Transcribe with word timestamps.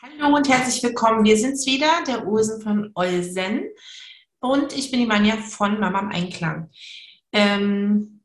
Hallo 0.00 0.36
und 0.36 0.48
herzlich 0.48 0.80
willkommen. 0.84 1.24
Wir 1.24 1.36
sind's 1.36 1.66
wieder, 1.66 1.90
der 2.06 2.24
Ursen 2.24 2.62
von 2.62 2.92
Olsen. 2.94 3.64
Und 4.38 4.72
ich 4.72 4.92
bin 4.92 5.00
die 5.00 5.06
Manja 5.06 5.36
von 5.38 5.80
Mama 5.80 5.98
im 5.98 6.10
Einklang. 6.10 6.70
Ähm, 7.32 8.22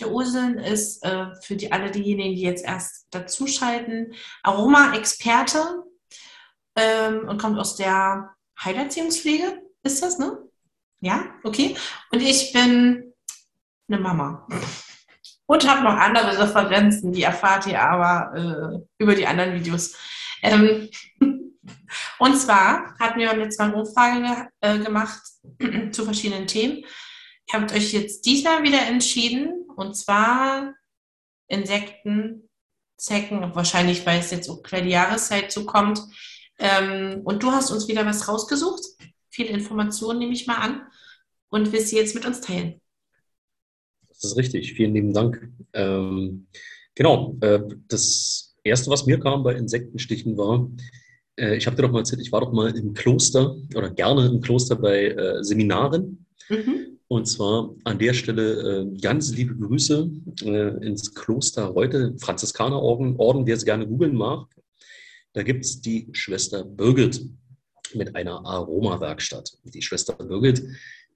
der 0.00 0.10
Ursen 0.10 0.58
ist 0.58 1.04
äh, 1.04 1.26
für 1.42 1.56
die, 1.56 1.70
alle 1.72 1.90
diejenigen, 1.90 2.34
die 2.36 2.40
jetzt 2.40 2.64
erst 2.64 3.06
dazuschalten, 3.10 4.14
Aroma-Experte 4.42 5.84
ähm, 6.74 7.28
und 7.28 7.38
kommt 7.38 7.58
aus 7.58 7.76
der 7.76 8.34
Heilerziehungspflege. 8.64 9.60
Ist 9.82 10.02
das, 10.02 10.18
ne? 10.18 10.38
Ja, 11.00 11.34
okay. 11.44 11.76
Und 12.12 12.22
ich 12.22 12.54
bin 12.54 13.12
eine 13.88 14.00
Mama. 14.00 14.46
Und 15.44 15.68
habe 15.68 15.82
noch 15.82 15.98
andere 15.98 16.38
Referenzen, 16.38 17.12
die 17.12 17.24
erfahrt 17.24 17.66
ihr 17.66 17.82
aber 17.82 18.34
äh, 18.34 19.02
über 19.02 19.14
die 19.14 19.26
anderen 19.26 19.52
Videos. 19.52 19.94
Ähm, 20.42 20.88
und 22.18 22.36
zwar 22.36 22.96
hatten 22.98 23.18
wir 23.18 23.34
letztes 23.34 23.58
Mal 23.58 23.72
eine 23.72 23.82
Umfrage 23.82 24.48
äh, 24.60 24.78
gemacht 24.78 25.22
zu 25.92 26.04
verschiedenen 26.04 26.46
Themen. 26.46 26.84
Ihr 27.50 27.60
habt 27.60 27.72
euch 27.72 27.92
jetzt 27.92 28.26
diesmal 28.26 28.62
wieder 28.62 28.82
entschieden, 28.86 29.66
und 29.76 29.94
zwar 29.96 30.74
Insekten, 31.48 32.48
Zecken, 32.98 33.54
wahrscheinlich, 33.54 34.04
weil 34.04 34.20
es 34.20 34.30
jetzt 34.30 34.48
auch 34.48 34.62
quer 34.62 34.82
die 34.82 34.90
Jahreszeit 34.90 35.52
zukommt. 35.52 36.00
Ähm, 36.58 37.20
und 37.24 37.42
du 37.42 37.52
hast 37.52 37.70
uns 37.70 37.88
wieder 37.88 38.04
was 38.04 38.28
rausgesucht. 38.28 38.82
Viele 39.30 39.50
Informationen 39.50 40.18
nehme 40.18 40.32
ich 40.32 40.46
mal 40.46 40.56
an 40.56 40.82
und 41.48 41.72
willst 41.72 41.88
sie 41.88 41.96
jetzt 41.96 42.14
mit 42.14 42.26
uns 42.26 42.40
teilen. 42.40 42.80
Das 44.08 44.24
ist 44.24 44.36
richtig. 44.36 44.74
Vielen 44.74 44.94
lieben 44.94 45.12
Dank. 45.12 45.48
Ähm, 45.72 46.48
genau. 46.94 47.36
Äh, 47.40 47.60
das 47.86 48.47
Erste, 48.68 48.90
was 48.90 49.06
mir 49.06 49.18
kam 49.18 49.42
bei 49.42 49.54
Insektenstichen 49.54 50.36
war, 50.36 50.70
äh, 51.38 51.56
ich 51.56 51.66
habe 51.66 51.76
dir 51.76 51.82
doch 51.82 51.92
mal 51.92 52.00
erzählt, 52.00 52.20
ich 52.20 52.32
war 52.32 52.40
doch 52.40 52.52
mal 52.52 52.76
im 52.76 52.94
Kloster 52.94 53.56
oder 53.74 53.90
gerne 53.90 54.26
im 54.26 54.40
Kloster 54.40 54.76
bei 54.76 55.08
äh, 55.08 55.42
Seminaren. 55.42 56.26
Mhm. 56.48 56.98
Und 57.08 57.26
zwar 57.26 57.74
an 57.84 57.98
der 57.98 58.12
Stelle 58.12 58.82
äh, 58.82 59.00
ganz 59.00 59.34
liebe 59.34 59.56
Grüße 59.56 60.10
äh, 60.42 60.86
ins 60.86 61.14
Kloster 61.14 61.64
Reute, 61.64 62.14
Franziskanerorden, 62.18 63.16
Orden, 63.16 63.46
wer 63.46 63.56
es 63.56 63.64
gerne 63.64 63.86
googeln 63.86 64.14
mag. 64.14 64.46
Da 65.32 65.42
gibt 65.42 65.64
es 65.64 65.80
die 65.80 66.08
Schwester 66.12 66.64
Birgit 66.64 67.24
mit 67.94 68.14
einer 68.14 68.44
Aromawerkstatt. 68.44 69.56
Die 69.64 69.80
Schwester 69.80 70.12
Birgit, 70.14 70.62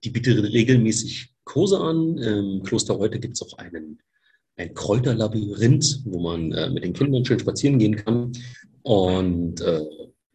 die 0.05 0.11
bietet 0.11 0.42
regelmäßig 0.42 1.34
Kurse 1.44 1.78
an. 1.78 2.16
Im 2.16 2.62
Kloster 2.62 2.94
Reute 2.94 3.20
gibt 3.20 3.34
es 3.34 3.42
auch 3.42 3.59
einen 3.59 3.98
ein 4.56 4.75
Kräuterlabyrinth, 4.75 6.03
wo 6.05 6.20
man 6.20 6.53
äh, 6.53 6.70
mit 6.70 6.84
den 6.84 6.92
Kindern 6.92 7.25
schön 7.25 7.39
spazieren 7.39 7.78
gehen 7.78 7.97
kann. 7.97 8.33
Und 8.83 9.61
äh, 9.61 9.83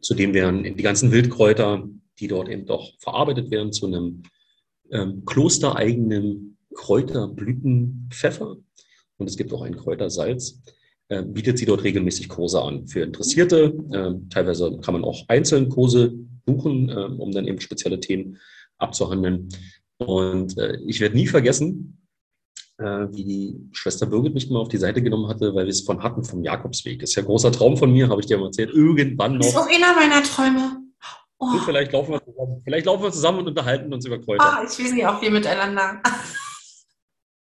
zudem 0.02 0.34
werden 0.34 0.64
die 0.64 0.84
ganzen 0.84 1.12
Wildkräuter, 1.12 1.88
die 2.20 2.28
dort 2.28 2.50
eben 2.50 2.66
doch 2.66 2.94
verarbeitet 3.00 3.52
werden, 3.52 3.72
zu 3.72 3.88
einem 3.88 4.24
ähm, 4.92 5.24
klostereigenen 5.26 6.58
Kräuterblütenpfeffer. 6.74 8.58
Und 9.18 9.30
es 9.30 9.38
gibt 9.38 9.54
auch 9.54 9.62
ein 9.62 9.76
Kräutersalz. 9.76 10.62
Äh, 11.10 11.24
bietet 11.24 11.58
sie 11.58 11.66
dort 11.66 11.84
regelmäßig 11.84 12.28
Kurse 12.30 12.62
an 12.62 12.88
für 12.88 13.02
Interessierte. 13.02 13.74
Äh, 13.92 14.30
teilweise 14.30 14.78
kann 14.80 14.94
man 14.94 15.04
auch 15.04 15.24
einzelne 15.28 15.70
Kurse 15.70 16.14
buchen, 16.46 16.90
äh, 16.90 16.94
um 16.94 17.32
dann 17.32 17.48
eben 17.48 17.62
spezielle 17.62 18.00
Themen 18.00 18.38
abzuhandeln. 18.78 19.50
Und 19.98 20.58
äh, 20.58 20.78
ich 20.86 21.00
werde 21.00 21.16
nie 21.16 21.28
vergessen, 21.28 21.98
wie 22.80 23.24
die 23.24 23.70
Schwester 23.72 24.06
Birgit 24.06 24.34
mich 24.34 24.50
mal 24.50 24.60
auf 24.60 24.70
die 24.70 24.78
Seite 24.78 25.02
genommen 25.02 25.28
hatte, 25.28 25.56
weil 25.56 25.66
wir 25.66 25.72
es 25.72 25.82
von 25.82 26.04
hatten 26.04 26.24
vom 26.24 26.44
Jakobsweg. 26.44 27.00
Das 27.00 27.10
ist 27.10 27.16
ja 27.16 27.24
ein 27.24 27.26
großer 27.26 27.52
Traum 27.52 27.76
von 27.76 27.92
mir, 27.92 28.08
habe 28.10 28.22
ich 28.22 28.28
dir 28.28 28.38
mal 28.38 28.48
erzählt. 28.48 28.72
Irgendwann 28.72 29.34
noch. 29.34 29.40
Das 29.40 29.50
ist 29.50 29.58
auch 29.58 29.68
einer 29.68 29.96
meiner 29.96 30.24
Träume. 30.24 30.84
Oh. 31.40 31.58
Vielleicht, 31.66 31.92
laufen 31.92 32.14
wir 32.14 32.24
zusammen. 32.24 32.62
vielleicht 32.64 32.86
laufen 32.86 33.04
wir 33.04 33.12
zusammen 33.12 33.40
und 33.40 33.48
unterhalten 33.48 33.94
uns 33.94 34.06
über 34.06 34.20
Kräuter. 34.20 34.44
Ah, 34.44 34.64
ich 34.64 34.78
weiß 34.78 34.92
nicht, 34.92 35.06
auch 35.06 35.22
wir 35.22 35.32
miteinander. 35.32 36.02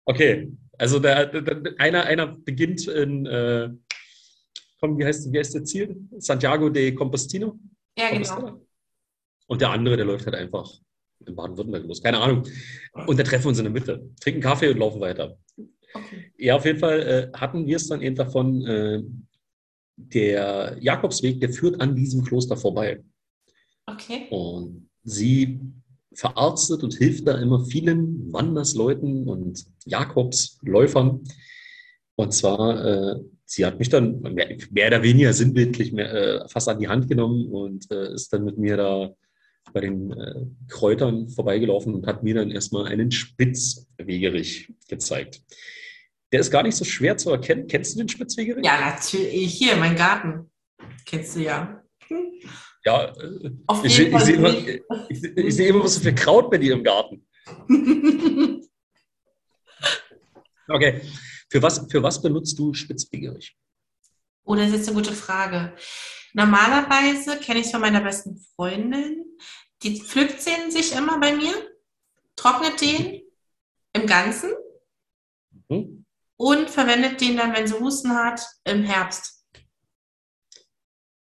okay, 0.05 0.51
also 0.77 0.99
der, 0.99 1.25
der, 1.25 1.73
einer, 1.79 2.03
einer 2.03 2.27
beginnt 2.27 2.87
in, 2.87 3.25
äh, 3.25 3.69
komm, 4.79 4.99
wie 4.99 5.05
heißt, 5.05 5.31
wie 5.31 5.39
heißt 5.39 5.55
der 5.55 5.63
Ziel? 5.63 5.95
Santiago 6.19 6.69
de 6.69 6.93
Compostino? 6.93 7.59
Ja, 7.97 8.11
genau. 8.11 8.61
Und 9.47 9.61
der 9.61 9.71
andere, 9.71 9.97
der 9.97 10.05
läuft 10.05 10.25
halt 10.25 10.35
einfach 10.35 10.71
in 11.27 11.35
Baden-Württemberg 11.35 11.85
los. 11.85 12.01
Keine 12.01 12.19
Ahnung. 12.19 12.43
Und 13.05 13.19
da 13.19 13.23
treffen 13.23 13.45
wir 13.45 13.49
uns 13.49 13.59
in 13.59 13.65
der 13.65 13.73
Mitte, 13.73 14.09
trinken 14.19 14.41
Kaffee 14.41 14.69
und 14.69 14.79
laufen 14.79 15.01
weiter. 15.01 15.37
Okay. 15.93 16.31
Ja, 16.37 16.55
auf 16.55 16.65
jeden 16.65 16.79
Fall 16.79 17.01
äh, 17.01 17.37
hatten 17.37 17.65
wir 17.65 17.77
es 17.77 17.87
dann 17.87 18.01
eben 18.01 18.15
davon, 18.15 18.65
äh, 18.65 19.01
der 19.97 20.77
Jakobsweg, 20.79 21.41
der 21.41 21.49
führt 21.49 21.81
an 21.81 21.95
diesem 21.95 22.23
Kloster 22.23 22.55
vorbei. 22.55 23.03
Okay. 23.87 24.27
Und 24.29 24.89
sie 25.03 25.59
verarztet 26.13 26.83
und 26.83 26.93
hilft 26.93 27.27
da 27.27 27.37
immer 27.37 27.65
vielen 27.65 28.31
Wandersleuten 28.31 29.27
und 29.27 29.65
Jakobsläufern. 29.85 31.23
Und 32.15 32.33
zwar, 32.33 32.85
äh, 32.85 33.19
sie 33.45 33.65
hat 33.65 33.79
mich 33.79 33.89
dann 33.89 34.21
mehr, 34.21 34.57
mehr 34.71 34.87
oder 34.87 35.03
weniger 35.03 35.33
sinnbildlich 35.33 35.93
mehr, 35.93 36.13
äh, 36.13 36.49
fast 36.49 36.69
an 36.69 36.79
die 36.79 36.87
Hand 36.87 37.07
genommen 37.07 37.47
und 37.47 37.89
äh, 37.91 38.13
ist 38.13 38.33
dann 38.33 38.43
mit 38.43 38.57
mir 38.57 38.77
da 38.77 39.15
bei 39.73 39.81
den 39.81 40.11
äh, 40.11 40.45
Kräutern 40.67 41.29
vorbeigelaufen 41.29 41.93
und 41.93 42.07
hat 42.07 42.23
mir 42.23 42.35
dann 42.35 42.51
erstmal 42.51 42.85
einen 42.87 43.11
Spitzwegerich 43.11 44.73
gezeigt. 44.87 45.41
Der 46.31 46.41
ist 46.41 46.51
gar 46.51 46.63
nicht 46.63 46.75
so 46.75 46.85
schwer 46.85 47.17
zu 47.17 47.31
erkennen. 47.31 47.67
Kennst 47.67 47.95
du 47.95 47.99
den 47.99 48.09
Spitzwegerich? 48.09 48.65
Ja, 48.65 48.79
natürlich. 48.79 49.53
Hier, 49.53 49.75
mein 49.77 49.95
Garten. 49.95 50.51
Kennst 51.05 51.35
du 51.35 51.41
ja. 51.41 51.83
Ja, 52.85 53.05
äh, 53.05 53.51
ich, 53.83 53.99
ich, 53.99 54.19
sehe 54.19 54.35
immer, 54.35 54.53
ich, 55.09 55.23
ich 55.23 55.55
sehe 55.55 55.67
immer, 55.69 55.83
was 55.83 55.95
so 55.95 56.01
viel 56.01 56.15
Kraut 56.15 56.49
bei 56.49 56.57
dir 56.57 56.73
im 56.73 56.83
Garten. 56.83 57.25
okay. 60.67 61.01
Für 61.49 61.61
was, 61.61 61.85
für 61.89 62.03
was 62.03 62.21
benutzt 62.21 62.59
du 62.59 62.73
Spitzwegerich? 62.73 63.55
Oh, 64.43 64.55
das 64.55 64.67
ist 64.67 64.75
jetzt 64.75 64.87
eine 64.89 64.97
gute 64.97 65.13
Frage. 65.13 65.73
Normalerweise 66.37 67.39
kenne 67.39 67.61
ich 67.61 67.65
es 67.65 67.71
von 67.71 67.81
meiner 67.81 68.01
besten 68.01 68.37
Freundin. 68.55 69.25
Die 69.81 69.99
pflückt 69.99 70.45
den 70.45 70.69
sich 70.69 70.95
immer 70.95 71.19
bei 71.19 71.35
mir, 71.35 71.51
trocknet 72.35 72.79
den 72.79 73.23
im 73.93 74.05
Ganzen 74.05 74.51
mhm. 75.67 76.05
und 76.37 76.69
verwendet 76.69 77.19
den 77.21 77.37
dann, 77.37 77.55
wenn 77.55 77.65
sie 77.65 77.79
Husten 77.79 78.11
hat, 78.11 78.47
im 78.65 78.83
Herbst. 78.83 79.47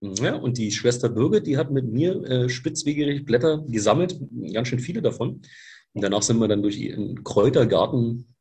Ja, 0.00 0.34
und 0.34 0.58
die 0.58 0.72
Schwester 0.72 1.08
Birgit, 1.08 1.46
die 1.46 1.56
hat 1.56 1.70
mit 1.70 1.86
mir 1.86 2.24
äh, 2.24 2.48
spitzwegerig 2.48 3.24
Blätter 3.24 3.64
gesammelt, 3.68 4.18
ganz 4.52 4.66
schön 4.66 4.80
viele 4.80 5.02
davon. 5.02 5.40
Und 5.92 6.02
danach 6.02 6.22
sind 6.22 6.38
wir 6.38 6.48
dann 6.48 6.62
durch 6.62 6.78
ihren 6.78 7.22
Kräutergarten 7.22 8.34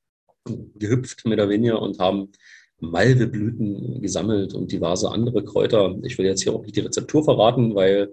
gehüpft, 0.45 1.25
mehr 1.25 1.37
oder 1.37 1.49
weniger, 1.49 1.79
und 1.79 1.99
haben 1.99 2.31
Malveblüten 2.79 4.01
gesammelt 4.01 4.53
und 4.53 4.71
diverse 4.71 5.09
andere 5.09 5.43
Kräuter. 5.43 5.95
Ich 6.03 6.17
will 6.17 6.25
jetzt 6.25 6.43
hier 6.43 6.53
auch 6.53 6.63
nicht 6.63 6.75
die 6.75 6.81
Rezeptur 6.81 7.23
verraten, 7.23 7.75
weil 7.75 8.11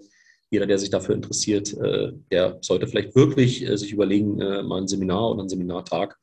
jeder, 0.50 0.66
der 0.66 0.78
sich 0.78 0.90
dafür 0.90 1.14
interessiert, 1.14 1.72
äh, 1.78 2.12
der 2.30 2.58
sollte 2.60 2.86
vielleicht 2.86 3.16
wirklich 3.16 3.66
äh, 3.66 3.76
sich 3.76 3.92
überlegen, 3.92 4.38
äh, 4.40 4.62
mal 4.62 4.82
ein 4.82 4.88
Seminar 4.88 5.30
oder 5.30 5.40
einen 5.40 5.48
Seminartag 5.48 6.18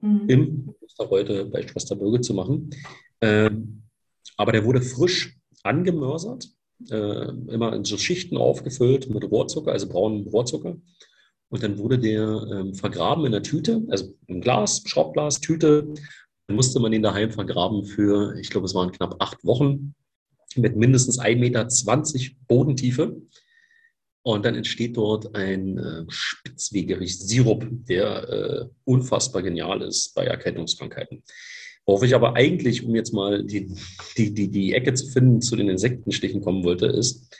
mhm. 0.00 0.24
im 0.28 0.74
heute 0.98 1.46
bei 1.46 1.66
Schwester 1.66 1.96
Birge 1.96 2.20
zu 2.20 2.32
machen. 2.32 2.70
Ähm, 3.20 3.82
aber 4.36 4.52
der 4.52 4.64
wurde 4.64 4.80
frisch 4.82 5.36
angemörsert, 5.64 6.48
immer 6.88 7.72
in 7.74 7.84
so 7.84 7.96
Schichten 7.96 8.36
aufgefüllt 8.36 9.08
mit 9.08 9.24
Rohrzucker, 9.30 9.72
also 9.72 9.88
braunen 9.88 10.26
Rohrzucker. 10.28 10.76
Und 11.48 11.62
dann 11.62 11.78
wurde 11.78 11.98
der 11.98 12.46
ähm, 12.50 12.74
vergraben 12.74 13.24
in 13.24 13.32
der 13.32 13.42
Tüte, 13.42 13.82
also 13.88 14.14
im 14.26 14.40
Glas, 14.40 14.82
Schraubglas, 14.86 15.40
Tüte, 15.40 15.92
musste 16.54 16.80
man 16.80 16.92
ihn 16.92 17.02
daheim 17.02 17.30
vergraben 17.30 17.84
für, 17.84 18.36
ich 18.38 18.50
glaube, 18.50 18.66
es 18.66 18.74
waren 18.74 18.92
knapp 18.92 19.16
acht 19.20 19.44
Wochen 19.44 19.94
mit 20.56 20.76
mindestens 20.76 21.18
1,20 21.18 21.38
Meter 21.38 21.68
Bodentiefe. 22.46 23.20
Und 24.24 24.44
dann 24.44 24.54
entsteht 24.54 24.96
dort 24.96 25.34
ein 25.34 25.78
äh, 25.78 26.04
Spitzwegerich-Sirup, 26.08 27.66
der 27.88 28.28
äh, 28.28 28.68
unfassbar 28.84 29.42
genial 29.42 29.82
ist 29.82 30.14
bei 30.14 30.24
Erkältungskrankheiten. 30.24 31.24
Worauf 31.84 32.04
ich 32.04 32.14
aber 32.14 32.36
eigentlich, 32.36 32.84
um 32.84 32.94
jetzt 32.94 33.12
mal 33.12 33.42
die, 33.42 33.74
die, 34.16 34.32
die, 34.32 34.48
die 34.48 34.74
Ecke 34.74 34.94
zu 34.94 35.08
finden, 35.08 35.40
zu 35.40 35.56
den 35.56 35.68
Insektenstichen 35.68 36.40
kommen 36.40 36.62
wollte, 36.62 36.86
ist, 36.86 37.36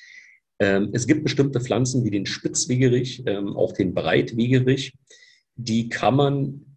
ähm, 0.58 0.90
es 0.92 1.06
gibt 1.06 1.22
bestimmte 1.22 1.60
Pflanzen 1.60 2.04
wie 2.04 2.10
den 2.10 2.26
Spitzwegerich, 2.26 3.22
ähm, 3.26 3.56
auch 3.56 3.72
den 3.72 3.94
Breitwegerich, 3.94 4.94
die 5.54 5.88
kann 5.88 6.16
man 6.16 6.71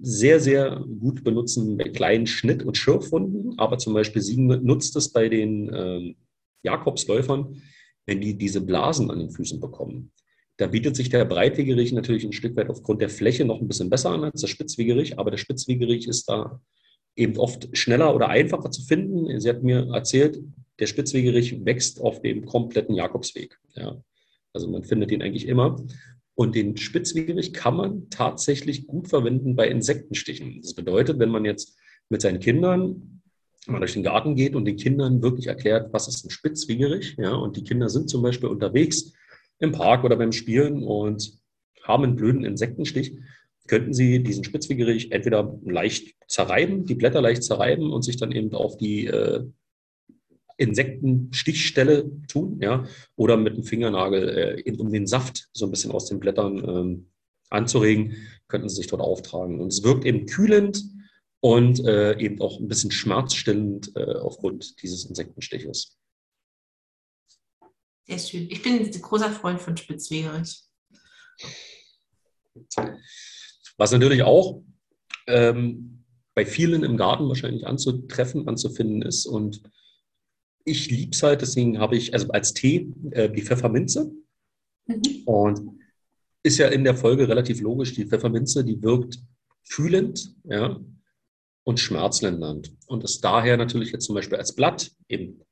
sehr, 0.00 0.40
sehr 0.40 0.84
gut 1.00 1.24
benutzen 1.24 1.76
bei 1.76 1.88
kleinen 1.88 2.26
Schnitt- 2.26 2.62
und 2.62 2.76
Schürfwunden. 2.76 3.58
Aber 3.58 3.78
zum 3.78 3.94
Beispiel 3.94 4.22
sie 4.22 4.36
nutzt 4.36 4.96
es 4.96 5.10
bei 5.10 5.28
den 5.28 5.70
ähm, 5.74 6.16
Jakobsläufern, 6.62 7.62
wenn 8.06 8.20
die 8.20 8.36
diese 8.36 8.60
Blasen 8.60 9.10
an 9.10 9.18
den 9.18 9.30
Füßen 9.30 9.60
bekommen. 9.60 10.12
Da 10.56 10.66
bietet 10.66 10.96
sich 10.96 11.08
der 11.08 11.24
Breitwegerich 11.24 11.92
natürlich 11.92 12.24
ein 12.24 12.32
Stück 12.32 12.56
weit 12.56 12.68
aufgrund 12.68 13.00
der 13.00 13.08
Fläche 13.08 13.44
noch 13.44 13.60
ein 13.60 13.68
bisschen 13.68 13.90
besser 13.90 14.10
an 14.10 14.24
als 14.24 14.40
der 14.40 14.48
Spitzwegerich, 14.48 15.18
aber 15.18 15.30
der 15.30 15.38
Spitzwegerich 15.38 16.08
ist 16.08 16.28
da 16.28 16.60
eben 17.14 17.36
oft 17.36 17.68
schneller 17.76 18.14
oder 18.14 18.28
einfacher 18.28 18.70
zu 18.70 18.82
finden. 18.82 19.40
Sie 19.40 19.48
hat 19.48 19.62
mir 19.62 19.88
erzählt, 19.92 20.40
der 20.78 20.86
Spitzwegerich 20.86 21.64
wächst 21.64 22.00
auf 22.00 22.22
dem 22.22 22.44
kompletten 22.44 22.94
Jakobsweg. 22.94 23.58
Ja. 23.74 24.02
Also 24.52 24.68
man 24.68 24.84
findet 24.84 25.12
ihn 25.12 25.22
eigentlich 25.22 25.46
immer. 25.46 25.76
Und 26.38 26.54
den 26.54 26.76
Spitzwegerich 26.76 27.52
kann 27.52 27.76
man 27.76 28.10
tatsächlich 28.10 28.86
gut 28.86 29.08
verwenden 29.08 29.56
bei 29.56 29.66
Insektenstichen. 29.66 30.60
Das 30.62 30.72
bedeutet, 30.72 31.18
wenn 31.18 31.30
man 31.30 31.44
jetzt 31.44 31.76
mit 32.10 32.22
seinen 32.22 32.38
Kindern 32.38 33.22
mal 33.66 33.80
durch 33.80 33.94
den 33.94 34.04
Garten 34.04 34.36
geht 34.36 34.54
und 34.54 34.64
den 34.64 34.76
Kindern 34.76 35.20
wirklich 35.20 35.48
erklärt, 35.48 35.92
was 35.92 36.06
ist 36.06 36.24
ein 36.24 36.30
Spitzwegerich, 36.30 37.16
ja, 37.18 37.34
und 37.34 37.56
die 37.56 37.64
Kinder 37.64 37.88
sind 37.88 38.08
zum 38.08 38.22
Beispiel 38.22 38.48
unterwegs 38.48 39.12
im 39.58 39.72
Park 39.72 40.04
oder 40.04 40.14
beim 40.14 40.30
Spielen 40.30 40.84
und 40.84 41.32
haben 41.82 42.04
einen 42.04 42.14
blöden 42.14 42.44
Insektenstich, 42.44 43.16
könnten 43.66 43.92
Sie 43.92 44.22
diesen 44.22 44.44
Spitzwegerich 44.44 45.10
entweder 45.10 45.58
leicht 45.64 46.14
zerreiben, 46.28 46.84
die 46.84 46.94
Blätter 46.94 47.20
leicht 47.20 47.42
zerreiben 47.42 47.90
und 47.90 48.02
sich 48.02 48.16
dann 48.16 48.30
eben 48.30 48.54
auf 48.54 48.76
die 48.76 49.06
äh, 49.06 49.44
Insektenstichstelle 50.58 52.10
tun, 52.26 52.58
ja, 52.60 52.84
oder 53.16 53.36
mit 53.36 53.56
dem 53.56 53.64
Fingernagel, 53.64 54.64
äh, 54.66 54.76
um 54.76 54.92
den 54.92 55.06
Saft 55.06 55.48
so 55.52 55.64
ein 55.64 55.70
bisschen 55.70 55.92
aus 55.92 56.06
den 56.06 56.20
Blättern 56.20 56.58
ähm, 56.68 57.10
anzuregen, 57.48 58.16
könnten 58.48 58.68
Sie 58.68 58.76
sich 58.76 58.88
dort 58.88 59.00
auftragen. 59.00 59.60
Und 59.60 59.68
es 59.68 59.82
wirkt 59.82 60.04
eben 60.04 60.26
kühlend 60.26 60.84
und 61.40 61.84
äh, 61.86 62.18
eben 62.18 62.40
auch 62.40 62.58
ein 62.58 62.68
bisschen 62.68 62.90
schmerzstillend 62.90 63.92
äh, 63.94 64.16
aufgrund 64.16 64.82
dieses 64.82 65.04
Insektenstiches. 65.04 65.96
Sehr 68.08 68.18
schön. 68.18 68.48
Ich 68.50 68.62
bin 68.62 68.80
ein 68.80 68.90
großer 68.90 69.30
Freund 69.30 69.60
von 69.60 69.76
Spitzwegerich. 69.76 70.62
Was 73.76 73.92
natürlich 73.92 74.24
auch 74.24 74.62
ähm, 75.28 76.04
bei 76.34 76.44
vielen 76.44 76.82
im 76.82 76.96
Garten 76.96 77.28
wahrscheinlich 77.28 77.66
anzutreffen, 77.66 78.48
anzufinden 78.48 79.02
ist 79.02 79.26
und 79.26 79.62
ich 80.68 80.90
liebe 80.90 81.12
es 81.12 81.22
halt, 81.22 81.42
deswegen 81.42 81.78
habe 81.78 81.96
ich, 81.96 82.12
also 82.12 82.28
als 82.28 82.54
Tee, 82.54 82.92
äh, 83.10 83.30
die 83.30 83.42
Pfefferminze. 83.42 84.12
Mhm. 84.86 85.02
Und 85.24 85.78
ist 86.42 86.58
ja 86.58 86.68
in 86.68 86.84
der 86.84 86.94
Folge 86.94 87.28
relativ 87.28 87.60
logisch, 87.60 87.94
die 87.94 88.06
Pfefferminze, 88.06 88.64
die 88.64 88.82
wirkt 88.82 89.18
kühlend, 89.68 90.34
ja, 90.44 90.80
und 91.64 91.80
schmerzlindernd. 91.80 92.72
Und 92.86 93.04
ist 93.04 93.22
daher 93.22 93.56
natürlich 93.56 93.92
jetzt 93.92 94.06
zum 94.06 94.14
Beispiel 94.14 94.38
als 94.38 94.54
Blatt 94.54 94.90
eben 95.08 95.42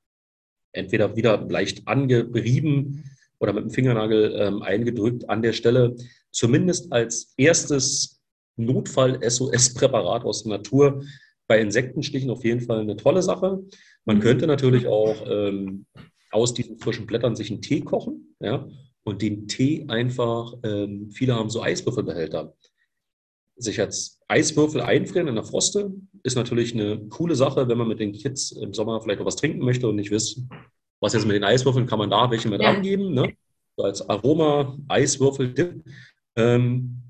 entweder 0.73 1.17
wieder 1.17 1.47
leicht 1.49 1.87
angerieben 1.87 3.05
oder 3.39 3.53
mit 3.53 3.65
dem 3.65 3.71
Fingernagel 3.71 4.35
ähm, 4.39 4.63
eingedrückt 4.63 5.29
an 5.29 5.43
der 5.43 5.53
Stelle, 5.53 5.97
zumindest 6.31 6.93
als 6.93 7.35
erstes 7.37 8.23
Notfall-SOS-Präparat 8.57 10.25
aus 10.25 10.45
der 10.45 10.57
Natur 10.57 11.05
bei 11.47 11.61
Insektenstichen 11.61 12.31
auf 12.31 12.45
jeden 12.45 12.61
Fall 12.61 12.81
eine 12.81 12.97
tolle 12.97 13.23
Sache. 13.23 13.63
Man 14.07 14.21
könnte 14.21 14.47
natürlich 14.47 14.87
auch 14.87 15.17
ähm, 15.29 15.87
aus 16.31 16.55
diesen 16.55 16.79
frischen 16.79 17.07
Blättern 17.07 17.37
sich 17.37 17.51
einen 17.51 17.61
Tee 17.61 17.81
kochen, 17.81 18.35
ja, 18.41 18.69
und 19.05 19.21
den 19.21 19.47
Tee 19.47 19.85
einfach, 19.89 20.55
ähm, 20.63 21.11
viele 21.11 21.35
haben 21.35 21.51
so 21.51 21.63
Eiswürfelbehälter. 21.63 22.55
Sich 23.57 23.81
als 23.81 24.21
Eiswürfel 24.29 24.81
einfrieren 24.81 25.29
in 25.29 25.35
der 25.35 25.45
Froste 25.45 25.93
ist 26.23 26.37
natürlich 26.37 26.75
eine 26.75 26.99
coole 27.09 27.35
Sache, 27.35 27.69
wenn 27.69 27.79
man 27.79 27.89
mit 27.89 28.01
den 28.01 28.13
Kids 28.13 28.53
im 28.53 28.75
Sommer 28.75 29.01
vielleicht 29.01 29.19
noch 29.19 29.27
was 29.27 29.37
trinken 29.37 29.65
möchte 29.65 29.89
und 29.89 29.97
nicht 29.97 30.11
wissen, 30.11 30.51
was 31.01 31.13
jetzt 31.13 31.27
mit 31.27 31.37
den 31.37 31.45
Eiswürfeln 31.45 31.87
kann 31.87 31.99
man 31.99 32.11
da 32.11 32.31
welche 32.31 32.49
mit 32.49 32.63
ja. 32.63 32.71
angeben, 32.71 33.13
ne? 33.13 33.33
So 33.77 33.85
als 33.85 34.09
Aroma, 34.09 34.79
Eiswürfel-Dip. 34.89 35.85
Ähm, 36.37 37.03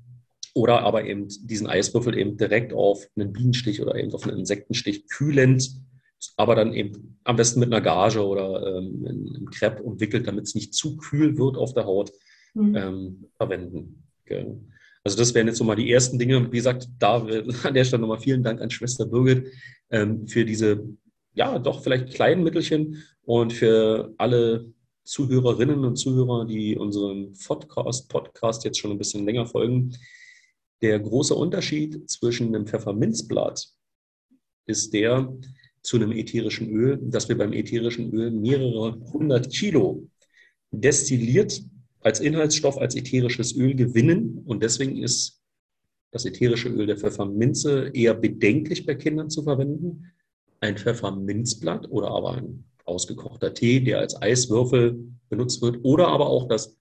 oder 0.53 0.81
aber 0.81 1.05
eben 1.05 1.27
diesen 1.27 1.67
Eiswürfel 1.67 2.17
eben 2.17 2.37
direkt 2.37 2.73
auf 2.73 3.05
einen 3.15 3.31
Bienenstich 3.31 3.81
oder 3.81 3.95
eben 3.95 4.11
auf 4.13 4.27
einen 4.27 4.39
Insektenstich 4.39 5.07
kühlend, 5.07 5.69
aber 6.35 6.55
dann 6.55 6.73
eben 6.73 7.19
am 7.23 7.35
besten 7.35 7.59
mit 7.59 7.71
einer 7.71 7.81
Gage 7.81 8.25
oder 8.25 8.77
ähm, 8.77 9.05
einem 9.07 9.45
Crepe 9.51 9.83
umwickelt, 9.83 10.27
damit 10.27 10.45
es 10.45 10.55
nicht 10.55 10.73
zu 10.73 10.97
kühl 10.97 11.37
wird 11.37 11.57
auf 11.57 11.73
der 11.73 11.85
Haut, 11.85 12.11
mhm. 12.53 12.75
ähm, 12.75 13.25
verwenden. 13.35 14.03
Okay. 14.23 14.55
Also 15.03 15.17
das 15.17 15.33
wären 15.33 15.47
jetzt 15.47 15.57
so 15.57 15.63
mal 15.63 15.75
die 15.75 15.91
ersten 15.91 16.19
Dinge. 16.19 16.51
Wie 16.51 16.57
gesagt, 16.57 16.89
da 16.99 17.17
an 17.63 17.73
der 17.73 17.83
Stelle 17.85 18.01
nochmal 18.01 18.19
vielen 18.19 18.43
Dank 18.43 18.61
an 18.61 18.69
Schwester 18.69 19.05
Birgit 19.05 19.51
ähm, 19.89 20.27
für 20.27 20.43
diese, 20.43 20.83
ja, 21.33 21.59
doch 21.59 21.81
vielleicht 21.81 22.13
kleinen 22.13 22.43
Mittelchen 22.43 23.03
und 23.23 23.53
für 23.53 24.13
alle 24.17 24.73
Zuhörerinnen 25.03 25.85
und 25.85 25.95
Zuhörer, 25.95 26.45
die 26.45 26.75
unseren 26.75 27.33
Podcast, 27.33 28.09
Podcast 28.09 28.65
jetzt 28.65 28.79
schon 28.79 28.91
ein 28.91 28.97
bisschen 28.97 29.25
länger 29.25 29.45
folgen. 29.45 29.95
Der 30.81 30.99
große 30.99 31.33
Unterschied 31.33 32.09
zwischen 32.09 32.53
einem 32.53 32.67
Pfefferminzblatt 32.67 33.67
ist 34.65 34.93
der 34.93 35.33
zu 35.87 35.95
einem 35.95 36.11
ätherischen 36.11 36.69
Öl, 36.69 36.99
dass 37.01 37.29
wir 37.29 37.37
beim 37.37 37.53
ätherischen 37.53 38.13
Öl 38.13 38.29
mehrere 38.29 38.99
hundert 39.13 39.49
Kilo 39.49 40.05
destilliert 40.69 41.63
als 42.01 42.19
Inhaltsstoff, 42.19 42.77
als 42.77 42.97
ätherisches 42.97 43.55
Öl 43.55 43.73
gewinnen. 43.73 44.41
Und 44.45 44.61
deswegen 44.61 45.01
ist 45.01 45.41
das 46.11 46.25
ätherische 46.25 46.67
Öl 46.67 46.87
der 46.87 46.97
Pfefferminze 46.97 47.89
eher 47.93 48.13
bedenklich 48.15 48.85
bei 48.85 48.95
Kindern 48.95 49.29
zu 49.29 49.43
verwenden. 49.43 50.11
Ein 50.59 50.77
Pfefferminzblatt 50.77 51.89
oder 51.89 52.09
aber 52.11 52.33
ein 52.33 52.65
ausgekochter 52.83 53.53
Tee, 53.53 53.79
der 53.79 53.99
als 53.99 54.21
Eiswürfel 54.21 54.99
benutzt 55.29 55.61
wird, 55.61 55.79
oder 55.83 56.09
aber 56.09 56.27
auch 56.27 56.49
das 56.49 56.75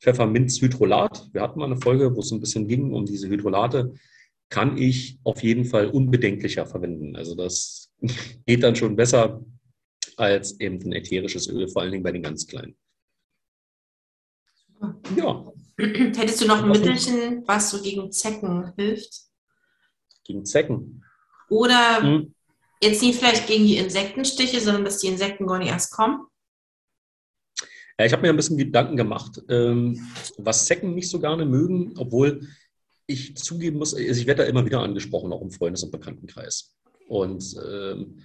Pfefferminzhydrolat. 0.00 1.28
Wir 1.34 1.42
hatten 1.42 1.58
mal 1.58 1.66
eine 1.66 1.76
Folge, 1.76 2.16
wo 2.16 2.20
es 2.20 2.32
ein 2.32 2.40
bisschen 2.40 2.68
ging 2.68 2.94
um 2.94 3.04
diese 3.04 3.28
Hydrolate. 3.28 3.92
Kann 4.48 4.78
ich 4.78 5.18
auf 5.24 5.42
jeden 5.42 5.66
Fall 5.66 5.88
unbedenklicher 5.88 6.64
verwenden. 6.64 7.16
Also 7.16 7.34
das 7.34 7.85
geht 8.46 8.62
dann 8.62 8.76
schon 8.76 8.96
besser 8.96 9.44
als 10.16 10.58
eben 10.60 10.80
ein 10.82 10.92
ätherisches 10.92 11.48
Öl, 11.48 11.68
vor 11.68 11.82
allen 11.82 11.92
Dingen 11.92 12.04
bei 12.04 12.12
den 12.12 12.22
ganz 12.22 12.46
kleinen. 12.46 12.76
Ja. 15.16 15.52
Hättest 15.78 16.40
du 16.40 16.46
noch 16.46 16.62
ein 16.62 16.70
Mittelchen, 16.70 17.46
was 17.46 17.70
so 17.70 17.82
gegen 17.82 18.10
Zecken 18.10 18.72
hilft? 18.76 19.26
Gegen 20.24 20.44
Zecken? 20.44 21.04
Oder 21.48 22.02
hm. 22.02 22.34
jetzt 22.82 23.02
nicht 23.02 23.18
vielleicht 23.18 23.46
gegen 23.46 23.66
die 23.66 23.76
Insektenstiche, 23.76 24.60
sondern 24.60 24.84
dass 24.84 24.98
die 24.98 25.08
Insekten 25.08 25.46
gar 25.46 25.58
nicht 25.58 25.68
erst 25.68 25.92
kommen? 25.92 26.26
Ja, 27.98 28.04
ich 28.04 28.12
habe 28.12 28.22
mir 28.22 28.30
ein 28.30 28.36
bisschen 28.36 28.58
Gedanken 28.58 28.96
gemacht, 28.96 29.42
ähm, 29.48 30.00
was 30.36 30.66
Zecken 30.66 30.94
nicht 30.94 31.08
so 31.08 31.18
gerne 31.18 31.46
mögen, 31.46 31.94
obwohl 31.96 32.46
ich 33.06 33.36
zugeben 33.36 33.78
muss, 33.78 33.94
also 33.94 34.20
ich 34.20 34.26
werde 34.26 34.42
da 34.42 34.48
immer 34.48 34.66
wieder 34.66 34.80
angesprochen, 34.80 35.32
auch 35.32 35.40
im 35.40 35.50
Freundes- 35.50 35.82
und 35.82 35.92
Bekanntenkreis. 35.92 36.74
Und 37.06 37.56
ähm, 37.68 38.22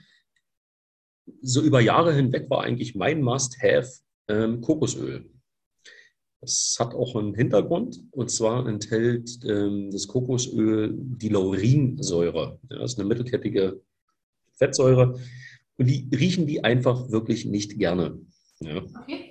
so 1.42 1.62
über 1.62 1.82
Jahre 1.82 2.14
hinweg 2.14 2.50
war 2.50 2.64
eigentlich 2.64 2.96
mein 2.96 3.22
Must-Have 3.22 3.90
ähm, 4.28 4.62
Kokosöl. 4.62 5.30
Das 6.42 6.76
hat 6.80 6.96
auch 6.96 7.16
einen 7.16 7.36
Hintergrund 7.36 8.04
und 8.12 8.32
zwar 8.32 8.68
enthält 8.68 9.40
ähm, 9.46 9.92
das 9.92 10.08
Kokosöl 10.08 10.92
die 10.96 11.30
Laurinsäure. 11.30 12.60
Ja, 12.70 12.80
das 12.80 12.94
ist 12.94 13.00
eine 13.00 13.08
mittelkettige 13.08 13.82
Fettsäure 14.54 15.20
und 15.78 15.86
die 15.86 16.10
riechen 16.14 16.48
die 16.48 16.64
einfach 16.64 17.12
wirklich 17.12 17.46
nicht 17.46 17.78
gerne. 17.78 18.20
Ja. 18.60 18.84
Okay. 18.84 19.31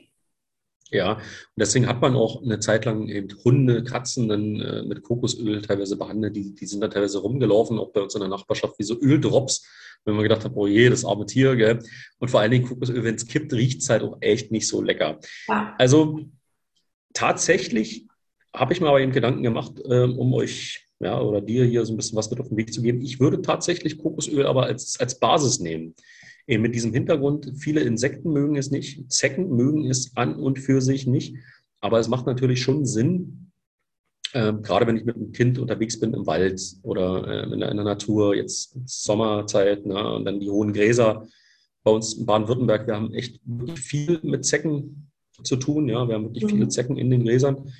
Ja, 0.91 1.15
und 1.15 1.23
deswegen 1.57 1.87
hat 1.87 2.01
man 2.01 2.17
auch 2.17 2.43
eine 2.43 2.59
Zeit 2.59 2.85
lang 2.85 3.09
eben 3.09 3.29
Hunde, 3.45 3.85
Katzen 3.85 4.29
dann 4.29 4.61
äh, 4.61 4.83
mit 4.83 5.03
Kokosöl 5.03 5.63
teilweise 5.63 5.97
behandelt. 5.97 6.35
Die, 6.35 6.55
die 6.55 6.67
sind 6.67 6.81
da 6.81 6.89
teilweise 6.89 7.19
rumgelaufen, 7.19 7.79
auch 7.79 7.93
bei 7.93 8.01
uns 8.01 8.15
in 8.15 8.21
der 8.21 8.29
Nachbarschaft, 8.29 8.79
wie 8.79 8.85
so 8.85 9.01
Öldrops. 9.01 9.67
Wenn 10.05 10.15
man 10.15 10.23
gedacht 10.23 10.45
hat, 10.45 10.53
oh 10.55 10.67
je, 10.67 10.89
das 10.89 11.05
arme 11.05 11.27
Tier, 11.27 11.55
gell? 11.57 11.79
Und 12.19 12.31
vor 12.31 12.41
allen 12.41 12.51
Dingen 12.51 12.67
Kokosöl, 12.67 13.05
wenn 13.05 13.15
es 13.15 13.27
kippt, 13.27 13.53
riecht 13.53 13.83
es 13.83 13.91
halt 13.91 14.03
auch 14.03 14.17
echt 14.21 14.51
nicht 14.51 14.67
so 14.67 14.83
lecker. 14.83 15.21
Ja. 15.47 15.75
Also 15.79 16.21
tatsächlich 17.13 18.07
habe 18.55 18.73
ich 18.73 18.81
mir 18.81 18.89
aber 18.89 19.01
eben 19.01 19.13
Gedanken 19.13 19.43
gemacht, 19.43 19.75
äh, 19.85 20.05
um 20.05 20.33
euch 20.35 20.87
ja, 21.01 21.21
oder 21.21 21.41
dir 21.41 21.65
hier 21.65 21.85
so 21.87 21.93
ein 21.95 21.97
bisschen 21.97 22.17
was 22.19 22.31
mit 22.31 22.41
auf 22.41 22.49
den 22.49 22.57
Weg 22.57 22.73
zu 22.73 22.83
geben. 22.83 23.01
Ich 23.01 23.21
würde 23.21 23.41
tatsächlich 23.41 23.99
Kokosöl 23.99 24.47
aber 24.47 24.65
als, 24.65 25.01
als 25.01 25.19
Basis 25.19 25.59
nehmen. 25.59 25.95
Eben 26.51 26.63
mit 26.63 26.75
diesem 26.75 26.93
Hintergrund, 26.93 27.53
viele 27.59 27.81
Insekten 27.83 28.33
mögen 28.33 28.57
es 28.57 28.73
nicht, 28.73 29.09
Zecken 29.11 29.55
mögen 29.55 29.89
es 29.89 30.17
an 30.17 30.35
und 30.35 30.59
für 30.59 30.81
sich 30.81 31.07
nicht. 31.07 31.37
Aber 31.81 32.01
es 32.01 32.09
macht 32.09 32.27
natürlich 32.27 32.61
schon 32.61 32.85
Sinn, 32.85 33.53
äh, 34.33 34.53
gerade 34.55 34.85
wenn 34.89 34.97
ich 34.97 35.05
mit 35.05 35.15
einem 35.15 35.31
Kind 35.31 35.61
unterwegs 35.61 36.01
bin 36.01 36.13
im 36.13 36.27
Wald 36.27 36.61
oder 36.83 37.27
äh, 37.29 37.53
in, 37.53 37.61
der, 37.61 37.71
in, 37.71 37.77
der, 37.77 37.85
Natur, 37.85 38.35
jetzt 38.35 38.77
Sommerzeit 38.85 39.87
ne, 39.87 40.15
und 40.15 40.25
dann 40.25 40.41
die 40.41 40.51
hohen 40.51 40.73
Gräser. 40.73 41.29
Bei 41.85 41.93
uns 41.93 42.15
in 42.15 42.27
Baden-Württemberg, 42.27 42.89
wir 42.89 42.97
haben 42.97 43.15
echt 43.15 43.41
viel 43.77 44.19
mit 44.25 44.45
Zecken 44.45 45.09
zu 45.45 45.55
tun. 45.55 45.89
Ja, 45.89 46.09
wir 46.09 46.17
haben 46.17 46.25
wirklich 46.25 46.45
mhm. 46.45 46.49
viele 46.49 46.69
Zecken 46.69 46.99
in 46.99 47.11
den 47.11 47.25
Gräsern. 47.25 47.73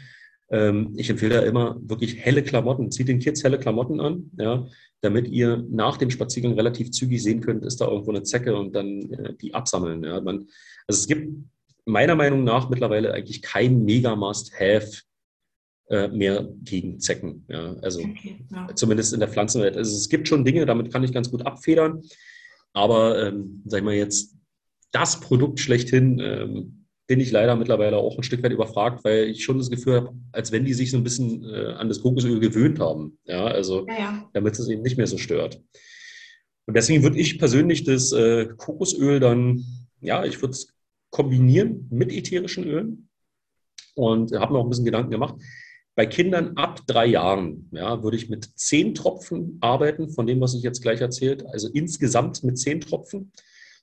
Ähm, 0.51 0.95
ich 0.97 1.09
empfehle 1.11 1.37
da 1.37 1.43
immer 1.43 1.77
wirklich 1.81 2.19
helle 2.19 2.43
Klamotten. 2.43 2.91
Zieht 2.91 3.09
den 3.09 3.21
Kids 3.21 3.45
helle 3.45 3.59
Klamotten 3.59 4.01
an. 4.01 4.31
Ja, 4.39 4.67
damit 5.01 5.29
ihr 5.29 5.65
nach 5.71 5.97
dem 5.97 6.11
Spaziergang 6.11 6.55
relativ 6.55 6.91
zügig 6.91 7.23
sehen 7.23 7.41
könnt, 7.41 7.65
ist 7.65 7.81
da 7.81 7.89
irgendwo 7.89 8.11
eine 8.11 8.23
Zecke 8.23 8.57
und 8.57 8.75
dann 8.75 9.11
äh, 9.13 9.35
die 9.35 9.55
absammeln. 9.55 10.03
Ja. 10.03 10.21
Man, 10.21 10.49
also 10.87 11.01
es 11.01 11.07
gibt 11.07 11.33
meiner 11.85 12.15
Meinung 12.15 12.45
nach 12.45 12.69
mittlerweile 12.69 13.15
eigentlich 13.15 13.43
kein 13.43 13.85
Mega-Must-Have 13.85 15.03
äh, 15.89 16.09
mehr 16.09 16.49
gegen 16.63 17.01
Zecken. 17.01 17.45
Ja. 17.49 17.75
Also 17.83 18.01
okay, 18.01 18.45
ja. 18.53 18.69
zumindest 18.75 19.13
in 19.13 19.21
der 19.21 19.29
Pflanzenwelt. 19.29 19.77
Also 19.77 19.97
es 19.97 20.09
gibt 20.09 20.29
schon 20.29 20.45
Dinge, 20.45 20.67
damit 20.67 20.93
kann 20.93 21.05
ich 21.05 21.13
ganz 21.13 21.31
gut 21.31 21.47
abfedern. 21.47 22.03
Aber 22.73 23.27
ähm, 23.27 23.63
sag 23.67 23.79
ich 23.79 23.85
mal 23.85 23.95
jetzt, 23.95 24.37
das 24.93 25.21
Produkt 25.21 25.61
schlechthin. 25.61 26.21
Ähm, 26.21 26.80
bin 27.11 27.19
ich 27.19 27.33
leider 27.33 27.57
mittlerweile 27.57 27.97
auch 27.97 28.17
ein 28.17 28.23
Stück 28.23 28.41
weit 28.45 28.53
überfragt, 28.53 29.03
weil 29.03 29.25
ich 29.25 29.43
schon 29.43 29.59
das 29.59 29.69
Gefühl 29.69 29.97
habe, 29.97 30.15
als 30.31 30.53
wenn 30.53 30.65
die 30.65 30.75
sich 30.75 30.93
so 30.93 30.97
ein 30.97 31.03
bisschen 31.03 31.43
äh, 31.43 31.73
an 31.73 31.89
das 31.89 32.03
Kokosöl 32.03 32.39
gewöhnt 32.39 32.79
haben. 32.79 33.19
Ja, 33.25 33.47
also 33.47 33.85
ja, 33.89 33.99
ja. 33.99 34.31
damit 34.33 34.57
es 34.57 34.69
eben 34.69 34.83
nicht 34.83 34.97
mehr 34.97 35.09
so 35.09 35.19
stört. 35.19 35.61
Und 36.67 36.77
deswegen 36.77 37.03
würde 37.03 37.19
ich 37.19 37.37
persönlich 37.37 37.83
das 37.83 38.13
äh, 38.13 38.47
Kokosöl 38.57 39.19
dann, 39.19 39.65
ja, 40.01 40.25
ich 40.25 40.41
würde 40.41 40.53
es 40.53 40.73
kombinieren 41.11 41.89
mit 41.91 42.13
ätherischen 42.13 42.63
Ölen 42.63 43.09
und 43.97 44.31
habe 44.31 44.53
mir 44.53 44.61
auch 44.61 44.65
ein 44.65 44.71
bisschen 44.71 44.85
Gedanken 44.85 45.11
gemacht. 45.11 45.35
Bei 45.97 46.07
Kindern 46.07 46.57
ab 46.57 46.87
drei 46.87 47.07
Jahren 47.07 47.69
ja, 47.73 48.05
würde 48.05 48.19
ich 48.19 48.29
mit 48.29 48.57
zehn 48.57 48.95
Tropfen 48.95 49.59
arbeiten, 49.61 50.11
von 50.11 50.29
dem, 50.29 50.41
was 50.41 50.55
ich 50.55 50.63
jetzt 50.63 50.81
gleich 50.81 51.01
erzählt. 51.01 51.45
Also 51.45 51.69
insgesamt 51.73 52.45
mit 52.45 52.57
zehn 52.57 52.81
Tropfen. 52.81 53.33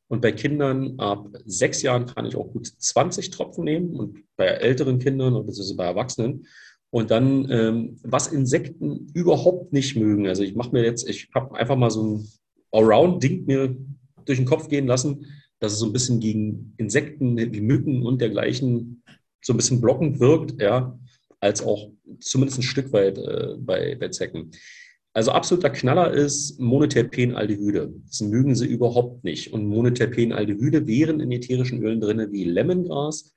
Und 0.09 0.21
bei 0.21 0.31
Kindern 0.31 0.99
ab 0.99 1.27
sechs 1.45 1.81
Jahren 1.81 2.05
kann 2.05 2.25
ich 2.25 2.35
auch 2.35 2.51
gut 2.51 2.67
20 2.67 3.29
Tropfen 3.29 3.65
nehmen 3.65 3.95
und 3.95 4.23
bei 4.37 4.45
älteren 4.45 4.99
Kindern 4.99 5.35
und 5.35 5.45
beziehungsweise 5.45 5.75
bei 5.75 5.85
Erwachsenen. 5.85 6.47
Und 6.89 7.11
dann, 7.11 7.49
ähm, 7.51 7.99
was 8.03 8.27
Insekten 8.27 9.11
überhaupt 9.13 9.73
nicht 9.73 9.97
mögen. 9.97 10.27
Also 10.27 10.43
ich 10.43 10.55
mache 10.55 10.71
mir 10.71 10.83
jetzt, 10.83 11.07
ich 11.07 11.29
habe 11.35 11.55
einfach 11.57 11.75
mal 11.75 11.91
so 11.91 12.03
ein 12.03 12.27
Allround-Ding 12.71 13.45
mir 13.45 13.75
durch 14.25 14.39
den 14.39 14.47
Kopf 14.47 14.69
gehen 14.69 14.87
lassen, 14.87 15.25
dass 15.59 15.73
es 15.73 15.79
so 15.79 15.85
ein 15.85 15.93
bisschen 15.93 16.19
gegen 16.19 16.73
Insekten 16.77 17.37
wie 17.37 17.61
Mücken 17.61 18.05
und 18.05 18.21
dergleichen 18.21 19.03
so 19.41 19.53
ein 19.53 19.57
bisschen 19.57 19.81
blockend 19.81 20.19
wirkt, 20.19 20.61
ja, 20.61 20.97
als 21.39 21.63
auch 21.63 21.91
zumindest 22.19 22.59
ein 22.59 22.63
Stück 22.63 22.91
weit 22.93 23.17
äh, 23.17 23.55
bei, 23.57 23.95
bei 23.95 24.09
Zecken. 24.09 24.51
Also 25.17 25.31
absoluter 25.31 25.71
Knaller 25.71 26.13
ist 26.13 26.59
Monoterpenaldehyde. 26.59 27.91
Das 28.05 28.21
mögen 28.21 28.53
sie 28.53 28.67
überhaupt 28.67 29.24
nicht. 29.24 29.51
Und 29.51 29.65
Monoterpenaldehyde 29.65 30.86
wären 30.86 31.21
in 31.21 31.31
ätherischen 31.31 31.81
Ölen 31.81 32.00
drin 32.00 32.31
wie 32.31 32.43
Lemongras, 32.43 33.36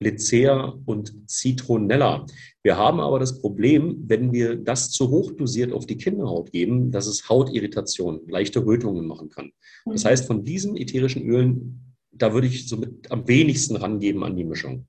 Lycea 0.00 0.74
und 0.86 1.14
Citronella. 1.28 2.26
Wir 2.64 2.76
haben 2.76 2.98
aber 2.98 3.20
das 3.20 3.40
Problem, 3.40 4.02
wenn 4.08 4.32
wir 4.32 4.56
das 4.56 4.90
zu 4.90 5.08
hoch 5.10 5.30
dosiert 5.30 5.72
auf 5.72 5.86
die 5.86 5.98
Kinderhaut 5.98 6.50
geben, 6.50 6.90
dass 6.90 7.06
es 7.06 7.28
Hautirritationen, 7.28 8.28
leichte 8.28 8.66
Rötungen 8.66 9.06
machen 9.06 9.28
kann. 9.28 9.52
Das 9.84 10.04
heißt, 10.04 10.26
von 10.26 10.42
diesen 10.42 10.76
ätherischen 10.76 11.22
Ölen, 11.22 11.94
da 12.10 12.34
würde 12.34 12.48
ich 12.48 12.66
somit 12.66 13.08
am 13.08 13.28
wenigsten 13.28 13.76
rangeben 13.76 14.24
an 14.24 14.34
die 14.34 14.42
Mischung. 14.42 14.88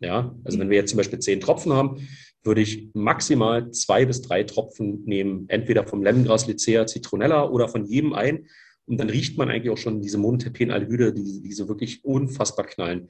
Ja, 0.00 0.36
also 0.44 0.58
wenn 0.58 0.68
wir 0.68 0.76
jetzt 0.76 0.90
zum 0.90 0.98
Beispiel 0.98 1.18
zehn 1.18 1.40
Tropfen 1.40 1.72
haben, 1.72 2.06
würde 2.44 2.60
ich 2.60 2.88
maximal 2.94 3.70
zwei 3.72 4.06
bis 4.06 4.22
drei 4.22 4.44
Tropfen 4.44 5.04
nehmen, 5.04 5.44
entweder 5.48 5.86
vom 5.86 6.02
Lemongras, 6.02 6.46
Lycea, 6.46 6.86
Citronella 6.86 7.48
oder 7.48 7.68
von 7.68 7.84
jedem 7.84 8.12
ein. 8.12 8.46
Und 8.86 8.98
dann 8.98 9.10
riecht 9.10 9.36
man 9.36 9.50
eigentlich 9.50 9.70
auch 9.70 9.78
schon 9.78 10.00
diese 10.00 10.18
Monoterpenaldehyde, 10.18 11.12
die, 11.12 11.42
die 11.42 11.52
so 11.52 11.68
wirklich 11.68 12.04
unfassbar 12.04 12.66
knallen. 12.66 13.08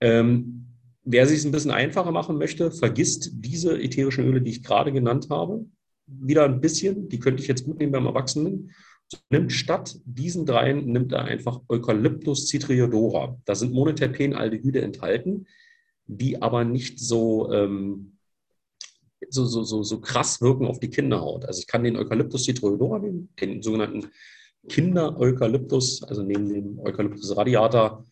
Ähm, 0.00 0.66
wer 1.04 1.26
sich 1.26 1.38
es 1.38 1.44
ein 1.44 1.52
bisschen 1.52 1.72
einfacher 1.72 2.12
machen 2.12 2.38
möchte, 2.38 2.70
vergisst 2.70 3.30
diese 3.34 3.80
ätherischen 3.80 4.24
Öle, 4.24 4.40
die 4.40 4.52
ich 4.52 4.62
gerade 4.62 4.92
genannt 4.92 5.28
habe, 5.30 5.66
wieder 6.06 6.44
ein 6.44 6.60
bisschen. 6.60 7.08
Die 7.08 7.18
könnte 7.18 7.42
ich 7.42 7.48
jetzt 7.48 7.64
gut 7.64 7.78
nehmen 7.78 7.92
beim 7.92 8.06
Erwachsenen. 8.06 8.72
Nimmt 9.28 9.52
statt 9.52 9.98
diesen 10.04 10.46
dreien, 10.46 10.86
nimmt 10.86 11.12
er 11.12 11.24
einfach 11.24 11.60
Eucalyptus 11.68 12.48
citriodora. 12.48 13.36
Da 13.44 13.54
sind 13.54 13.72
Monoterpenaldehyde 13.72 14.80
enthalten, 14.80 15.46
die 16.06 16.40
aber 16.40 16.64
nicht 16.64 16.98
so 16.98 17.52
ähm, 17.52 18.16
so, 19.28 19.44
so, 19.44 19.62
so, 19.62 19.82
so 19.82 20.00
krass 20.00 20.40
wirken 20.40 20.66
auf 20.66 20.80
die 20.80 20.90
Kinderhaut. 20.90 21.44
Also 21.44 21.60
ich 21.60 21.66
kann 21.66 21.84
den 21.84 21.96
Eucalyptus 21.96 22.44
citroidora 22.44 22.98
nehmen, 22.98 23.28
den 23.40 23.62
sogenannten 23.62 24.06
Kinder-Eukalyptus, 24.68 26.02
also 26.02 26.22
neben 26.22 26.48
dem 26.48 26.78
Eucalyptus 26.80 27.36
radiata, 27.36 28.04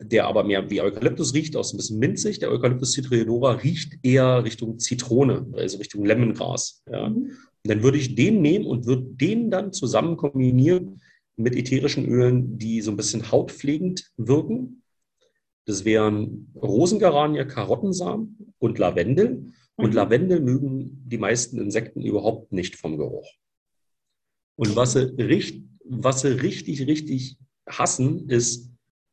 der 0.00 0.26
aber 0.26 0.44
mehr 0.44 0.68
wie 0.70 0.80
Eukalyptus 0.80 1.34
riecht, 1.34 1.56
aus 1.56 1.72
ein 1.72 1.76
bisschen 1.76 1.98
minzig. 1.98 2.38
Der 2.38 2.50
Eucalyptus 2.50 2.92
citroidora 2.92 3.52
riecht 3.52 3.98
eher 4.02 4.44
Richtung 4.44 4.78
Zitrone, 4.78 5.46
also 5.52 5.78
Richtung 5.78 6.04
Lemongras. 6.04 6.82
Ja. 6.90 7.08
Mhm. 7.08 7.32
Und 7.64 7.70
dann 7.70 7.82
würde 7.82 7.98
ich 7.98 8.14
den 8.14 8.42
nehmen 8.42 8.66
und 8.66 8.86
würde 8.86 9.04
den 9.04 9.50
dann 9.50 9.72
zusammen 9.72 10.16
kombinieren 10.16 11.00
mit 11.36 11.56
ätherischen 11.56 12.06
Ölen, 12.06 12.58
die 12.58 12.82
so 12.82 12.90
ein 12.90 12.96
bisschen 12.96 13.30
hautpflegend 13.30 14.12
wirken. 14.16 14.82
Das 15.64 15.84
wären 15.84 16.52
Rosengaranie, 16.54 17.46
Karottensamen 17.46 18.54
und 18.58 18.78
Lavendel. 18.78 19.46
Und 19.76 19.90
mhm. 19.90 19.96
Lavendel 19.96 20.40
mögen 20.40 21.02
die 21.06 21.18
meisten 21.18 21.58
Insekten 21.58 22.02
überhaupt 22.02 22.52
nicht 22.52 22.76
vom 22.76 22.96
Geruch. 22.96 23.28
Und 24.56 24.76
was 24.76 24.92
sie, 24.92 25.14
richtig, 25.18 25.64
was 25.84 26.20
sie 26.20 26.40
richtig, 26.40 26.86
richtig 26.86 27.36
hassen, 27.68 28.28
ist 28.28 28.70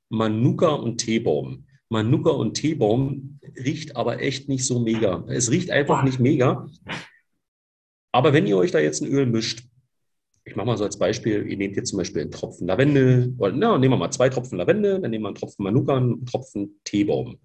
Manuka 0.09 0.69
und 0.69 0.97
Teebaum. 0.97 1.65
Manuka 1.89 2.31
und 2.31 2.53
Teebaum 2.53 3.39
riecht 3.57 3.95
aber 3.95 4.21
echt 4.21 4.49
nicht 4.49 4.65
so 4.65 4.79
mega. 4.79 5.25
Es 5.27 5.51
riecht 5.51 5.71
einfach 5.71 6.03
nicht 6.03 6.19
mega. 6.19 6.67
Aber 8.11 8.33
wenn 8.33 8.45
ihr 8.45 8.57
euch 8.57 8.71
da 8.71 8.79
jetzt 8.79 9.01
ein 9.01 9.11
Öl 9.11 9.25
mischt, 9.25 9.67
ich 10.43 10.55
mache 10.55 10.67
mal 10.67 10.77
so 10.77 10.83
als 10.83 10.97
Beispiel, 10.97 11.45
ihr 11.47 11.57
nehmt 11.57 11.75
jetzt 11.75 11.89
zum 11.89 11.97
Beispiel 11.97 12.23
einen 12.23 12.31
Tropfen 12.31 12.67
Lavendel, 12.67 13.35
oder 13.37 13.53
na, 13.53 13.77
nehmen 13.77 13.93
wir 13.93 13.97
mal 13.97 14.11
zwei 14.11 14.29
Tropfen 14.29 14.57
Lavendel, 14.57 14.99
dann 14.99 15.11
nehmen 15.11 15.23
wir 15.23 15.29
einen 15.29 15.35
Tropfen 15.35 15.63
Manuka 15.63 15.97
und 15.97 16.03
einen 16.03 16.25
Tropfen 16.25 16.81
Teebaum. 16.83 17.39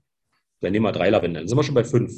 Dann 0.61 0.73
nehmen 0.73 0.85
wir 0.85 0.93
drei 0.93 1.11
Lavendel, 1.11 1.43
dann 1.43 1.49
sind 1.49 1.59
wir 1.59 1.63
schon 1.63 1.75
bei 1.75 1.85
fünf 1.85 2.13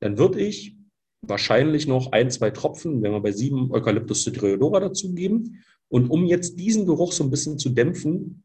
dann 0.00 0.18
würde 0.18 0.40
ich 0.40 0.76
wahrscheinlich 1.22 1.86
noch 1.86 2.12
ein, 2.12 2.30
zwei 2.30 2.50
Tropfen, 2.50 3.02
wenn 3.02 3.12
wir 3.12 3.20
bei 3.20 3.32
sieben 3.32 3.70
Eucalyptus 3.70 4.24
citriodora 4.24 4.80
dazugeben. 4.80 5.62
Und 5.88 6.10
um 6.10 6.24
jetzt 6.24 6.58
diesen 6.58 6.86
Geruch 6.86 7.12
so 7.12 7.24
ein 7.24 7.30
bisschen 7.30 7.58
zu 7.58 7.70
dämpfen, 7.70 8.44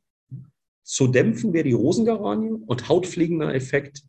zu 0.83 1.07
dämpfen 1.07 1.53
wäre 1.53 1.63
die 1.63 1.73
Rosengaranie 1.73 2.51
und 2.51 2.89
hautpflegender 2.89 3.53
Effekt 3.53 4.03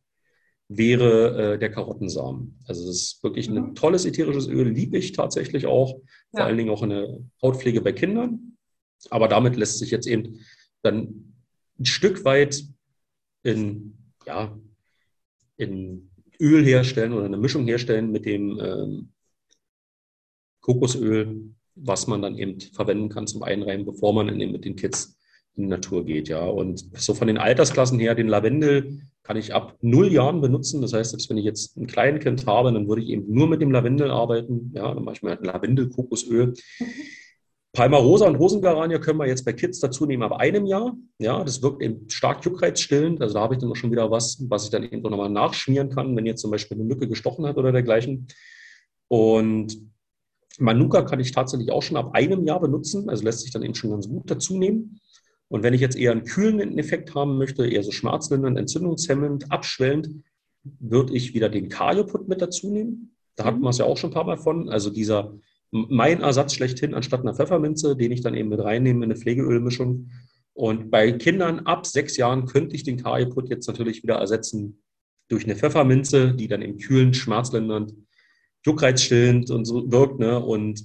wäre 0.69 1.55
äh, 1.55 1.59
der 1.59 1.71
Karottensamen. 1.71 2.59
Also 2.67 2.87
das 2.87 2.97
ist 2.97 3.23
wirklich 3.23 3.49
ein 3.49 3.55
mhm. 3.55 3.75
tolles 3.75 4.05
ätherisches 4.05 4.49
Öl, 4.49 4.69
liebe 4.69 4.99
ich 4.99 5.13
tatsächlich 5.13 5.67
auch, 5.67 6.01
vor 6.31 6.41
ja. 6.41 6.47
allen 6.47 6.59
Dingen 6.59 6.71
auch 6.71 6.83
in 6.83 6.91
der 6.91 7.19
Hautpflege 7.41 7.81
bei 7.81 7.93
Kindern. 7.93 8.57
Aber 9.11 9.29
damit 9.29 9.57
lässt 9.57 9.79
sich 9.79 9.91
jetzt 9.91 10.07
eben 10.07 10.41
dann 10.83 11.35
ein 11.79 11.85
Stück 11.85 12.25
weit 12.25 12.65
in, 13.43 13.97
ja, 14.27 14.59
in 15.57 16.11
Öl 16.41 16.65
herstellen 16.65 17.13
oder 17.13 17.25
eine 17.25 17.37
Mischung 17.37 17.67
herstellen 17.67 18.11
mit 18.11 18.27
dem 18.27 18.59
ähm, 18.61 19.13
Kokosöl, 20.61 21.55
was 21.75 22.07
man 22.07 22.23
dann 22.23 22.37
eben 22.37 22.61
verwenden 22.61 23.09
kann 23.09 23.27
zum 23.27 23.43
Einreiben, 23.43 23.85
bevor 23.85 24.13
man 24.13 24.29
eben 24.41 24.53
mit 24.53 24.65
den 24.65 24.77
Kids 24.77 25.17
in 25.55 25.65
die 25.65 25.69
Natur 25.69 26.05
geht. 26.05 26.29
Ja. 26.29 26.45
Und 26.45 26.85
so 27.01 27.15
von 27.15 27.29
den 27.29 27.39
Altersklassen 27.39 27.99
her, 27.99 28.15
den 28.15 28.29
Lavendel 28.29 29.01
kann 29.23 29.37
ich 29.37 29.55
ab 29.55 29.77
null 29.81 30.13
Jahren 30.13 30.41
benutzen. 30.41 30.83
Das 30.83 30.93
heißt, 30.93 31.11
selbst 31.11 31.31
wenn 31.31 31.39
ich 31.39 31.45
jetzt 31.45 31.77
ein 31.77 31.87
Kleinkind 31.87 32.47
habe, 32.47 32.73
dann 32.73 32.89
würde 32.89 33.03
ich 33.03 33.09
eben 33.09 33.33
nur 33.33 33.49
mit 33.49 33.61
dem 33.61 33.71
Lavendel 33.71 34.11
arbeiten. 34.11 34.73
Ja, 34.75 34.95
dann 34.95 35.05
mache 35.05 35.17
ich 35.17 35.23
mir 35.23 35.31
halt 35.31 35.41
ein 35.41 35.47
Lavendel-Kokosöl. 35.47 36.47
Mhm. 36.47 36.55
Palmarosa 37.77 38.27
und 38.27 38.37
Rosengaranie 38.37 38.99
können 39.01 39.19
wir 39.19 39.27
jetzt 39.27 39.45
bei 39.45 39.53
Kids 39.53 39.81
dazu 39.81 40.07
nehmen 40.07 40.23
ab 40.23 40.33
einem 40.33 40.65
Jahr. 40.65 40.97
Ja, 41.19 41.45
das 41.45 41.61
wirkt 41.61 41.83
eben 41.83 42.09
stark 42.09 42.43
juckreizstillend. 42.43 43.21
Also 43.21 43.35
da 43.35 43.41
habe 43.43 43.55
ich 43.55 43.61
dann 43.61 43.71
auch 43.71 43.77
schon 43.77 43.91
wieder 43.91 44.11
was, 44.11 44.43
was 44.49 44.65
ich 44.65 44.71
dann 44.71 44.83
eben 44.83 45.03
nochmal 45.03 45.29
nachschmieren 45.29 45.91
kann, 45.91 46.17
wenn 46.17 46.25
jetzt 46.25 46.41
zum 46.41 46.51
Beispiel 46.51 46.79
eine 46.79 46.87
Mücke 46.87 47.07
gestochen 47.07 47.45
hat 47.45 47.59
oder 47.59 47.73
dergleichen. 47.73 48.29
Und 49.09 49.77
Manuka 50.59 51.03
kann 51.03 51.21
ich 51.21 51.33
tatsächlich 51.33 51.71
auch 51.71 51.83
schon 51.83 51.99
ab 51.99 52.15
einem 52.15 52.47
Jahr 52.47 52.61
benutzen. 52.61 53.11
Also 53.11 53.25
lässt 53.25 53.41
sich 53.43 53.51
dann 53.51 53.63
eben 53.63 53.75
schon 53.75 53.91
ganz 53.91 54.09
gut 54.09 54.31
dazu 54.31 54.57
nehmen. 54.57 54.99
Und 55.49 55.63
wenn 55.63 55.75
ich 55.75 55.83
jetzt 55.83 55.99
eher 55.99 56.13
einen 56.13 56.25
kühlenden 56.25 56.79
Effekt 56.79 57.15
haben 57.15 57.37
möchte, 57.37 57.67
eher 57.67 57.83
so 57.83 57.93
schmerzlindernd, 57.93 58.57
entzündungshemmend, 58.59 59.53
abschwellend, 59.53 60.25
würde 60.81 61.13
ich 61.13 61.35
wieder 61.35 61.51
den 61.51 61.69
Kajoput 61.69 62.27
mit 62.27 62.41
dazu 62.41 62.71
nehmen. 62.71 63.15
Da 63.37 63.45
hatten 63.45 63.61
wir 63.61 63.69
es 63.69 63.77
ja 63.77 63.85
auch 63.85 63.99
schon 63.99 64.11
ein 64.11 64.15
paar 64.15 64.25
Mal 64.25 64.39
von. 64.39 64.71
Also 64.71 64.89
dieser 64.89 65.35
mein 65.89 66.21
Ersatz 66.21 66.55
schlechthin 66.55 66.95
anstatt 66.95 67.21
einer 67.21 67.35
Pfefferminze, 67.35 67.97
den 67.97 68.13
ich 68.13 68.21
dann 68.21 68.35
eben 68.35 68.49
mit 68.49 68.61
reinnehme 68.61 69.05
in 69.05 69.11
eine 69.11 69.21
Pflegeölmischung. 69.21 70.11
Und 70.55 70.91
bei 70.91 71.13
Kindern 71.13 71.61
ab 71.61 71.87
sechs 71.87 72.17
Jahren 72.17 72.47
könnte 72.47 72.75
ich 72.75 72.83
den 72.83 73.03
Kajeput 73.03 73.49
jetzt 73.49 73.67
natürlich 73.67 74.03
wieder 74.03 74.15
ersetzen 74.15 74.83
durch 75.29 75.45
eine 75.45 75.57
Pfefferminze, 75.57 76.35
die 76.35 76.49
dann 76.49 76.63
im 76.63 76.79
kühlen, 76.79 77.13
schmerzlindernd, 77.13 77.93
juckreizstillend 78.65 79.51
und 79.51 79.65
so 79.65 79.91
wirkt. 79.91 80.19
Ne? 80.19 80.41
Und 80.41 80.85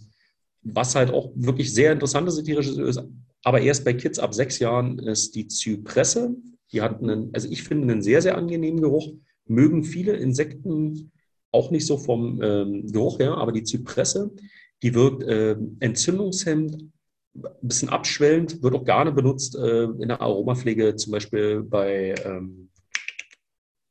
was 0.63 0.95
halt 0.95 1.11
auch 1.11 1.31
wirklich 1.35 1.73
sehr 1.73 1.91
interessantes 1.93 2.37
ätherisches 2.37 2.77
ist, 2.77 3.01
aber 3.43 3.61
erst 3.61 3.85
bei 3.85 3.93
Kids 3.93 4.19
ab 4.19 4.33
sechs 4.33 4.59
Jahren 4.59 4.99
ist 4.99 5.35
die 5.35 5.47
Zypresse. 5.47 6.35
Die 6.71 6.81
hat 6.81 7.01
einen, 7.01 7.29
also 7.33 7.47
ich 7.49 7.63
finde 7.63 7.91
einen 7.91 8.01
sehr, 8.01 8.21
sehr 8.21 8.37
angenehmen 8.37 8.81
Geruch. 8.81 9.13
Mögen 9.45 9.83
viele 9.83 10.13
Insekten 10.13 11.11
auch 11.51 11.71
nicht 11.71 11.85
so 11.85 11.97
vom 11.97 12.41
ähm, 12.41 12.87
Geruch 12.91 13.19
her, 13.19 13.35
aber 13.37 13.51
die 13.51 13.63
Zypresse, 13.63 14.31
die 14.81 14.93
wirkt 14.93 15.23
äh, 15.23 15.55
entzündungshemmend, 15.79 16.91
ein 17.33 17.67
bisschen 17.67 17.89
abschwellend, 17.89 18.61
wird 18.61 18.75
auch 18.75 18.83
gerne 18.83 19.11
benutzt 19.11 19.55
äh, 19.55 19.83
in 19.83 20.09
der 20.09 20.21
Aromapflege, 20.21 20.95
zum 20.95 21.13
Beispiel 21.13 21.63
bei 21.63 22.15
ähm, 22.25 22.69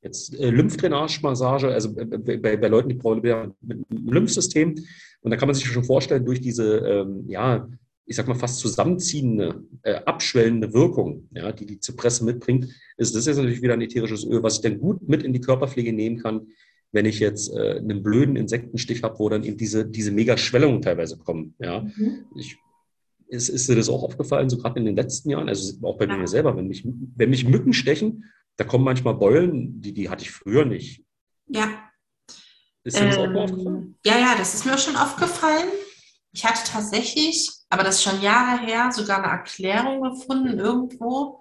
jetzt 0.02 0.34
äh, 0.38 0.50
Lymphdrainage-Massage, 0.50 1.68
also 1.68 1.94
bei, 1.94 2.36
bei, 2.36 2.56
bei, 2.56 2.68
Leuten, 2.68 2.88
die 2.88 2.94
Probleme 2.96 3.36
haben 3.36 3.54
mit 3.60 3.78
dem 3.90 4.06
Lymphsystem. 4.12 4.74
Und 5.22 5.30
da 5.30 5.36
kann 5.36 5.48
man 5.48 5.54
sich 5.54 5.66
schon 5.66 5.84
vorstellen, 5.84 6.24
durch 6.24 6.40
diese, 6.40 6.78
ähm, 6.78 7.24
ja, 7.28 7.68
ich 8.06 8.16
sag 8.16 8.26
mal, 8.26 8.34
fast 8.34 8.58
zusammenziehende, 8.58 9.62
äh, 9.82 9.94
abschwellende 10.04 10.72
Wirkung, 10.72 11.28
ja, 11.32 11.52
die 11.52 11.66
die 11.66 11.80
Zypresse 11.80 12.24
mitbringt, 12.24 12.68
ist 12.96 13.14
das 13.14 13.26
jetzt 13.26 13.36
natürlich 13.36 13.62
wieder 13.62 13.74
ein 13.74 13.82
ätherisches 13.82 14.24
Öl, 14.24 14.42
was 14.42 14.56
ich 14.56 14.62
dann 14.62 14.78
gut 14.78 15.06
mit 15.08 15.22
in 15.22 15.32
die 15.32 15.40
Körperpflege 15.40 15.92
nehmen 15.92 16.18
kann, 16.18 16.48
wenn 16.92 17.06
ich 17.06 17.20
jetzt 17.20 17.52
äh, 17.54 17.78
einen 17.78 18.02
blöden 18.02 18.36
Insektenstich 18.36 19.02
habe, 19.02 19.18
wo 19.18 19.28
dann 19.28 19.44
eben 19.44 19.56
diese, 19.56 19.86
diese 19.86 20.10
Mega-Schwellungen 20.10 20.82
teilweise 20.82 21.18
kommen. 21.18 21.54
Ja. 21.58 21.82
Mhm. 21.82 22.26
Ich, 22.36 22.56
ist, 23.28 23.48
ist 23.48 23.68
dir 23.68 23.76
das 23.76 23.88
auch 23.88 24.02
aufgefallen, 24.02 24.50
so 24.50 24.58
gerade 24.58 24.80
in 24.80 24.86
den 24.86 24.96
letzten 24.96 25.30
Jahren, 25.30 25.48
also 25.48 25.74
auch 25.86 25.98
bei 25.98 26.06
ja. 26.06 26.16
mir 26.16 26.26
selber, 26.26 26.56
wenn 26.56 26.66
mich, 26.66 26.84
wenn 26.84 27.30
mich 27.30 27.46
Mücken 27.46 27.72
stechen, 27.72 28.24
da 28.56 28.64
kommen 28.64 28.84
manchmal 28.84 29.14
Beulen, 29.14 29.80
die, 29.80 29.94
die 29.94 30.10
hatte 30.10 30.22
ich 30.22 30.32
früher 30.32 30.64
nicht. 30.64 31.04
Ja. 31.46 31.90
Ist 32.82 32.98
dir 32.98 33.06
das 33.06 33.18
auch 33.18 33.26
mal 33.26 33.30
ähm, 33.30 33.50
aufgefallen? 33.50 33.98
Ja, 34.04 34.18
ja, 34.18 34.34
das 34.36 34.54
ist 34.54 34.66
mir 34.66 34.76
schon 34.78 34.96
aufgefallen. 34.96 35.68
Ich 36.32 36.44
hatte 36.44 36.60
tatsächlich, 36.64 37.50
aber 37.68 37.82
das 37.82 37.96
ist 37.96 38.02
schon 38.02 38.22
Jahre 38.22 38.64
her, 38.64 38.90
sogar 38.92 39.18
eine 39.18 39.32
Erklärung 39.32 40.02
gefunden 40.02 40.58
irgendwo. 40.58 41.40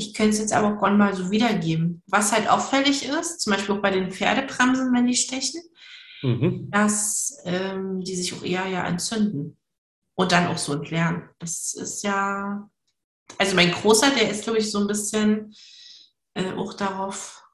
Ich 0.00 0.14
könnte 0.14 0.30
es 0.30 0.38
jetzt 0.38 0.52
aber 0.54 0.78
auch 0.78 0.90
mal 0.90 1.14
so 1.14 1.30
wiedergeben. 1.30 2.02
Was 2.06 2.32
halt 2.32 2.48
auffällig 2.48 3.06
ist, 3.06 3.40
zum 3.40 3.52
Beispiel 3.52 3.74
auch 3.74 3.82
bei 3.82 3.90
den 3.90 4.10
Pferdebremsen, 4.10 4.94
wenn 4.94 5.06
die 5.06 5.14
stechen, 5.14 5.60
mhm. 6.22 6.70
dass 6.70 7.38
ähm, 7.44 8.00
die 8.00 8.16
sich 8.16 8.32
auch 8.32 8.42
eher 8.42 8.66
ja 8.66 8.86
entzünden 8.86 9.58
und 10.14 10.32
dann 10.32 10.46
auch 10.46 10.56
so 10.56 10.72
entleeren. 10.72 11.28
Das 11.38 11.74
ist 11.74 12.02
ja, 12.02 12.66
also 13.36 13.54
mein 13.54 13.72
Großer, 13.72 14.10
der 14.10 14.30
ist, 14.30 14.44
glaube 14.44 14.58
ich, 14.58 14.70
so 14.70 14.78
ein 14.78 14.86
bisschen 14.86 15.54
äh, 16.32 16.52
auch 16.52 16.72
darauf, 16.72 17.44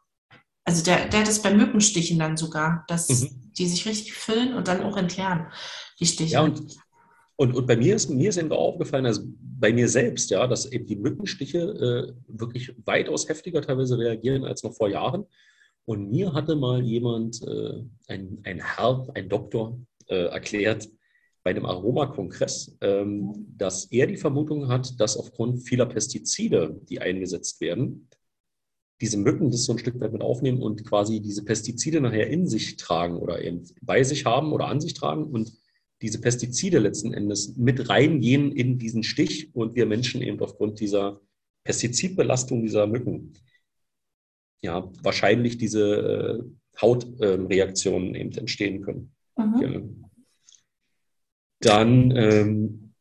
also 0.65 0.85
der, 0.85 1.09
der 1.09 1.21
hat 1.21 1.29
es 1.29 1.43
bei 1.43 1.53
Mückenstichen 1.53 2.19
dann 2.21 2.37
sogar, 2.37 2.85
dass 2.87 3.09
mhm. 3.09 3.53
die 3.59 3.67
sich 3.67 3.87
richtig 3.87 4.15
füllen 4.15 4.55
und 4.55 4.69
dann 4.69 4.83
auch 4.83 4.97
entleeren 4.97 5.49
die 5.99 6.07
Stiche. 6.07 6.35
Ja, 6.35 6.43
und, 6.43 6.77
und, 7.37 7.55
und 7.55 7.67
bei 7.67 7.77
mir 7.77 7.95
ist, 7.95 8.09
mir 8.09 8.31
ist 8.31 8.39
eben 8.39 8.51
aufgefallen, 8.51 9.07
also 9.07 9.23
bei 9.59 9.73
mir 9.73 9.89
selbst, 9.89 10.31
ja, 10.31 10.47
dass 10.47 10.71
eben 10.73 10.87
die 10.87 10.97
Mückenstiche 10.97 11.59
äh, 11.59 12.13
wirklich 12.29 12.75
weitaus 12.85 13.29
heftiger 13.29 13.61
teilweise 13.61 13.99
reagieren 13.99 14.45
als 14.45 14.63
noch 14.63 14.75
vor 14.75 14.89
Jahren. 14.89 15.27
Und 15.85 16.11
mir 16.11 16.33
hatte 16.33 16.57
mal 16.57 16.83
jemand, 16.83 17.43
äh, 17.43 17.83
ein, 18.09 18.41
ein 18.45 18.61
Herr, 18.61 19.07
ein 19.15 19.29
Doktor, 19.29 19.79
äh, 20.09 20.27
erklärt, 20.27 20.89
bei 21.43 21.51
einem 21.51 21.67
Aromakongress, 21.67 22.77
ähm, 22.81 23.47
dass 23.57 23.85
er 23.93 24.09
die 24.09 24.17
Vermutung 24.17 24.67
hat, 24.67 24.99
dass 24.99 25.17
aufgrund 25.17 25.61
vieler 25.61 25.87
Pestizide, 25.87 26.81
die 26.89 27.01
eingesetzt 27.01 27.61
werden, 27.61 28.09
diese 29.01 29.19
Mücken 29.19 29.51
das 29.51 29.65
so 29.65 29.73
ein 29.73 29.79
Stück 29.79 30.01
weit 30.01 30.13
mit 30.13 30.23
aufnehmen 30.23 30.63
und 30.63 30.85
quasi 30.85 31.21
diese 31.21 31.45
Pestizide 31.45 32.01
nachher 32.01 32.29
in 32.29 32.49
sich 32.49 32.77
tragen 32.77 33.17
oder 33.19 33.45
eben 33.45 33.63
bei 33.83 34.03
sich 34.03 34.25
haben 34.25 34.53
oder 34.53 34.67
an 34.69 34.81
sich 34.81 34.95
tragen 34.95 35.25
und 35.25 35.53
diese 36.03 36.21
Pestizide 36.21 36.79
letzten 36.79 37.15
Endes 37.15 37.57
mit 37.57 37.89
reingehen 37.89 38.53
in 38.53 38.79
diesen 38.79 39.03
Stich 39.03 39.55
und 39.55 39.75
wir 39.75 39.87
Menschen 39.87 40.23
eben 40.23 40.41
aufgrund 40.41 40.81
dieser 40.81 41.21
Pestizidbelastung 41.65 42.63
dieser 42.63 42.87
Mücken 42.87 43.33
ja 44.61 44.91
wahrscheinlich 45.03 45.59
diese 45.59 46.43
äh, 46.45 46.81
Hautreaktionen 46.81 48.15
äh, 48.15 48.21
eben 48.21 48.33
entstehen 48.33 48.83
können. 48.83 49.15
Mhm. 49.37 49.63
Ja. 49.63 49.83
Dann, 51.61 52.11
ähm, 52.11 52.93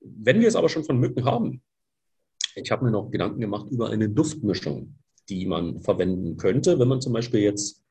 wenn 0.00 0.40
wir 0.40 0.48
es 0.48 0.56
aber 0.56 0.68
schon 0.68 0.84
von 0.84 0.98
Mücken 0.98 1.24
haben, 1.24 1.62
ich 2.54 2.70
habe 2.70 2.84
mir 2.84 2.92
noch 2.92 3.10
Gedanken 3.10 3.40
gemacht 3.40 3.66
über 3.70 3.90
eine 3.90 4.08
Duftmischung, 4.08 4.94
die 5.28 5.46
man 5.46 5.80
verwenden 5.80 6.36
könnte, 6.36 6.78
wenn 6.78 6.88
man 6.88 7.00
zum 7.00 7.12
Beispiel 7.12 7.40
jetzt 7.40 7.83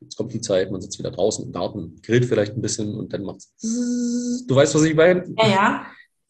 Jetzt 0.00 0.16
kommt 0.16 0.32
die 0.32 0.40
Zeit, 0.40 0.70
man 0.70 0.80
sitzt 0.80 0.98
wieder 0.98 1.10
draußen 1.10 1.44
im 1.44 1.52
Garten, 1.52 2.00
grillt 2.02 2.24
vielleicht 2.24 2.54
ein 2.54 2.62
bisschen 2.62 2.94
und 2.94 3.12
dann 3.12 3.24
macht 3.24 3.38
es. 3.38 4.44
Du 4.46 4.54
weißt, 4.54 4.74
was 4.74 4.84
ich 4.84 4.94
meine? 4.94 5.24
Ja, 5.36 5.48
ja. 5.48 5.86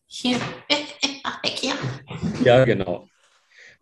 Hier. 0.06 0.38
Hier. 1.44 1.74
Ja, 2.44 2.64
genau. 2.64 3.06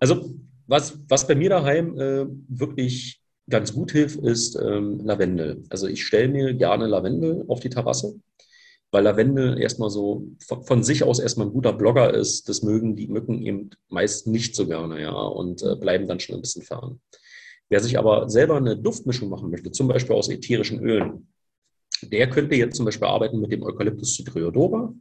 Also, 0.00 0.34
was, 0.66 0.98
was 1.08 1.26
bei 1.26 1.36
mir 1.36 1.50
daheim 1.50 1.98
äh, 1.98 2.26
wirklich 2.48 3.20
ganz 3.48 3.72
gut 3.72 3.92
hilft, 3.92 4.18
ist 4.18 4.56
ähm, 4.56 5.00
Lavendel. 5.04 5.62
Also, 5.70 5.86
ich 5.86 6.04
stelle 6.04 6.28
mir 6.28 6.54
gerne 6.54 6.88
Lavendel 6.88 7.44
auf 7.46 7.60
die 7.60 7.70
Terrasse, 7.70 8.18
weil 8.90 9.04
Lavendel 9.04 9.60
erstmal 9.60 9.90
so 9.90 10.26
von, 10.44 10.64
von, 10.64 10.82
sich 10.82 11.04
aus 11.04 11.20
erstmal 11.20 11.46
ein 11.46 11.52
guter 11.52 11.72
Blogger 11.72 12.12
ist. 12.12 12.48
Das 12.48 12.62
mögen 12.62 12.96
die 12.96 13.06
Mücken 13.06 13.40
eben 13.40 13.70
meist 13.88 14.26
nicht 14.26 14.56
so 14.56 14.66
gerne, 14.66 15.00
ja, 15.00 15.12
und 15.12 15.62
äh, 15.62 15.76
bleiben 15.76 16.08
dann 16.08 16.18
schon 16.18 16.34
ein 16.34 16.40
bisschen 16.40 16.62
fern. 16.62 17.00
Wer 17.68 17.80
sich 17.80 17.98
aber 17.98 18.28
selber 18.28 18.56
eine 18.56 18.76
Duftmischung 18.76 19.28
machen 19.28 19.50
möchte, 19.50 19.72
zum 19.72 19.88
Beispiel 19.88 20.14
aus 20.14 20.28
ätherischen 20.28 20.80
Ölen, 20.80 21.28
der 22.02 22.30
könnte 22.30 22.54
jetzt 22.54 22.76
zum 22.76 22.84
Beispiel 22.84 23.08
arbeiten 23.08 23.40
mit 23.40 23.52
dem 23.52 23.62
Eucalyptus 23.62 24.14
cytriodora. 24.14 24.94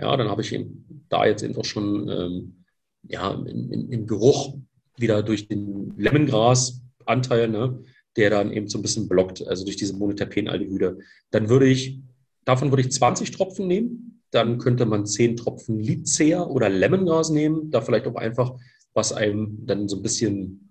Ja, 0.00 0.16
dann 0.16 0.28
habe 0.28 0.42
ich 0.42 0.52
eben 0.52 1.04
da 1.08 1.26
jetzt 1.26 1.42
einfach 1.42 1.64
schon 1.64 2.08
ähm, 2.08 2.64
ja, 3.02 3.32
im 3.32 4.06
Geruch 4.06 4.56
wieder 4.96 5.22
durch 5.22 5.48
den 5.48 5.94
Lemongras-Anteil, 5.96 7.48
ne, 7.48 7.82
der 8.16 8.30
dann 8.30 8.52
eben 8.52 8.68
so 8.68 8.78
ein 8.78 8.82
bisschen 8.82 9.08
blockt, 9.08 9.46
also 9.46 9.64
durch 9.64 9.76
diese 9.76 9.94
Monoterpenaldehyde. 9.94 10.98
Dann 11.30 11.48
würde 11.48 11.66
ich, 11.66 12.00
davon 12.44 12.70
würde 12.70 12.82
ich 12.82 12.92
20 12.92 13.30
Tropfen 13.30 13.66
nehmen. 13.66 14.22
Dann 14.30 14.58
könnte 14.58 14.86
man 14.86 15.06
10 15.06 15.36
Tropfen 15.36 15.80
Lycea 15.80 16.44
oder 16.44 16.68
Lemongras 16.68 17.30
nehmen, 17.30 17.70
da 17.70 17.80
vielleicht 17.80 18.06
auch 18.06 18.16
einfach, 18.16 18.54
was 18.92 19.12
einem 19.12 19.66
dann 19.66 19.88
so 19.88 19.96
ein 19.96 20.02
bisschen 20.02 20.67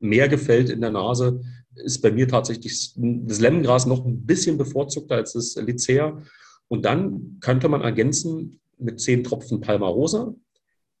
mehr 0.00 0.28
gefällt 0.28 0.70
in 0.70 0.80
der 0.80 0.90
Nase, 0.90 1.40
ist 1.74 2.00
bei 2.00 2.10
mir 2.10 2.26
tatsächlich 2.26 2.94
das 2.96 3.40
Lemongras 3.40 3.86
noch 3.86 4.04
ein 4.04 4.24
bisschen 4.24 4.56
bevorzugter 4.58 5.16
als 5.16 5.32
das 5.32 5.56
Lycea. 5.56 6.22
Und 6.68 6.84
dann 6.84 7.38
könnte 7.40 7.68
man 7.68 7.82
ergänzen 7.82 8.60
mit 8.78 9.00
10 9.00 9.24
Tropfen 9.24 9.60
Palmarosa, 9.60 10.34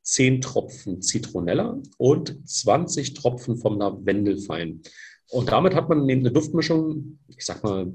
10 0.02 0.40
Tropfen 0.40 1.02
Zitronella 1.02 1.80
und 1.98 2.38
20 2.48 3.14
Tropfen 3.14 3.56
vom 3.56 3.78
Lavendelfein. 3.78 4.82
Und 5.30 5.50
damit 5.50 5.74
hat 5.74 5.88
man 5.88 6.08
eine 6.08 6.30
Duftmischung, 6.30 7.18
ich 7.28 7.44
sag 7.44 7.64
mal, 7.64 7.92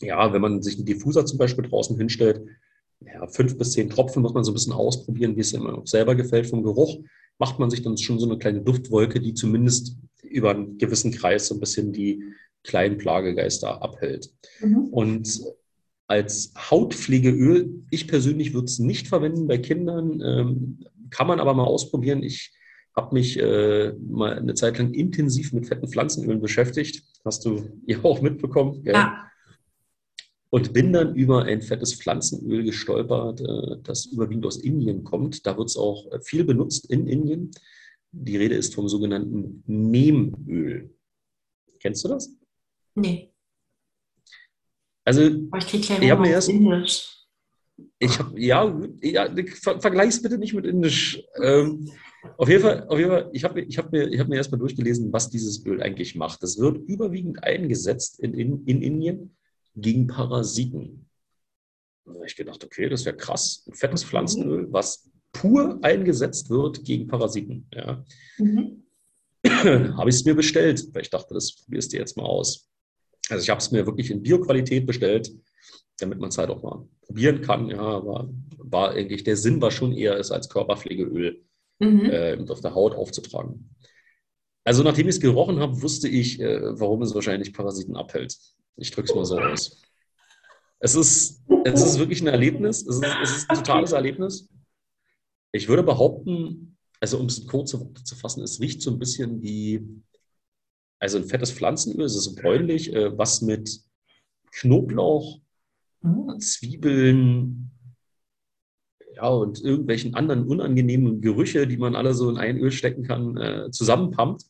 ja, 0.00 0.32
wenn 0.32 0.42
man 0.42 0.62
sich 0.62 0.76
einen 0.76 0.86
Diffuser 0.86 1.24
zum 1.24 1.38
Beispiel 1.38 1.68
draußen 1.68 1.96
hinstellt, 1.96 2.44
ja, 3.00 3.26
fünf 3.28 3.56
bis 3.56 3.72
zehn 3.72 3.90
Tropfen 3.90 4.22
muss 4.22 4.34
man 4.34 4.44
so 4.44 4.50
ein 4.50 4.54
bisschen 4.54 4.72
ausprobieren, 4.72 5.36
wie 5.36 5.40
es 5.40 5.52
immer 5.52 5.82
selber 5.84 6.14
gefällt 6.14 6.46
vom 6.46 6.62
Geruch 6.62 6.98
macht 7.38 7.58
man 7.58 7.70
sich 7.70 7.82
dann 7.82 7.96
schon 7.98 8.18
so 8.18 8.26
eine 8.26 8.38
kleine 8.38 8.60
Duftwolke, 8.60 9.20
die 9.20 9.34
zumindest 9.34 9.96
über 10.22 10.50
einen 10.50 10.78
gewissen 10.78 11.12
Kreis 11.12 11.48
so 11.48 11.54
ein 11.54 11.60
bisschen 11.60 11.92
die 11.92 12.22
kleinen 12.62 12.98
Plagegeister 12.98 13.82
abhält. 13.82 14.32
Mhm. 14.60 14.86
Und 14.86 15.40
als 16.06 16.52
Hautpflegeöl, 16.56 17.84
ich 17.90 18.06
persönlich 18.06 18.54
würde 18.54 18.66
es 18.66 18.78
nicht 18.78 19.08
verwenden 19.08 19.48
bei 19.48 19.58
Kindern, 19.58 20.20
ähm, 20.24 20.78
kann 21.10 21.26
man 21.26 21.40
aber 21.40 21.54
mal 21.54 21.64
ausprobieren. 21.64 22.22
Ich 22.22 22.52
habe 22.94 23.14
mich 23.14 23.38
äh, 23.38 23.92
mal 23.92 24.38
eine 24.38 24.54
Zeit 24.54 24.78
lang 24.78 24.92
intensiv 24.92 25.52
mit 25.52 25.66
fetten 25.66 25.88
Pflanzenölen 25.88 26.40
beschäftigt. 26.40 27.02
Hast 27.24 27.44
du 27.44 27.80
ja 27.86 27.98
auch 28.04 28.20
mitbekommen? 28.20 28.82
Gell? 28.82 28.94
Ja 28.94 29.31
und 30.54 30.74
bin 30.74 30.92
dann 30.92 31.14
über 31.14 31.44
ein 31.44 31.62
fettes 31.62 31.94
Pflanzenöl 31.94 32.62
gestolpert, 32.62 33.40
äh, 33.40 33.82
das 33.82 34.04
überwiegend 34.04 34.44
aus 34.44 34.58
Indien 34.58 35.02
kommt. 35.02 35.46
Da 35.46 35.56
wird 35.56 35.70
es 35.70 35.78
auch 35.78 36.12
äh, 36.12 36.20
viel 36.20 36.44
benutzt 36.44 36.90
in 36.90 37.08
Indien. 37.08 37.50
Die 38.10 38.36
Rede 38.36 38.54
ist 38.56 38.74
vom 38.74 38.86
sogenannten 38.86 39.64
Neemöl. 39.66 40.94
Kennst 41.80 42.04
du 42.04 42.08
das? 42.08 42.36
Nee. 42.94 43.32
Also, 45.04 45.22
ich, 45.22 45.74
ich 45.74 45.90
habe 46.10 46.20
mir 46.20 46.32
erst. 46.32 46.50
Indisch. 46.50 47.26
Ich 47.98 48.18
habe, 48.18 48.38
ja, 48.38 48.78
ja 49.02 49.34
ver 49.54 49.80
vergleich's 49.80 50.20
bitte 50.20 50.36
nicht 50.36 50.52
mit 50.52 50.66
Indisch. 50.66 51.22
Ähm, 51.42 51.90
auf 52.36 52.50
jeden 52.50 52.60
Fall, 52.60 52.86
auf 52.88 52.98
jeden 52.98 53.10
Fall 53.10 53.30
ich 53.32 53.42
habe 53.42 53.62
ich 53.62 53.78
hab 53.78 53.90
mir, 53.90 54.06
hab 54.18 54.28
mir 54.28 54.36
erstmal 54.36 54.60
durchgelesen, 54.60 55.14
was 55.14 55.30
dieses 55.30 55.64
Öl 55.64 55.82
eigentlich 55.82 56.14
macht. 56.14 56.42
Das 56.42 56.58
wird 56.58 56.76
überwiegend 56.86 57.42
eingesetzt 57.42 58.20
in, 58.20 58.34
in, 58.34 58.66
in 58.66 58.82
Indien 58.82 59.34
gegen 59.74 60.06
Parasiten. 60.06 61.08
Da 62.04 62.14
habe 62.14 62.26
ich 62.26 62.36
gedacht, 62.36 62.62
okay, 62.64 62.88
das 62.88 63.04
wäre 63.04 63.16
krass. 63.16 63.64
Ein 63.66 63.74
fettes 63.74 64.04
Pflanzenöl, 64.04 64.66
was 64.70 65.10
pur 65.32 65.78
eingesetzt 65.82 66.50
wird 66.50 66.84
gegen 66.84 67.06
Parasiten. 67.06 67.68
Ja. 67.72 68.04
Mhm. 68.38 68.82
habe 69.96 70.10
ich 70.10 70.16
es 70.16 70.24
mir 70.24 70.34
bestellt, 70.34 70.86
weil 70.92 71.02
ich 71.02 71.10
dachte, 71.10 71.34
das 71.34 71.56
probierst 71.56 71.92
du 71.92 71.96
jetzt 71.96 72.16
mal 72.16 72.24
aus. 72.24 72.68
Also 73.28 73.42
ich 73.42 73.50
habe 73.50 73.58
es 73.58 73.70
mir 73.70 73.86
wirklich 73.86 74.10
in 74.10 74.22
Bioqualität 74.22 74.86
bestellt, 74.86 75.32
damit 75.98 76.18
man 76.18 76.28
es 76.28 76.38
halt 76.38 76.50
auch 76.50 76.62
mal 76.62 76.86
probieren 77.02 77.40
kann. 77.40 77.68
Ja, 77.68 77.80
aber 77.80 78.28
war 78.58 78.90
eigentlich 78.90 79.24
der 79.24 79.36
Sinn 79.36 79.60
war 79.60 79.70
schon 79.70 79.92
eher, 79.92 80.18
es 80.18 80.30
als 80.30 80.48
Körperpflegeöl 80.48 81.42
mhm. 81.78 82.04
äh, 82.06 82.44
auf 82.48 82.60
der 82.60 82.74
Haut 82.74 82.94
aufzutragen. 82.94 83.70
Also 84.64 84.82
nachdem 84.82 85.08
ich 85.08 85.16
es 85.16 85.20
gerochen 85.20 85.58
habe, 85.58 85.82
wusste 85.82 86.08
ich, 86.08 86.40
äh, 86.40 86.78
warum 86.78 87.02
es 87.02 87.14
wahrscheinlich 87.14 87.52
Parasiten 87.52 87.96
abhält. 87.96 88.36
Ich 88.76 88.90
drücke 88.90 89.08
es 89.08 89.14
mal 89.14 89.24
so 89.24 89.38
aus. 89.38 89.82
Es 90.78 90.94
ist, 90.94 91.42
es 91.64 91.82
ist 91.82 91.98
wirklich 91.98 92.20
ein 92.22 92.26
Erlebnis. 92.26 92.86
Es 92.86 92.96
ist, 92.96 93.16
es 93.22 93.36
ist 93.36 93.50
ein 93.50 93.56
totales 93.56 93.92
Erlebnis. 93.92 94.48
Ich 95.52 95.68
würde 95.68 95.82
behaupten, 95.82 96.76
also 97.00 97.18
um 97.18 97.26
es 97.26 97.46
kurz 97.46 97.70
zu 97.70 98.16
fassen, 98.16 98.42
es 98.42 98.60
riecht 98.60 98.82
so 98.82 98.90
ein 98.90 98.98
bisschen 98.98 99.42
wie, 99.42 99.86
also 100.98 101.18
ein 101.18 101.24
fettes 101.24 101.52
Pflanzenöl, 101.52 102.06
es 102.06 102.16
ist 102.16 102.24
so 102.24 102.34
bräunlich, 102.34 102.92
äh, 102.92 103.16
was 103.16 103.42
mit 103.42 103.82
Knoblauch, 104.50 105.40
Zwiebeln, 106.38 107.70
ja, 109.14 109.28
und 109.28 109.62
irgendwelchen 109.62 110.14
anderen 110.14 110.46
unangenehmen 110.46 111.20
Gerüche, 111.20 111.66
die 111.66 111.76
man 111.76 111.94
alle 111.94 112.14
so 112.14 112.30
in 112.30 112.38
ein 112.38 112.58
Öl 112.58 112.72
stecken 112.72 113.04
kann, 113.04 113.36
äh, 113.36 113.70
zusammenpumpt. 113.70 114.44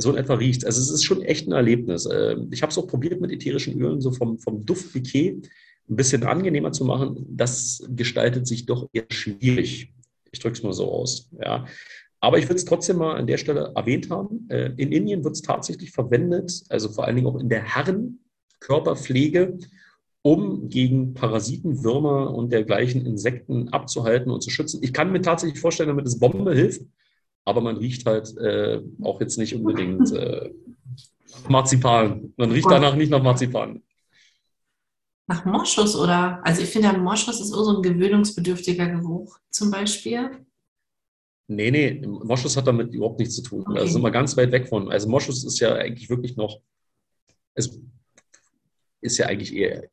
So 0.00 0.10
in 0.10 0.16
etwa 0.16 0.34
riecht 0.34 0.64
Also 0.64 0.80
es 0.80 0.90
ist 0.90 1.04
schon 1.04 1.22
echt 1.22 1.48
ein 1.48 1.52
Erlebnis. 1.52 2.06
Äh, 2.06 2.36
ich 2.50 2.62
habe 2.62 2.70
es 2.70 2.78
auch 2.78 2.86
probiert 2.86 3.20
mit 3.20 3.32
ätherischen 3.32 3.80
Ölen, 3.80 4.00
so 4.00 4.12
vom, 4.12 4.38
vom 4.38 4.64
Duftbouquet 4.64 5.42
ein 5.90 5.96
bisschen 5.96 6.22
angenehmer 6.22 6.70
zu 6.70 6.84
machen. 6.84 7.26
Das 7.28 7.84
gestaltet 7.88 8.46
sich 8.46 8.66
doch 8.66 8.88
eher 8.92 9.06
schwierig. 9.10 9.92
Ich 10.30 10.38
drücke 10.38 10.56
es 10.56 10.62
mal 10.62 10.72
so 10.72 10.90
aus. 10.92 11.28
Ja. 11.42 11.66
Aber 12.20 12.38
ich 12.38 12.44
würde 12.44 12.56
es 12.56 12.64
trotzdem 12.64 12.98
mal 12.98 13.16
an 13.16 13.26
der 13.26 13.38
Stelle 13.38 13.72
erwähnt 13.74 14.08
haben. 14.10 14.48
Äh, 14.50 14.72
in 14.76 14.92
Indien 14.92 15.24
wird 15.24 15.34
es 15.34 15.42
tatsächlich 15.42 15.90
verwendet, 15.90 16.62
also 16.68 16.88
vor 16.88 17.04
allen 17.04 17.16
Dingen 17.16 17.28
auch 17.28 17.38
in 17.40 17.48
der 17.48 17.62
Herrenkörperpflege, 17.62 19.58
um 20.22 20.68
gegen 20.68 21.14
Parasiten, 21.14 21.82
Würmer 21.82 22.34
und 22.34 22.52
dergleichen 22.52 23.04
Insekten 23.04 23.68
abzuhalten 23.70 24.30
und 24.30 24.42
zu 24.42 24.50
schützen. 24.50 24.80
Ich 24.82 24.92
kann 24.92 25.10
mir 25.10 25.22
tatsächlich 25.22 25.60
vorstellen, 25.60 25.88
damit 25.88 26.06
es 26.06 26.18
Bombe 26.18 26.54
hilft, 26.54 26.82
aber 27.48 27.60
man 27.60 27.76
riecht 27.76 28.06
halt 28.06 28.36
äh, 28.36 28.82
auch 29.02 29.20
jetzt 29.20 29.38
nicht 29.38 29.54
unbedingt 29.54 30.12
äh, 30.12 30.50
Marzipan. 31.48 32.32
Man 32.36 32.52
riecht 32.52 32.70
danach 32.70 32.94
nicht 32.94 33.10
nach 33.10 33.22
Marzipan. 33.22 33.82
Nach 35.26 35.44
Moschus 35.44 35.96
oder? 35.96 36.40
Also 36.44 36.62
ich 36.62 36.68
finde, 36.70 36.92
Moschus 36.98 37.40
ist 37.40 37.52
auch 37.52 37.64
so 37.64 37.76
ein 37.76 37.82
gewöhnungsbedürftiger 37.82 38.88
Geruch 38.88 39.38
zum 39.50 39.70
Beispiel. 39.70 40.44
Nee, 41.46 41.70
nee, 41.70 42.06
Moschus 42.06 42.56
hat 42.56 42.66
damit 42.66 42.92
überhaupt 42.92 43.18
nichts 43.18 43.36
zu 43.36 43.42
tun. 43.42 43.64
Okay. 43.66 43.78
Da 43.78 43.86
sind 43.86 44.02
wir 44.02 44.10
ganz 44.10 44.36
weit 44.36 44.52
weg 44.52 44.68
von. 44.68 44.90
Also 44.90 45.08
Moschus 45.08 45.44
ist 45.44 45.58
ja 45.60 45.74
eigentlich 45.74 46.10
wirklich 46.10 46.36
noch, 46.36 46.60
es 47.54 47.78
ist 49.00 49.16
ja 49.16 49.26
eigentlich 49.26 49.54
eher 49.54 49.88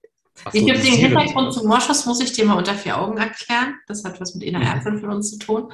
ich 0.52 0.70
habe 0.70 0.80
den 0.80 0.94
Hintergrund 0.94 1.54
zu 1.54 1.66
Moschus, 1.66 2.06
muss 2.06 2.22
ich 2.22 2.34
dir 2.34 2.46
mal 2.46 2.58
unter 2.58 2.76
vier 2.76 3.00
Augen 3.00 3.18
erklären. 3.18 3.76
Das 3.88 4.04
hat 4.04 4.20
was 4.20 4.36
mit 4.36 4.48
einer 4.48 4.60
mhm. 4.60 4.66
Ärztin 4.66 5.00
von 5.00 5.10
uns 5.12 5.32
zu 5.32 5.40
tun. 5.40 5.72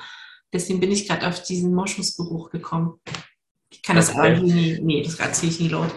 Deswegen 0.53 0.79
bin 0.79 0.91
ich 0.91 1.07
gerade 1.07 1.27
auf 1.27 1.43
diesen 1.43 1.73
Moschusgeruch 1.73 2.49
gekommen. 2.49 2.99
Ich 3.71 3.81
kann 3.81 3.95
das 3.95 4.09
okay. 4.09 4.35
aber 4.35 4.41
nie, 4.41 4.79
nee, 4.81 5.01
das 5.01 5.19
erzähle 5.19 5.51
ich 5.51 5.59
nie 5.59 5.69
laut. 5.69 5.93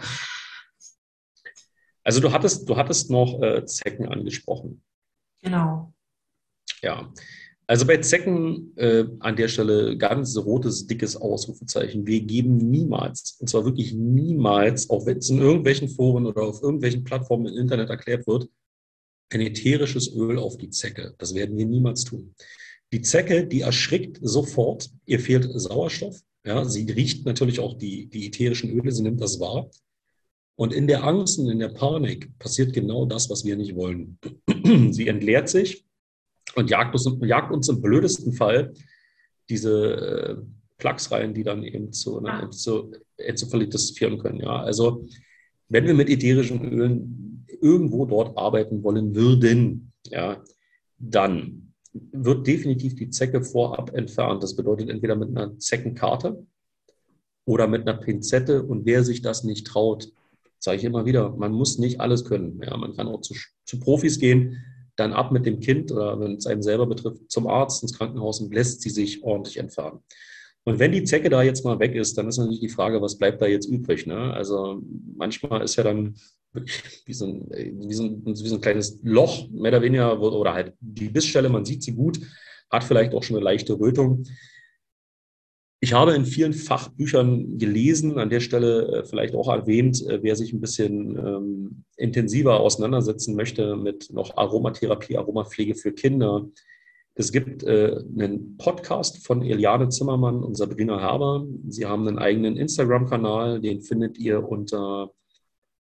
Also 2.04 2.20
du 2.20 2.30
hattest, 2.30 2.68
du 2.68 2.76
hattest 2.76 3.10
noch 3.10 3.40
äh, 3.42 3.64
Zecken 3.64 4.06
angesprochen. 4.06 4.82
Genau. 5.42 5.92
Ja. 6.82 7.12
Also 7.66 7.86
bei 7.86 7.96
Zecken 7.96 8.76
äh, 8.76 9.04
an 9.20 9.36
der 9.36 9.48
Stelle 9.48 9.96
ganz 9.96 10.36
rotes, 10.36 10.86
dickes 10.86 11.16
Ausrufezeichen. 11.16 12.06
Wir 12.06 12.20
geben 12.20 12.58
niemals, 12.58 13.38
und 13.40 13.48
zwar 13.48 13.64
wirklich 13.64 13.94
niemals, 13.94 14.90
auch 14.90 15.06
wenn 15.06 15.16
es 15.16 15.30
in 15.30 15.38
irgendwelchen 15.38 15.88
Foren 15.88 16.26
oder 16.26 16.42
auf 16.42 16.62
irgendwelchen 16.62 17.04
Plattformen 17.04 17.46
im 17.46 17.56
Internet 17.56 17.88
erklärt 17.88 18.26
wird, 18.26 18.50
ein 19.32 19.40
ätherisches 19.40 20.14
Öl 20.14 20.38
auf 20.38 20.58
die 20.58 20.68
Zecke. 20.68 21.14
Das 21.16 21.34
werden 21.34 21.56
wir 21.56 21.64
niemals 21.64 22.04
tun. 22.04 22.34
Die 22.94 23.02
Zecke, 23.02 23.44
die 23.44 23.62
erschrickt 23.62 24.20
sofort, 24.22 24.88
ihr 25.04 25.18
fehlt 25.18 25.48
Sauerstoff. 25.52 26.20
Ja, 26.44 26.64
sie 26.64 26.88
riecht 26.88 27.26
natürlich 27.26 27.59
auch 27.59 27.76
die, 27.76 28.07
die 28.07 28.28
ätherischen 28.28 28.70
Öle, 28.70 28.92
sie 28.92 29.02
nimmt 29.02 29.20
das 29.20 29.40
wahr. 29.40 29.68
Und 30.54 30.72
in 30.72 30.87
der 30.87 31.02
Angst 31.02 31.40
und 31.40 31.50
in 31.50 31.59
der 31.59 31.70
Panik 31.70 32.38
passiert 32.38 32.72
genau 32.72 33.04
das, 33.04 33.28
was 33.28 33.44
wir 33.44 33.57
nicht 33.57 33.74
wollen. 33.74 34.20
sie 34.92 35.09
entleert 35.09 35.48
sich 35.48 35.85
und 36.54 36.70
jagt 36.70 36.94
uns, 36.94 37.11
jagt 37.22 37.52
uns 37.52 37.68
im 37.68 37.83
blödesten 37.83 38.33
Fall 38.33 38.72
diese 39.48 39.96
äh, 39.96 40.37
Plaques 40.78 41.11
rein, 41.11 41.35
die 41.35 41.42
dann 41.42 41.64
eben 41.64 41.92
zu, 41.92 42.20
ne, 42.20 42.48
zu 42.50 42.92
Enzephalitis 43.16 43.90
führen 43.90 44.18
können. 44.18 44.38
Ja. 44.38 44.62
Also 44.62 45.04
wenn 45.68 45.85
wir 45.85 45.94
mit 45.94 46.09
ätherischen 46.09 46.64
Ölen 46.64 47.44
irgendwo 47.61 48.07
dort 48.07 48.38
arbeiten 48.38 48.85
wollen 48.85 49.16
würden, 49.16 49.90
ja, 50.07 50.44
dann 51.00 51.63
wird 51.94 52.46
definitiv 52.46 52.96
die 52.96 53.11
Zecke 53.11 53.42
vorab 53.42 53.94
entfernt. 53.94 54.42
Das 54.42 54.57
bedeutet 54.57 54.90
entweder 54.90 55.16
mit 55.16 55.30
einer 55.30 55.59
Zeckenkarte 55.59 56.44
oder 57.44 57.68
mit 57.68 57.83
einer 57.83 57.98
Pinzette. 57.98 58.62
Und 58.62 58.85
wer 58.85 59.04
sich 59.04 59.22
das 59.22 59.44
nicht 59.44 59.66
traut, 59.66 60.12
sage 60.59 60.78
ich 60.78 60.85
immer 60.85 61.07
wieder, 61.07 61.30
man 61.37 61.52
muss 61.52 61.78
nicht 61.78 62.00
alles 62.00 62.24
können. 62.24 62.61
Ja, 62.64 62.76
man 62.76 62.96
kann 62.96 63.07
auch 63.07 63.20
zu, 63.20 63.35
zu 63.64 63.78
Profis 63.78 64.18
gehen, 64.18 64.62
dann 64.96 65.12
ab 65.12 65.33
mit 65.33 65.46
dem 65.46 65.61
Kind 65.61 65.92
oder 65.92 66.18
wenn 66.20 66.37
es 66.37 66.46
einen 66.46 66.62
selber 66.62 66.87
betrifft, 66.87 67.30
zum 67.30 67.46
Arzt, 67.46 67.83
ins 67.83 67.96
Krankenhaus 67.96 68.40
und 68.40 68.52
lässt 68.52 68.80
sie 68.83 68.90
sich 68.90 69.22
ordentlich 69.22 69.59
entfernen. 69.59 70.00
Und 70.66 70.79
wenn 70.79 70.92
die 70.92 71.05
Zecke 71.05 71.29
da 71.29 71.42
jetzt 71.42 71.64
mal 71.64 71.79
weg 71.79 71.94
ist, 71.94 72.16
dann 72.16 72.29
ist 72.29 72.38
natürlich 72.38 72.61
die 72.61 72.70
Frage, 72.70 73.03
was 73.03 73.18
bleibt 73.18 73.42
da 73.42 73.46
jetzt 73.46 73.66
übrig? 73.66 74.07
Ne? 74.07 74.33
Also 74.33 74.83
manchmal 75.16 75.62
ist 75.62 75.77
ja 75.77 75.85
dann 75.85 76.14
wie 77.05 77.12
so, 77.12 77.27
ein, 77.27 77.48
wie, 77.50 77.94
so 77.94 78.05
ein, 78.05 78.24
wie 78.24 78.48
so 78.48 78.55
ein 78.55 78.61
kleines 78.61 78.98
Loch, 79.03 79.50
mehr 79.50 79.72
oder 79.72 79.83
weniger, 79.83 80.20
oder 80.20 80.55
halt 80.55 80.72
die 80.81 81.09
Bissstelle, 81.09 81.48
man 81.48 81.64
sieht 81.64 81.83
sie 81.83 81.92
gut, 81.92 82.18
hat 82.70 82.85
vielleicht 82.85 83.12
auch 83.12 83.22
schon 83.22 83.37
eine 83.37 83.44
leichte 83.44 83.79
Rötung. 83.79 84.24
Ich 85.81 85.92
habe 85.92 86.14
in 86.14 86.24
vielen 86.24 86.55
Fachbüchern 86.55 87.59
gelesen, 87.59 88.18
an 88.18 88.31
der 88.31 88.40
Stelle 88.40 88.87
äh, 88.87 89.05
vielleicht 89.05 89.35
auch 89.35 89.48
erwähnt, 89.48 90.00
äh, 90.07 90.22
wer 90.22 90.35
sich 90.35 90.55
ein 90.55 90.61
bisschen 90.61 91.18
ähm, 91.18 91.85
intensiver 91.98 92.61
auseinandersetzen 92.61 93.37
möchte 93.37 93.77
mit 93.77 94.11
noch 94.11 94.35
Aromatherapie, 94.37 95.18
Aromapflege 95.18 95.74
für 95.74 95.92
Kinder. 95.92 96.48
Es 97.16 97.31
gibt 97.31 97.62
äh, 97.62 97.96
einen 98.18 98.57
Podcast 98.57 99.24
von 99.24 99.42
Eliane 99.42 99.88
Zimmermann 99.88 100.42
und 100.42 100.57
Sabrina 100.57 100.98
Herber. 100.98 101.46
Sie 101.68 101.87
haben 101.87 102.09
einen 102.09 102.18
eigenen 102.18 102.57
Instagram-Kanal, 102.57 103.61
den 103.61 103.83
findet 103.83 104.18
ihr 104.18 104.48
unter 104.48 105.12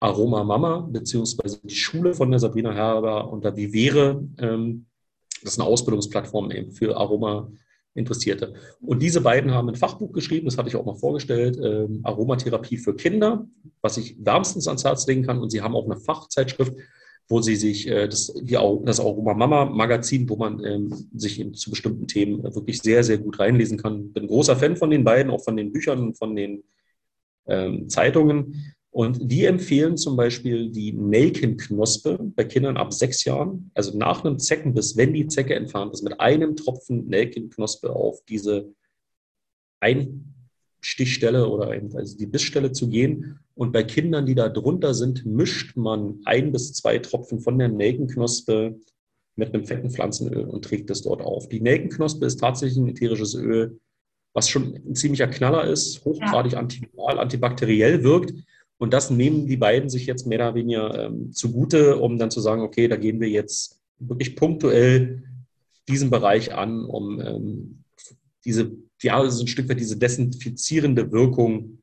Aroma 0.02 0.44
Mama, 0.44 0.88
beziehungsweise 0.92 1.62
die 1.64 1.76
Schule 1.76 2.14
von 2.14 2.32
der 2.32 2.40
Sabrina 2.40 2.74
Herber 2.74 3.32
unter 3.32 3.56
Vivere. 3.56 4.28
Ähm, 4.40 4.88
das 5.42 5.54
ist 5.54 5.60
eine 5.60 5.70
Ausbildungsplattform 5.70 6.52
eben 6.52 6.72
für 6.72 6.98
Aroma 6.98 7.50
Interessierte. 7.94 8.54
Und 8.80 9.02
diese 9.02 9.20
beiden 9.20 9.52
haben 9.52 9.68
ein 9.68 9.76
Fachbuch 9.76 10.14
geschrieben, 10.14 10.46
das 10.46 10.58
hatte 10.58 10.70
ich 10.70 10.78
auch 10.78 10.86
mal 10.86 10.96
vorgestellt, 10.96 11.58
äh, 11.58 11.90
Aromatherapie 12.04 12.78
für 12.78 12.96
Kinder, 12.96 13.46
was 13.82 13.98
ich 13.98 14.16
wärmstens 14.18 14.68
ans 14.68 14.86
Herz 14.86 15.06
legen 15.08 15.24
kann. 15.24 15.40
Und 15.40 15.50
sie 15.50 15.62
haben 15.62 15.76
auch 15.76 15.84
eine 15.86 15.98
Fachzeitschrift, 15.98 16.74
wo 17.32 17.42
sie 17.42 17.56
sich 17.56 17.88
äh, 17.88 18.08
das, 18.08 18.34
die, 18.34 18.58
das 18.84 19.00
Aroma 19.00 19.34
Mama 19.34 19.66
Magazin, 19.66 20.30
wo 20.30 20.36
man 20.36 20.64
ähm, 20.64 20.94
sich 21.16 21.40
eben 21.40 21.54
zu 21.54 21.72
bestimmten 21.72 22.08
Themen 22.08 22.44
wirklich 22.44 22.82
sehr, 22.82 23.04
sehr 23.04 23.18
gut 23.18 23.40
reinlesen 23.40 23.78
kann. 23.78 24.12
Bin 24.12 24.28
großer 24.28 24.58
Fan 24.58 24.76
von 24.76 24.92
den 24.92 25.04
beiden, 25.04 25.32
auch 25.32 25.44
von 25.44 25.56
den 25.56 25.72
Büchern, 25.72 26.14
von 26.14 26.36
den 26.36 26.64
ähm, 27.48 27.90
Zeitungen. 27.90 28.76
Und 28.92 29.32
die 29.32 29.46
empfehlen 29.46 29.96
zum 29.96 30.18
Beispiel 30.18 30.70
die 30.70 30.92
Nelkenknospe 30.92 32.20
bei 32.36 32.44
Kindern 32.44 32.76
ab 32.76 32.92
sechs 32.92 33.24
Jahren, 33.24 33.72
also 33.74 33.98
nach 33.98 34.26
einem 34.26 34.38
Zeckenbiss, 34.38 34.98
wenn 34.98 35.14
die 35.14 35.28
Zecke 35.28 35.56
entfernt 35.56 35.94
ist, 35.94 36.04
mit 36.04 36.20
einem 36.20 36.58
Tropfen 36.58 37.08
Nelkenknospe 37.08 37.90
auf 37.90 38.22
diese 38.26 38.74
Einstichstelle 40.82 41.48
oder 41.48 41.70
also 41.70 42.18
die 42.18 42.26
Bissstelle 42.26 42.72
zu 42.72 42.90
gehen. 42.90 43.40
Und 43.54 43.72
bei 43.72 43.84
Kindern, 43.84 44.26
die 44.26 44.36
da 44.36 44.50
drunter 44.50 44.94
sind, 44.94 45.26
mischt 45.26 45.78
man 45.78 46.20
ein 46.26 46.52
bis 46.52 46.74
zwei 46.74 46.98
Tropfen 46.98 47.40
von 47.40 47.60
der 47.60 47.70
Nelkenknospe 47.70 48.80
mit 49.36 49.54
einem 49.54 49.66
fetten 49.66 49.92
Pflanzenöl 49.92 50.46
und 50.46 50.66
trägt 50.66 50.90
es 50.90 51.04
dort 51.04 51.22
auf. 51.22 51.48
Die 51.48 51.62
Nelkenknospe 51.62 52.26
ist 52.26 52.40
tatsächlich 52.40 52.78
ein 52.78 52.90
ätherisches 52.90 53.36
Öl, 53.36 53.80
was 54.34 54.50
schon 54.50 54.76
ein 54.76 54.96
ziemlicher 54.96 55.28
Knaller 55.28 55.66
ist, 55.66 56.04
hochgradig 56.04 56.56
antiviral, 56.56 57.20
antibakteriell 57.20 58.04
wirkt 58.04 58.34
und 58.78 58.94
das 58.94 59.12
nehmen 59.12 59.46
die 59.46 59.58
beiden 59.58 59.90
sich 59.90 60.08
jetzt 60.08 60.26
mehr 60.26 60.40
oder 60.40 60.56
weniger 60.56 61.06
ähm, 61.06 61.32
zugute, 61.32 61.98
um 61.98 62.18
dann 62.18 62.32
zu 62.32 62.42
sagen, 62.42 62.62
okay, 62.62 62.88
da 62.88 62.96
gehen 62.96 63.20
wir 63.20 63.30
jetzt 63.30 63.80
wirklich 64.00 64.36
punktuell 64.36 65.24
diesen 65.88 66.10
Bereich 66.10 66.54
an, 66.54 66.86
um 66.86 67.22
ähm, 67.22 67.84
diese, 68.44 68.72
ja, 69.04 69.18
also 69.18 69.44
ein 69.44 69.48
Stück 69.48 69.70
weit 69.70 69.80
diese 69.80 69.98
desinfizierende 69.98 71.12
Wirkung 71.12 71.80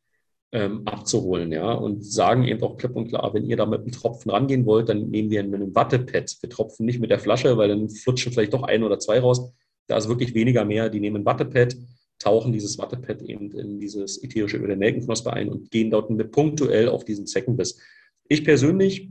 ähm, 0.52 0.82
abzuholen, 0.86 1.52
ja, 1.52 1.72
und 1.72 2.04
sagen 2.04 2.44
eben 2.44 2.62
auch 2.62 2.76
klipp 2.76 2.96
und 2.96 3.08
klar, 3.08 3.34
wenn 3.34 3.44
ihr 3.44 3.56
da 3.56 3.66
mit 3.66 3.82
einem 3.82 3.92
Tropfen 3.92 4.30
rangehen 4.30 4.64
wollt, 4.64 4.88
dann 4.88 5.10
nehmen 5.10 5.30
wir 5.30 5.40
einen 5.40 5.74
Wattepad. 5.74 6.36
Wir 6.40 6.50
tropfen 6.50 6.86
nicht 6.86 7.00
mit 7.00 7.10
der 7.10 7.18
Flasche, 7.18 7.56
weil 7.58 7.68
dann 7.68 7.90
flutschen 7.90 8.32
vielleicht 8.32 8.54
doch 8.54 8.62
ein 8.62 8.82
oder 8.82 8.98
zwei 8.98 9.20
raus. 9.20 9.52
Da 9.86 9.96
ist 9.96 10.08
wirklich 10.08 10.34
weniger 10.34 10.64
mehr. 10.64 10.88
Die 10.88 11.00
nehmen 11.00 11.22
ein 11.22 11.26
Wattepad, 11.26 11.76
tauchen 12.18 12.52
dieses 12.52 12.78
Wattepad 12.78 13.22
eben 13.22 13.50
in 13.52 13.78
dieses 13.78 14.22
ätherische 14.22 14.56
Öl 14.56 14.68
der 14.68 14.76
Nelkenknospe 14.76 15.32
ein 15.32 15.48
und 15.48 15.70
gehen 15.70 15.90
dort 15.90 16.10
mit 16.10 16.32
punktuell 16.32 16.88
auf 16.88 17.04
diesen 17.04 17.26
Zeckenbiss. 17.26 17.78
Ich 18.28 18.44
persönlich 18.44 19.10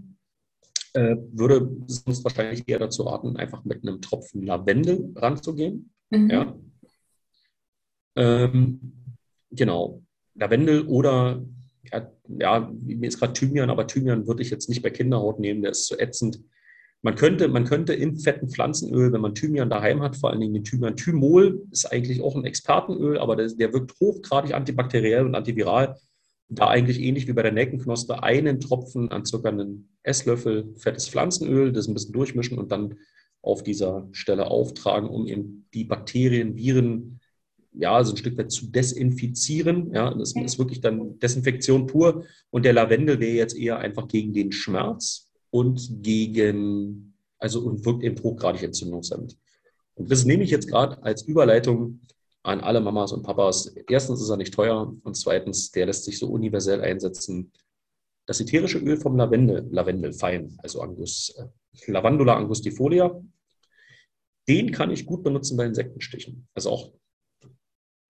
äh, 0.93 1.15
würde 1.32 1.70
sonst 1.88 2.24
wahrscheinlich 2.24 2.63
eher 2.67 2.80
dazu 2.80 3.04
raten, 3.04 3.38
einfach 3.38 3.63
mit 3.63 3.84
einem 3.84 4.02
Tropfen 4.02 4.43
Lavendel 4.43 5.12
ranzugehen. 5.15 5.91
Mhm. 6.10 6.30
Ja. 6.30 6.56
Ähm, 8.17 8.93
genau. 9.51 10.01
Lavendel 10.36 10.86
oder 10.88 11.43
ja, 12.27 12.71
mir 12.82 13.08
ist 13.08 13.19
gerade 13.19 13.34
Thymian, 13.34 13.69
aber 13.69 13.88
Thymian 13.88 14.27
würde 14.27 14.41
ich 14.41 14.49
jetzt 14.49 14.69
nicht 14.69 14.82
bei 14.82 14.89
Kinderhaut 14.89 15.39
nehmen, 15.39 15.62
der 15.62 15.71
ist 15.71 15.86
zu 15.86 15.97
ätzend. 15.97 16.41
Man 17.01 17.15
könnte, 17.15 17.47
man 17.47 17.63
könnte 17.63 17.93
im 17.93 18.17
fetten 18.17 18.49
Pflanzenöl, 18.49 19.13
wenn 19.13 19.21
man 19.21 19.36
Thymian 19.36 19.69
daheim 19.69 20.01
hat, 20.01 20.17
vor 20.17 20.32
allen 20.32 20.41
Dingen 20.41 20.53
den 20.53 20.63
Thymian 20.63 20.95
Thymol, 20.95 21.63
ist 21.71 21.86
eigentlich 21.86 22.21
auch 22.21 22.36
ein 22.36 22.43
Expertenöl, 22.43 23.19
aber 23.19 23.36
der, 23.36 23.47
der 23.47 23.71
wirkt 23.71 23.93
hochgradig 23.99 24.53
antibakteriell 24.53 25.25
und 25.25 25.36
antiviral. 25.36 25.95
Da 26.49 26.67
eigentlich 26.67 26.99
ähnlich 26.99 27.27
wie 27.27 27.34
bei 27.34 27.43
der 27.43 27.51
Neckenknospe 27.51 28.23
einen 28.23 28.60
Tropfen 28.60 29.12
an 29.12 29.25
circa 29.25 29.49
einen 29.49 29.89
Esslöffel 30.03 30.73
fettes 30.77 31.08
Pflanzenöl, 31.08 31.71
das 31.71 31.88
ein 31.88 31.93
bisschen 31.93 32.13
durchmischen 32.13 32.58
und 32.58 32.71
dann 32.71 32.95
auf 33.41 33.63
dieser 33.63 34.08
Stelle 34.12 34.47
auftragen, 34.47 35.10
um 35.10 35.27
eben 35.27 35.67
die 35.73 35.84
Bakterien, 35.84 36.56
Viren, 36.56 37.19
ja, 37.73 38.03
so 38.03 38.13
ein 38.13 38.17
Stück 38.17 38.38
weit 38.38 38.51
zu 38.51 38.67
desinfizieren. 38.67 39.93
Ja, 39.93 40.13
das 40.13 40.36
ist 40.36 40.60
wirklich 40.60 40.82
dann 40.82 41.19
Desinfektion 41.19 41.88
pur. 41.88 42.25
Und 42.49 42.65
der 42.65 42.73
Lavendel 42.73 43.19
wäre 43.19 43.36
jetzt 43.36 43.56
eher 43.56 43.80
einfach 43.80 44.08
gegen 44.08 44.34
den 44.34 44.51
Schmerz 44.51 45.32
und 45.49 46.01
gegen, 46.01 47.13
also 47.39 47.62
und 47.62 47.86
wirkt 47.86 48.03
eben 48.03 48.21
hochgradig 48.21 48.63
entzündungshemmend. 48.63 49.38
Und 49.95 50.12
das 50.12 50.25
nehme 50.25 50.43
ich 50.43 50.51
jetzt 50.51 50.67
gerade 50.67 51.01
als 51.03 51.23
Überleitung 51.23 52.01
an 52.43 52.62
alle 52.62 52.82
Mamas 52.82 53.12
und 53.12 53.23
Papas. 53.23 53.73
Erstens 53.89 54.21
ist 54.21 54.30
er 54.30 54.38
nicht 54.38 54.53
teuer 54.53 54.95
und 55.03 55.15
zweitens, 55.15 55.71
der 55.71 55.88
lässt 55.88 56.06
sich 56.06 56.17
so 56.19 56.27
universell 56.27 56.82
einsetzen. 56.82 57.51
Das 58.25 58.39
ätherische 58.39 58.80
Öl 58.80 58.97
vom 58.97 59.17
Lavendel, 59.17 59.67
Lavendel 59.71 60.13
fein, 60.13 60.58
also 60.60 60.82
Angus, 60.82 61.36
äh, 61.38 61.91
Lavandula 61.91 62.36
angustifolia, 62.36 63.21
den 64.47 64.71
kann 64.71 64.91
ich 64.91 65.06
gut 65.06 65.23
benutzen 65.23 65.58
bei 65.58 65.65
Insektenstichen. 65.65 66.47
Also 66.53 66.69
auch 66.71 66.93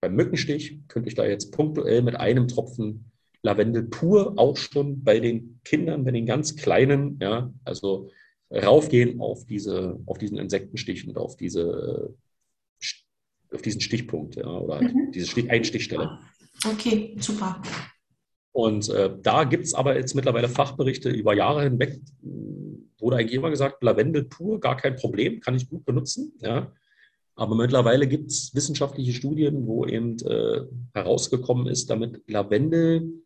beim 0.02 0.16
Mückenstich 0.16 0.80
könnte 0.88 1.10
ich 1.10 1.16
da 1.16 1.26
jetzt 1.26 1.52
punktuell 1.52 2.02
mit 2.02 2.16
einem 2.16 2.48
Tropfen 2.48 3.12
Lavendel 3.44 3.84
pur 3.84 4.34
auch 4.38 4.58
schon 4.58 5.04
bei 5.04 5.20
den 5.20 5.60
Kindern, 5.64 6.04
bei 6.04 6.12
den 6.12 6.26
ganz 6.26 6.56
Kleinen, 6.56 7.20
ja, 7.22 7.54
also 7.64 8.10
raufgehen 8.52 9.20
auf, 9.20 9.46
diese, 9.46 10.00
auf 10.06 10.18
diesen 10.18 10.38
Insektenstich 10.38 11.08
und 11.08 11.18
auf, 11.18 11.36
diese, 11.36 12.16
auf 13.52 13.62
diesen 13.62 13.82
Stichpunkt 13.82 14.36
ja, 14.36 14.48
oder 14.48 14.82
mhm. 14.82 15.12
diese 15.14 15.28
Stich, 15.28 15.50
Einstichstelle. 15.50 16.20
Okay, 16.66 17.16
super. 17.20 17.62
Und 18.52 18.90
äh, 18.90 19.16
da 19.22 19.44
gibt 19.44 19.66
es 19.66 19.74
aber 19.74 19.96
jetzt 19.96 20.16
mittlerweile 20.16 20.50
Fachberichte 20.50 21.10
über 21.10 21.36
Jahre 21.36 21.64
hinweg, 21.64 22.02
wurde 23.00 23.18
eigentlich 23.18 23.36
immer 23.36 23.52
gesagt, 23.52 23.84
Lavendel 23.84 24.24
pur, 24.24 24.60
gar 24.60 24.78
kein 24.78 24.96
Problem, 24.96 25.40
kann 25.42 25.56
ich 25.56 25.70
gut 25.70 25.86
benutzen. 25.86 26.34
Ja. 26.40 26.72
Aber 27.38 27.56
mittlerweile 27.56 28.08
gibt 28.08 28.32
es 28.32 28.54
wissenschaftliche 28.56 29.13
Studien, 29.13 29.67
wo 29.67 29.86
eben 29.86 30.17
äh, 30.26 30.62
herausgekommen 30.93 31.67
ist, 31.67 31.89
damit 31.89 32.23
Lavendel 32.28 33.23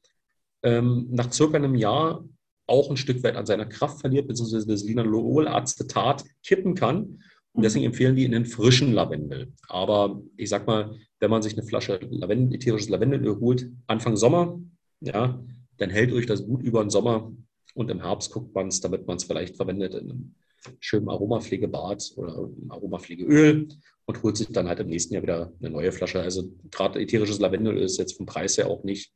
ähm, 0.64 1.08
nach 1.10 1.32
circa 1.32 1.56
einem 1.56 1.76
Jahr 1.76 2.24
auch 2.68 2.90
ein 2.90 2.98
Stück 2.98 3.24
weit 3.24 3.38
an 3.38 3.46
seiner 3.46 3.66
Kraft 3.66 4.02
verliert, 4.02 4.28
beziehungsweise 4.28 4.68
das 4.68 4.84
Linalool-Acetat 4.84 6.26
kippen 6.44 6.76
kann. 6.76 7.22
Und 7.54 7.64
deswegen 7.64 7.86
empfehlen 7.86 8.16
die 8.18 8.26
in 8.26 8.34
den 8.34 8.46
frischen 8.46 8.94
Lavendel. 8.94 9.54
Aber 9.70 10.22
ich 10.36 10.50
sag 10.50 10.68
mal, 10.68 10.94
wenn 11.22 11.32
man 11.32 11.42
sich 11.42 11.54
eine 11.54 11.64
Flasche 11.64 12.00
Lavendel, 12.10 12.56
ätherisches 12.56 12.90
Lavendelöl 12.90 13.40
holt, 13.40 13.70
Anfang 13.88 14.18
Sommer, 14.18 14.60
ja, 15.00 15.42
dann 15.78 15.90
hält 15.90 16.12
euch 16.12 16.26
das 16.26 16.46
gut 16.46 16.64
über 16.64 16.84
den 16.84 16.90
Sommer 16.90 17.32
und 17.76 17.90
im 17.90 18.02
Herbst 18.02 18.32
guckt 18.32 18.54
man 18.54 18.68
es, 18.68 18.82
damit 18.82 19.08
man 19.08 19.18
es 19.18 19.24
vielleicht 19.24 19.56
verwendet 19.56 19.96
in 19.96 20.12
einem 20.12 20.36
schönen 20.80 21.10
Aromapflegebad 21.10 22.14
oder 22.16 22.50
Aromapflegeöl 22.70 23.68
und 24.12 24.24
holt 24.24 24.38
sich 24.38 24.48
dann 24.50 24.68
halt 24.68 24.80
im 24.80 24.88
nächsten 24.88 25.14
Jahr 25.14 25.24
wieder 25.24 25.54
eine 25.60 25.70
neue 25.70 25.92
Flasche. 25.92 26.22
Also 26.22 26.52
gerade 26.70 27.00
ätherisches 27.00 27.40
Lavendel 27.40 27.78
ist 27.78 27.98
jetzt 27.98 28.18
vom 28.18 28.26
Preis 28.26 28.58
her 28.58 28.68
auch 28.68 28.84
nicht 28.84 29.14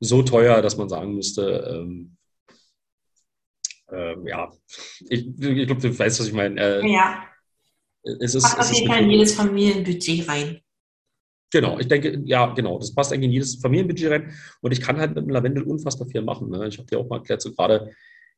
so 0.00 0.22
teuer, 0.22 0.62
dass 0.62 0.76
man 0.76 0.88
sagen 0.88 1.14
müsste, 1.14 1.68
ähm, 1.70 2.16
ähm, 3.90 4.26
ja, 4.26 4.52
ich, 5.08 5.26
ich 5.26 5.66
glaube, 5.66 5.80
du 5.80 5.98
weißt, 5.98 6.20
was 6.20 6.26
ich 6.26 6.32
meine. 6.32 6.60
Äh, 6.60 6.92
ja. 6.92 7.24
Es 8.20 8.34
ist, 8.34 8.42
Passt 8.42 8.70
auf 8.70 8.72
jeden 8.72 8.86
Fall 8.86 9.02
in 9.02 9.10
jedes 9.10 9.34
Familienbudget 9.34 10.28
rein. 10.28 10.60
Genau, 11.50 11.78
ich 11.78 11.88
denke, 11.88 12.22
ja, 12.26 12.52
genau, 12.52 12.78
das 12.78 12.94
passt 12.94 13.12
eigentlich 13.12 13.28
in 13.28 13.32
jedes 13.32 13.56
Familienbudget 13.56 14.10
rein. 14.10 14.34
Und 14.60 14.72
ich 14.72 14.80
kann 14.80 14.98
halt 14.98 15.14
mit 15.14 15.24
dem 15.24 15.30
Lavendel 15.30 15.64
unfassbar 15.64 16.06
viel 16.06 16.22
machen. 16.22 16.50
Ne? 16.50 16.68
Ich 16.68 16.78
habe 16.78 16.86
dir 16.86 16.98
auch 16.98 17.08
mal 17.08 17.16
erklärt, 17.16 17.42
so 17.42 17.52
gerade 17.52 17.90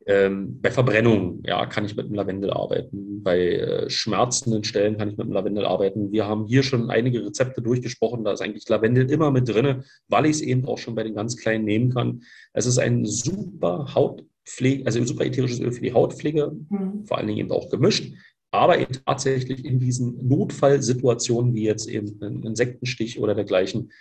ähm, 0.06 0.60
bei 0.60 0.70
Verbrennung, 0.70 1.42
ja, 1.44 1.66
kann 1.66 1.84
ich 1.84 1.94
mit 1.94 2.08
dem 2.08 2.14
Lavendel 2.14 2.50
arbeiten. 2.50 3.22
Bei 3.22 3.38
äh, 3.38 3.90
schmerzenden 3.90 4.64
Stellen 4.64 4.96
kann 4.96 5.10
ich 5.10 5.16
mit 5.16 5.26
dem 5.26 5.32
Lavendel 5.32 5.66
arbeiten. 5.66 6.10
Wir 6.10 6.26
haben 6.26 6.46
hier 6.46 6.62
schon 6.62 6.90
einige 6.90 7.24
Rezepte 7.24 7.60
durchgesprochen. 7.60 8.24
Da 8.24 8.32
ist 8.32 8.40
eigentlich 8.40 8.68
Lavendel 8.68 9.10
immer 9.10 9.30
mit 9.30 9.48
drin, 9.48 9.84
weil 10.08 10.24
ich 10.24 10.32
es 10.32 10.40
eben 10.40 10.64
auch 10.64 10.78
schon 10.78 10.94
bei 10.94 11.02
den 11.02 11.14
ganz 11.14 11.36
Kleinen 11.36 11.64
nehmen 11.64 11.92
kann. 11.92 12.22
Es 12.54 12.64
ist 12.64 12.78
ein 12.78 13.04
super 13.04 13.94
Hautpflege, 13.94 14.86
also 14.86 14.98
ein 14.98 15.06
super 15.06 15.26
ätherisches 15.26 15.60
Öl 15.60 15.72
für 15.72 15.82
die 15.82 15.92
Hautpflege, 15.92 16.50
mhm. 16.70 17.04
vor 17.04 17.18
allen 17.18 17.26
Dingen 17.26 17.40
eben 17.40 17.52
auch 17.52 17.68
gemischt. 17.68 18.14
Aber 18.52 18.78
eben 18.78 18.94
tatsächlich 19.06 19.64
in 19.64 19.78
diesen 19.78 20.26
Notfallsituationen, 20.26 21.54
wie 21.54 21.64
jetzt 21.64 21.88
eben 21.88 22.18
ein 22.22 22.42
Insektenstich 22.42 23.20
oder 23.20 23.34
dergleichen, 23.34 23.92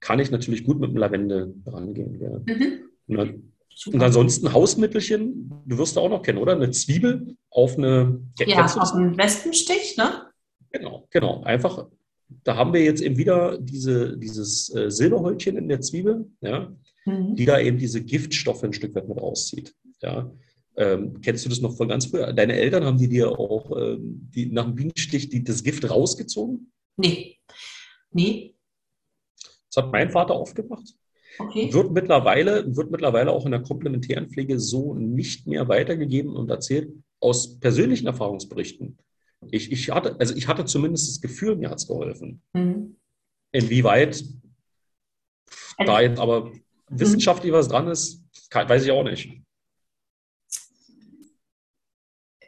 kann 0.00 0.20
ich 0.20 0.30
natürlich 0.30 0.64
gut 0.64 0.78
mit 0.78 0.90
dem 0.90 0.98
Lavendel 0.98 1.54
rangehen. 1.66 2.20
Ja. 2.20 2.54
Mhm. 3.08 3.52
Super. 3.78 3.96
Und 3.96 4.02
ansonsten 4.02 4.54
Hausmittelchen, 4.54 5.52
du 5.66 5.76
wirst 5.76 5.96
du 5.96 6.00
auch 6.00 6.08
noch 6.08 6.22
kennen, 6.22 6.38
oder? 6.38 6.54
Eine 6.54 6.70
Zwiebel 6.70 7.36
auf 7.50 7.76
eine. 7.76 8.22
Ja, 8.38 8.64
auf 8.64 8.94
einen 8.94 9.18
Wespenstich, 9.18 9.98
ne? 9.98 10.22
Genau, 10.72 11.06
genau. 11.10 11.42
Einfach, 11.42 11.86
da 12.42 12.56
haben 12.56 12.72
wir 12.72 12.82
jetzt 12.82 13.02
eben 13.02 13.18
wieder 13.18 13.58
diese, 13.58 14.16
dieses 14.16 14.74
äh, 14.74 14.90
Silberhäutchen 14.90 15.58
in 15.58 15.68
der 15.68 15.82
Zwiebel, 15.82 16.26
ja, 16.40 16.74
mhm. 17.04 17.36
die 17.36 17.44
da 17.44 17.60
eben 17.60 17.76
diese 17.76 18.02
Giftstoffe 18.02 18.64
ein 18.64 18.72
Stück 18.72 18.94
weit 18.94 19.08
mit 19.08 19.18
rauszieht. 19.18 19.74
Ja. 20.00 20.32
Ähm, 20.78 21.20
kennst 21.20 21.44
du 21.44 21.50
das 21.50 21.60
noch 21.60 21.76
von 21.76 21.88
ganz 21.88 22.06
früher? 22.06 22.32
Deine 22.32 22.54
Eltern 22.54 22.84
haben 22.84 22.98
die 22.98 23.10
dir 23.10 23.38
auch 23.38 23.70
ähm, 23.76 24.30
die, 24.34 24.46
nach 24.46 24.64
dem 24.64 24.74
Bienenstich 24.74 25.28
die, 25.28 25.44
das 25.44 25.62
Gift 25.62 25.88
rausgezogen? 25.88 26.72
Nee. 26.96 27.38
Nee. 28.10 28.54
Das 29.70 29.84
hat 29.84 29.92
mein 29.92 30.08
Vater 30.10 30.40
oft 30.40 30.54
gemacht. 30.54 30.94
Okay. 31.38 31.72
Wird, 31.72 31.92
mittlerweile, 31.92 32.76
wird 32.76 32.90
mittlerweile 32.90 33.32
auch 33.32 33.44
in 33.44 33.50
der 33.50 33.62
komplementären 33.62 34.28
Pflege 34.28 34.58
so 34.58 34.94
nicht 34.94 35.46
mehr 35.46 35.68
weitergegeben 35.68 36.34
und 36.34 36.50
erzählt 36.50 36.92
aus 37.20 37.58
persönlichen 37.58 38.06
Erfahrungsberichten. 38.06 38.98
Ich, 39.50 39.70
ich, 39.70 39.90
hatte, 39.90 40.16
also 40.18 40.34
ich 40.34 40.48
hatte 40.48 40.64
zumindest 40.64 41.08
das 41.08 41.20
Gefühl, 41.20 41.56
mir 41.56 41.70
hat 41.70 41.78
es 41.78 41.86
geholfen. 41.86 42.42
Mhm. 42.52 42.96
Inwieweit 43.52 44.24
also, 45.76 45.92
da 45.92 46.00
jetzt 46.00 46.18
aber 46.18 46.52
wissenschaftlich 46.88 47.52
was 47.52 47.68
dran 47.68 47.88
ist, 47.88 48.22
kann, 48.50 48.68
weiß 48.68 48.84
ich 48.84 48.90
auch 48.90 49.04
nicht. 49.04 49.42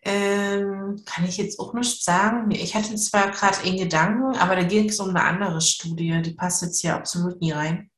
Ähm, 0.02 1.02
kann 1.04 1.26
ich 1.26 1.36
jetzt 1.36 1.58
auch 1.60 1.74
nicht 1.74 2.02
sagen. 2.02 2.50
Ich 2.50 2.74
hatte 2.74 2.94
zwar 2.96 3.30
gerade 3.30 3.58
einen 3.58 3.76
Gedanken, 3.76 4.36
aber 4.36 4.56
da 4.56 4.62
ging 4.62 4.88
es 4.88 5.00
um 5.00 5.10
eine 5.10 5.22
andere 5.22 5.60
Studie. 5.60 6.22
Die 6.22 6.32
passt 6.32 6.62
jetzt 6.62 6.80
hier 6.80 6.94
absolut 6.94 7.40
nie 7.40 7.52
rein. 7.52 7.90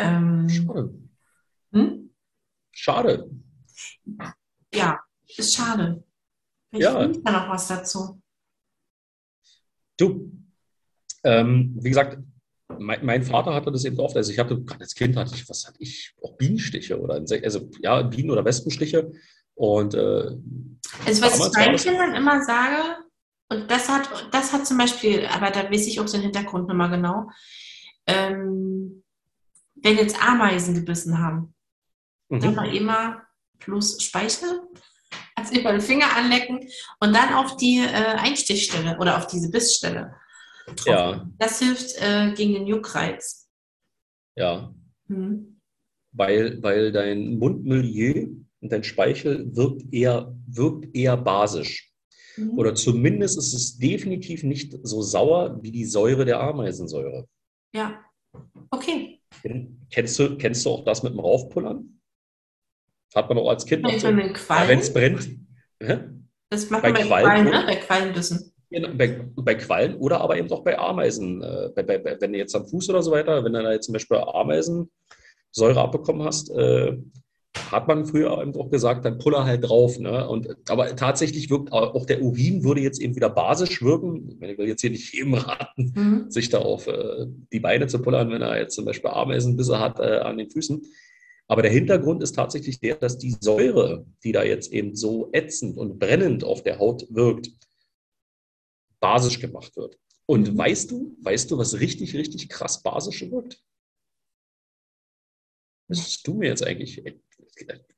Ähm, 0.00 0.48
schade. 0.48 0.94
Hm? 1.72 2.10
Schade. 2.72 3.30
Ja, 4.72 5.00
ist 5.36 5.54
schade. 5.54 6.02
Ich 6.72 6.80
ja. 6.80 7.06
da 7.06 7.32
noch 7.32 7.48
was 7.48 7.68
dazu. 7.68 8.20
Du, 9.96 10.32
ähm, 11.24 11.76
wie 11.80 11.90
gesagt, 11.90 12.18
mein, 12.78 13.04
mein, 13.04 13.22
Vater 13.22 13.52
hatte 13.52 13.72
das 13.72 13.84
eben 13.84 13.98
oft. 13.98 14.16
Also 14.16 14.32
ich 14.32 14.38
hatte, 14.38 14.64
als 14.78 14.94
Kind 14.94 15.16
hatte 15.16 15.34
ich, 15.34 15.48
was 15.48 15.66
hatte 15.66 15.76
ich, 15.80 16.14
auch 16.22 16.36
Bienenstiche 16.36 16.98
oder 16.98 17.14
also 17.14 17.70
ja, 17.80 18.02
Bienen- 18.02 18.30
oder 18.30 18.44
Wespenstiche. 18.44 19.10
Und 19.54 19.94
äh, 19.94 19.98
also 21.06 21.22
was 21.22 21.48
ich 21.48 21.52
meinen 21.54 21.76
Kindern 21.76 22.14
immer 22.14 22.42
sage, 22.42 23.04
und 23.50 23.68
das 23.68 23.88
hat, 23.88 24.08
das 24.30 24.52
hat 24.52 24.66
zum 24.66 24.78
Beispiel, 24.78 25.26
aber 25.26 25.50
da 25.50 25.70
weiß 25.70 25.88
ich 25.88 25.98
auch 25.98 26.08
den 26.08 26.22
Hintergrund 26.22 26.68
nochmal 26.68 26.90
genau. 26.90 27.28
Ähm, 28.06 29.02
wenn 29.82 29.96
jetzt 29.96 30.22
Ameisen 30.22 30.74
gebissen 30.74 31.18
haben, 31.18 31.54
mhm. 32.28 32.40
dann 32.40 32.54
noch 32.54 32.72
immer 32.72 33.22
plus 33.58 34.02
Speichel, 34.02 34.62
also 35.34 35.58
über 35.58 35.72
den 35.72 35.80
Finger 35.80 36.16
anlecken 36.16 36.60
und 37.00 37.14
dann 37.14 37.34
auf 37.34 37.56
die 37.56 37.78
äh, 37.78 38.16
Einstichstelle 38.18 38.98
oder 38.98 39.18
auf 39.18 39.26
diese 39.26 39.50
Bissstelle. 39.50 40.14
Ja. 40.86 41.26
Das 41.38 41.58
hilft 41.58 41.96
äh, 42.00 42.32
gegen 42.34 42.54
den 42.54 42.66
Juckreiz. 42.66 43.48
Ja. 44.36 44.72
Mhm. 45.08 45.60
Weil, 46.12 46.62
weil 46.62 46.92
dein 46.92 47.38
Mundmilieu 47.38 48.28
und 48.60 48.72
dein 48.72 48.84
Speichel 48.84 49.54
wirkt 49.54 49.92
eher, 49.92 50.34
wirkt 50.46 50.94
eher 50.94 51.16
basisch. 51.16 51.92
Mhm. 52.36 52.58
Oder 52.58 52.74
zumindest 52.74 53.38
ist 53.38 53.54
es 53.54 53.78
definitiv 53.78 54.42
nicht 54.42 54.76
so 54.82 55.02
sauer 55.02 55.62
wie 55.62 55.72
die 55.72 55.84
Säure 55.84 56.24
der 56.24 56.40
Ameisensäure. 56.40 57.28
Ja. 57.72 58.04
Okay. 58.70 59.19
Kennst 59.90 60.18
du, 60.18 60.36
kennst 60.36 60.64
du 60.64 60.70
auch 60.70 60.84
das 60.84 61.02
mit 61.02 61.12
dem 61.12 61.20
Raufpullern? 61.20 62.00
Hat 63.14 63.28
man 63.28 63.38
auch 63.38 63.48
als 63.48 63.66
Kind 63.66 63.82
noch 63.82 63.98
so, 63.98 64.08
wenn 64.08 64.78
es 64.78 64.92
brennt. 64.92 65.28
Das 66.50 66.68
macht 66.70 66.82
man 66.82 66.94
bei, 66.94 67.02
Quallen, 67.02 67.44
ne? 67.44 67.64
bei 67.66 67.76
Quallenbissen. 67.76 68.52
Bei, 68.70 69.24
bei 69.34 69.54
Quallen 69.56 69.96
oder 69.96 70.20
aber 70.20 70.36
eben 70.36 70.50
auch 70.52 70.62
bei 70.62 70.78
Ameisen. 70.78 71.42
Äh, 71.42 71.70
bei, 71.74 71.82
bei, 71.82 72.20
wenn 72.20 72.32
du 72.32 72.38
jetzt 72.38 72.54
am 72.54 72.66
Fuß 72.66 72.90
oder 72.90 73.02
so 73.02 73.10
weiter, 73.10 73.44
wenn 73.44 73.52
du 73.52 73.62
da 73.62 73.72
jetzt 73.72 73.86
zum 73.86 73.94
Beispiel 73.94 74.18
Ameisensäure 74.18 74.90
abbekommen 75.80 76.24
hast, 76.24 76.50
äh, 76.50 76.96
hat 77.70 77.88
man 77.88 78.06
früher 78.06 78.40
eben 78.40 78.54
auch 78.54 78.70
gesagt, 78.70 79.04
dann 79.04 79.18
puller 79.18 79.44
halt 79.44 79.64
drauf. 79.64 79.98
Ne? 79.98 80.28
Und, 80.28 80.48
aber 80.68 80.94
tatsächlich 80.96 81.50
wirkt 81.50 81.72
auch 81.72 82.06
der 82.06 82.22
Urin 82.22 82.64
würde 82.64 82.80
jetzt 82.80 83.00
eben 83.00 83.16
wieder 83.16 83.30
basisch 83.30 83.82
wirken. 83.82 84.38
Ich 84.42 84.58
will 84.58 84.68
jetzt 84.68 84.80
hier 84.80 84.90
nicht 84.90 85.12
jedem 85.14 85.34
raten, 85.34 85.92
mhm. 85.94 86.30
sich 86.30 86.48
da 86.48 86.58
auf 86.58 86.86
äh, 86.86 87.26
die 87.52 87.60
Beine 87.60 87.86
zu 87.86 88.00
pullern, 88.00 88.30
wenn 88.30 88.42
er 88.42 88.58
jetzt 88.58 88.74
zum 88.74 88.84
Beispiel 88.84 89.10
Ameisenbisse 89.10 89.78
hat 89.78 90.00
äh, 90.00 90.18
an 90.18 90.38
den 90.38 90.50
Füßen. 90.50 90.82
Aber 91.48 91.62
der 91.62 91.72
Hintergrund 91.72 92.22
ist 92.22 92.36
tatsächlich 92.36 92.78
der, 92.78 92.96
dass 92.96 93.18
die 93.18 93.36
Säure, 93.40 94.06
die 94.22 94.30
da 94.32 94.44
jetzt 94.44 94.72
eben 94.72 94.94
so 94.94 95.30
ätzend 95.32 95.76
und 95.78 95.98
brennend 95.98 96.44
auf 96.44 96.62
der 96.62 96.78
Haut 96.78 97.06
wirkt, 97.10 97.50
basisch 99.00 99.40
gemacht 99.40 99.76
wird. 99.76 99.98
Und 100.26 100.52
Mhm. 100.52 100.58
weißt 100.58 100.90
du, 100.92 101.16
weißt 101.22 101.50
du, 101.50 101.58
was 101.58 101.80
richtig, 101.80 102.14
richtig 102.14 102.48
krass 102.48 102.82
basisch 102.82 103.28
wirkt? 103.30 103.60
Was 105.88 105.98
hast 105.98 106.26
du 106.26 106.34
mir 106.34 106.50
jetzt 106.50 106.64
eigentlich? 106.64 107.02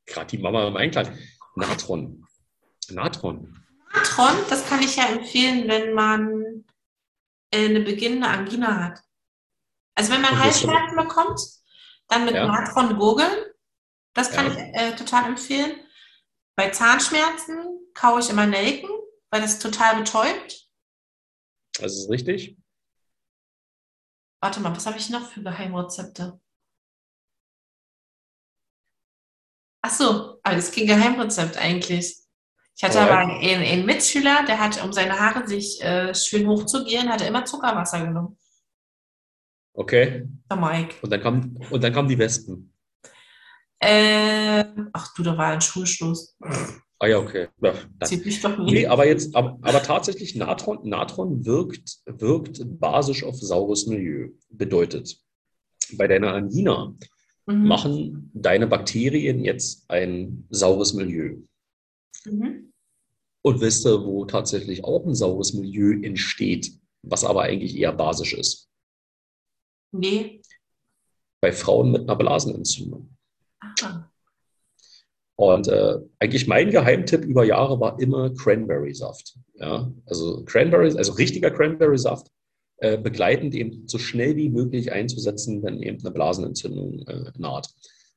Gerade 0.06 0.26
die 0.26 0.38
Mama 0.38 0.68
im 0.68 0.76
Einklang. 0.76 1.16
Natron. 1.56 2.26
Natron. 2.90 3.64
Natron, 3.92 4.34
das 4.48 4.66
kann 4.68 4.80
ich 4.82 4.96
ja 4.96 5.06
empfehlen, 5.06 5.68
wenn 5.68 5.92
man 5.94 6.64
äh, 7.50 7.66
eine 7.66 7.80
beginnende 7.80 8.28
Angina 8.28 8.84
hat. 8.84 9.00
Also 9.94 10.12
wenn 10.12 10.22
man 10.22 10.38
Halsschmerzen 10.42 10.96
bekommt, 10.96 11.40
dann 12.08 12.24
mit 12.24 12.34
Ja. 12.34 12.46
Natron 12.46 12.96
gurgeln. 12.98 13.44
Das 14.14 14.30
kann 14.30 14.46
Ja. 14.46 14.52
ich 14.52 14.58
äh, 14.74 14.96
total 14.96 15.26
empfehlen. 15.26 15.78
Bei 16.56 16.70
Zahnschmerzen 16.70 17.78
kaue 17.94 18.20
ich 18.20 18.30
immer 18.30 18.46
Nelken, 18.46 18.90
weil 19.30 19.40
das 19.42 19.58
total 19.58 19.96
betäubt. 19.96 20.68
Das 21.78 21.92
ist 21.92 22.10
richtig. 22.10 22.58
Warte 24.40 24.60
mal, 24.60 24.74
was 24.74 24.86
habe 24.86 24.98
ich 24.98 25.08
noch 25.10 25.30
für 25.30 25.42
Geheimrezepte? 25.42 26.40
Ach 29.82 29.90
so, 29.90 30.38
aber 30.42 30.56
das 30.56 30.68
ist 30.68 30.74
kein 30.74 30.86
Geheimrezept 30.86 31.56
eigentlich. 31.56 32.16
Ich 32.76 32.84
hatte 32.84 33.00
aber 33.00 33.18
einen, 33.18 33.62
einen 33.62 33.84
Mitschüler, 33.84 34.44
der 34.46 34.58
hat, 34.58 34.82
um 34.82 34.92
seine 34.92 35.18
Haare 35.18 35.46
sich 35.46 35.82
äh, 35.82 36.14
schön 36.14 36.48
hochzugehen, 36.48 37.10
hat 37.10 37.20
er 37.20 37.28
immer 37.28 37.44
Zuckerwasser 37.44 38.06
genommen. 38.06 38.38
Okay. 39.74 40.28
Der 40.50 40.56
Mike. 40.56 40.96
Und 41.02 41.10
dann 41.10 41.20
kamen, 41.20 41.66
und 41.70 41.82
dann 41.82 41.92
kamen 41.92 42.08
die 42.08 42.18
Wespen. 42.18 42.72
Äh, 43.80 44.64
ach 44.92 45.12
du, 45.14 45.22
da 45.22 45.36
war 45.36 45.48
ein 45.48 45.60
Schulschluss. 45.60 46.36
Ah 46.98 47.08
ja, 47.08 47.18
okay. 47.18 47.48
Ja. 47.60 47.74
Zieht 48.04 48.24
mich 48.24 48.40
doch 48.40 48.56
nie. 48.56 48.72
Nee, 48.72 48.86
aber 48.86 49.06
jetzt, 49.06 49.34
aber, 49.34 49.58
aber 49.62 49.82
tatsächlich, 49.82 50.36
Natron, 50.36 50.88
Natron 50.88 51.44
wirkt, 51.44 51.98
wirkt 52.06 52.60
basisch 52.78 53.24
auf 53.24 53.36
saures 53.36 53.86
Milieu. 53.86 54.28
Bedeutet, 54.50 55.18
bei 55.94 56.06
deiner 56.06 56.32
Angina 56.34 56.94
Mhm. 57.46 57.66
machen 57.66 58.30
deine 58.34 58.66
Bakterien 58.66 59.44
jetzt 59.44 59.90
ein 59.90 60.46
saures 60.50 60.94
Milieu. 60.94 61.38
Mhm. 62.24 62.72
Und 63.44 63.60
wisst 63.60 63.84
ihr, 63.84 64.04
wo 64.04 64.24
tatsächlich 64.24 64.84
auch 64.84 65.04
ein 65.04 65.14
saures 65.14 65.52
Milieu 65.52 66.00
entsteht, 66.02 66.72
was 67.02 67.24
aber 67.24 67.42
eigentlich 67.42 67.76
eher 67.76 67.92
basisch 67.92 68.34
ist? 68.34 68.68
Nee. 69.90 70.40
Bei 71.40 71.52
Frauen 71.52 71.90
mit 71.90 72.02
einer 72.02 72.16
Blasenentzündung. 72.16 73.16
Ah. 73.60 74.08
Und 75.36 75.66
äh, 75.66 75.98
eigentlich 76.20 76.46
mein 76.46 76.70
Geheimtipp 76.70 77.24
über 77.24 77.44
Jahre 77.44 77.80
war 77.80 77.98
immer 77.98 78.32
Cranberry-Saft. 78.32 79.38
Ja, 79.54 79.92
also 80.06 80.44
Cranberry, 80.44 80.96
also 80.96 81.12
richtiger 81.14 81.50
Cranberry-Saft, 81.50 82.30
äh, 82.82 82.98
begleitend 82.98 83.54
eben 83.54 83.86
so 83.86 83.98
schnell 83.98 84.34
wie 84.36 84.48
möglich 84.48 84.90
einzusetzen, 84.90 85.62
wenn 85.62 85.80
eben 85.82 86.00
eine 86.00 86.10
Blasenentzündung 86.10 87.06
äh, 87.06 87.30
naht. 87.38 87.68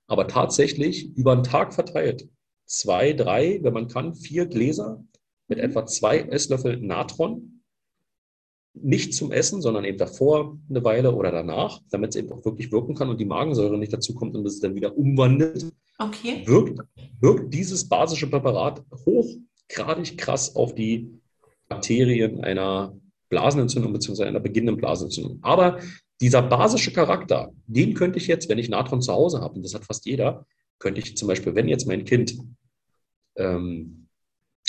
Aber 0.07 0.27
tatsächlich 0.27 1.15
über 1.15 1.33
einen 1.33 1.43
Tag 1.43 1.73
verteilt, 1.73 2.27
zwei, 2.65 3.13
drei, 3.13 3.59
wenn 3.61 3.73
man 3.73 3.87
kann, 3.87 4.15
vier 4.15 4.47
Gläser 4.47 5.05
mit 5.47 5.59
Mhm. 5.59 5.65
etwa 5.65 5.85
zwei 5.85 6.19
Esslöffel 6.19 6.77
Natron. 6.77 7.61
Nicht 8.73 9.13
zum 9.13 9.31
Essen, 9.31 9.61
sondern 9.61 9.85
eben 9.85 9.99
davor 9.99 10.57
eine 10.67 10.83
Weile 10.83 11.13
oder 11.13 11.31
danach, 11.31 11.79
damit 11.91 12.09
es 12.09 12.15
eben 12.15 12.31
auch 12.31 12.43
wirklich 12.43 12.71
wirken 12.71 12.95
kann 12.95 13.09
und 13.09 13.19
die 13.19 13.25
Magensäure 13.25 13.77
nicht 13.77 13.93
dazu 13.93 14.15
kommt 14.15 14.35
und 14.35 14.47
es 14.47 14.59
dann 14.59 14.73
wieder 14.73 14.97
umwandelt 14.97 15.71
Okay. 15.99 16.41
wirkt, 16.45 16.79
wirkt 17.21 17.53
dieses 17.53 17.87
basische 17.87 18.27
Präparat 18.27 18.83
hochgradig 19.05 20.17
krass 20.17 20.55
auf 20.55 20.73
die 20.73 21.09
Bakterien 21.69 22.43
einer 22.43 22.93
Blasenentzündung 23.35 23.91
bzw. 23.91 24.23
einer 24.23 24.39
beginnenden 24.39 24.77
Blasenentzündung. 24.77 25.39
Aber 25.41 25.81
dieser 26.21 26.41
basische 26.41 26.93
Charakter, 26.93 27.51
den 27.67 27.93
könnte 27.93 28.17
ich 28.17 28.27
jetzt, 28.27 28.47
wenn 28.47 28.57
ich 28.57 28.69
Natron 28.69 29.01
zu 29.01 29.11
Hause 29.11 29.41
habe, 29.41 29.55
und 29.55 29.65
das 29.65 29.73
hat 29.73 29.83
fast 29.83 30.05
jeder, 30.05 30.45
könnte 30.79 31.01
ich 31.01 31.17
zum 31.17 31.27
Beispiel, 31.27 31.53
wenn 31.53 31.67
jetzt 31.67 31.85
mein 31.85 32.05
Kind 32.05 32.37
ähm, 33.35 34.07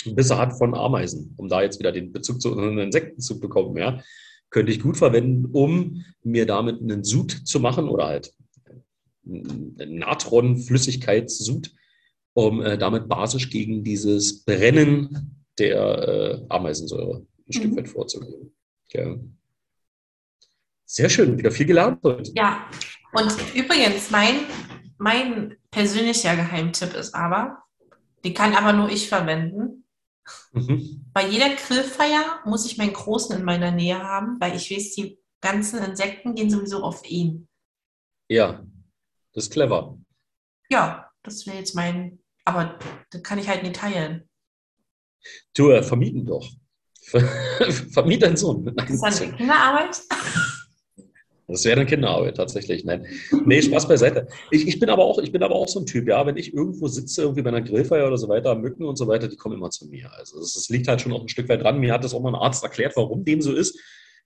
Bisse 0.05 0.37
hat 0.37 0.57
von 0.57 0.75
Ameisen, 0.75 1.33
um 1.37 1.47
da 1.47 1.61
jetzt 1.61 1.79
wieder 1.79 1.93
den 1.93 2.11
Bezug 2.11 2.41
zu 2.41 2.51
unseren 2.51 2.77
Insekten 2.79 3.21
zu 3.21 3.39
bekommen, 3.39 3.77
ja, 3.77 4.03
könnte 4.49 4.73
ich 4.73 4.81
gut 4.81 4.97
verwenden, 4.97 5.45
um 5.53 6.03
mir 6.23 6.45
damit 6.45 6.81
einen 6.81 7.05
Sud 7.05 7.31
zu 7.31 7.61
machen 7.61 7.87
oder 7.87 8.07
halt 8.07 8.33
Natron-Flüssigkeitssud, 9.23 11.71
um 12.33 12.61
äh, 12.61 12.77
damit 12.77 13.07
basisch 13.07 13.49
gegen 13.49 13.85
dieses 13.85 14.43
Brennen 14.43 15.45
der 15.57 16.07
äh, 16.07 16.41
Ameisensäure 16.49 17.25
ein 17.47 17.53
Stück 17.53 17.71
Mhm. 17.71 17.77
weit 17.77 17.89
vorzugehen. 17.89 18.51
Ja. 18.91 19.15
Sehr 20.85 21.09
schön, 21.09 21.37
wieder 21.37 21.51
viel 21.51 21.65
gelernt 21.65 21.99
heute. 22.03 22.31
Ja. 22.35 22.69
Und 23.13 23.35
übrigens, 23.55 24.09
mein, 24.09 24.35
mein 24.97 25.57
persönlicher 25.71 26.35
Geheimtipp 26.35 26.93
ist 26.93 27.13
aber, 27.13 27.63
den 28.23 28.33
kann 28.33 28.55
aber 28.55 28.73
nur 28.73 28.89
ich 28.89 29.09
verwenden. 29.09 29.85
Mhm. 30.51 31.05
Bei 31.13 31.27
jeder 31.27 31.55
Grillfeier 31.55 32.41
muss 32.45 32.65
ich 32.65 32.77
meinen 32.77 32.93
Großen 32.93 33.35
in 33.37 33.43
meiner 33.43 33.71
Nähe 33.71 34.01
haben, 34.01 34.39
weil 34.39 34.55
ich 34.55 34.71
weiß, 34.71 34.95
die 34.95 35.19
ganzen 35.41 35.83
Insekten 35.83 36.35
gehen 36.35 36.49
sowieso 36.49 36.83
auf 36.83 37.07
ihn. 37.09 37.47
Ja, 38.29 38.65
das 39.33 39.45
ist 39.45 39.51
clever. 39.51 39.97
Ja, 40.69 41.11
das 41.23 41.45
wäre 41.45 41.57
jetzt 41.57 41.75
mein, 41.75 42.19
aber 42.43 42.77
das 43.11 43.23
kann 43.23 43.39
ich 43.39 43.47
halt 43.47 43.63
nicht 43.63 43.75
teilen. 43.75 44.29
Du, 45.53 45.71
äh, 45.71 45.83
vermieten 45.83 46.25
doch. 46.25 46.47
Vermiet 47.91 48.21
deinen 48.21 48.37
Sohn. 48.37 48.73
Das 48.75 48.89
ist 48.89 49.21
dann 49.21 49.37
Kinderarbeit. 49.37 50.01
Das 51.47 51.63
wäre 51.63 51.77
dann 51.77 51.87
Kinderarbeit 51.87 52.35
tatsächlich. 52.35 52.83
Nein. 52.83 53.05
Nee, 53.45 53.61
Spaß 53.61 53.87
beiseite. 53.87 54.27
Ich, 54.51 54.67
ich 54.67 54.79
bin 54.79 54.89
aber 54.89 55.05
auch, 55.05 55.17
ich 55.19 55.31
bin 55.31 55.41
aber 55.43 55.55
auch 55.55 55.69
so 55.69 55.79
ein 55.79 55.85
Typ, 55.85 56.07
ja, 56.07 56.25
wenn 56.25 56.35
ich 56.35 56.53
irgendwo 56.53 56.89
sitze, 56.89 57.21
irgendwie 57.21 57.41
bei 57.41 57.49
einer 57.49 57.61
Grillfeier 57.61 58.07
oder 58.07 58.17
so 58.17 58.27
weiter, 58.27 58.53
Mücken 58.55 58.83
und 58.83 58.97
so 58.97 59.07
weiter, 59.07 59.29
die 59.29 59.37
kommen 59.37 59.55
immer 59.55 59.69
zu 59.69 59.87
mir. 59.87 60.11
Also 60.13 60.39
es, 60.39 60.67
liegt 60.69 60.89
halt 60.89 60.99
schon 60.99 61.13
auch 61.13 61.21
ein 61.21 61.29
Stück 61.29 61.47
weit 61.47 61.63
dran. 61.63 61.79
Mir 61.79 61.93
hat 61.93 62.03
das 62.03 62.13
auch 62.13 62.21
mal 62.21 62.35
ein 62.35 62.41
Arzt 62.41 62.63
erklärt, 62.63 62.97
warum 62.97 63.23
dem 63.23 63.41
so 63.41 63.53
ist. 63.53 63.79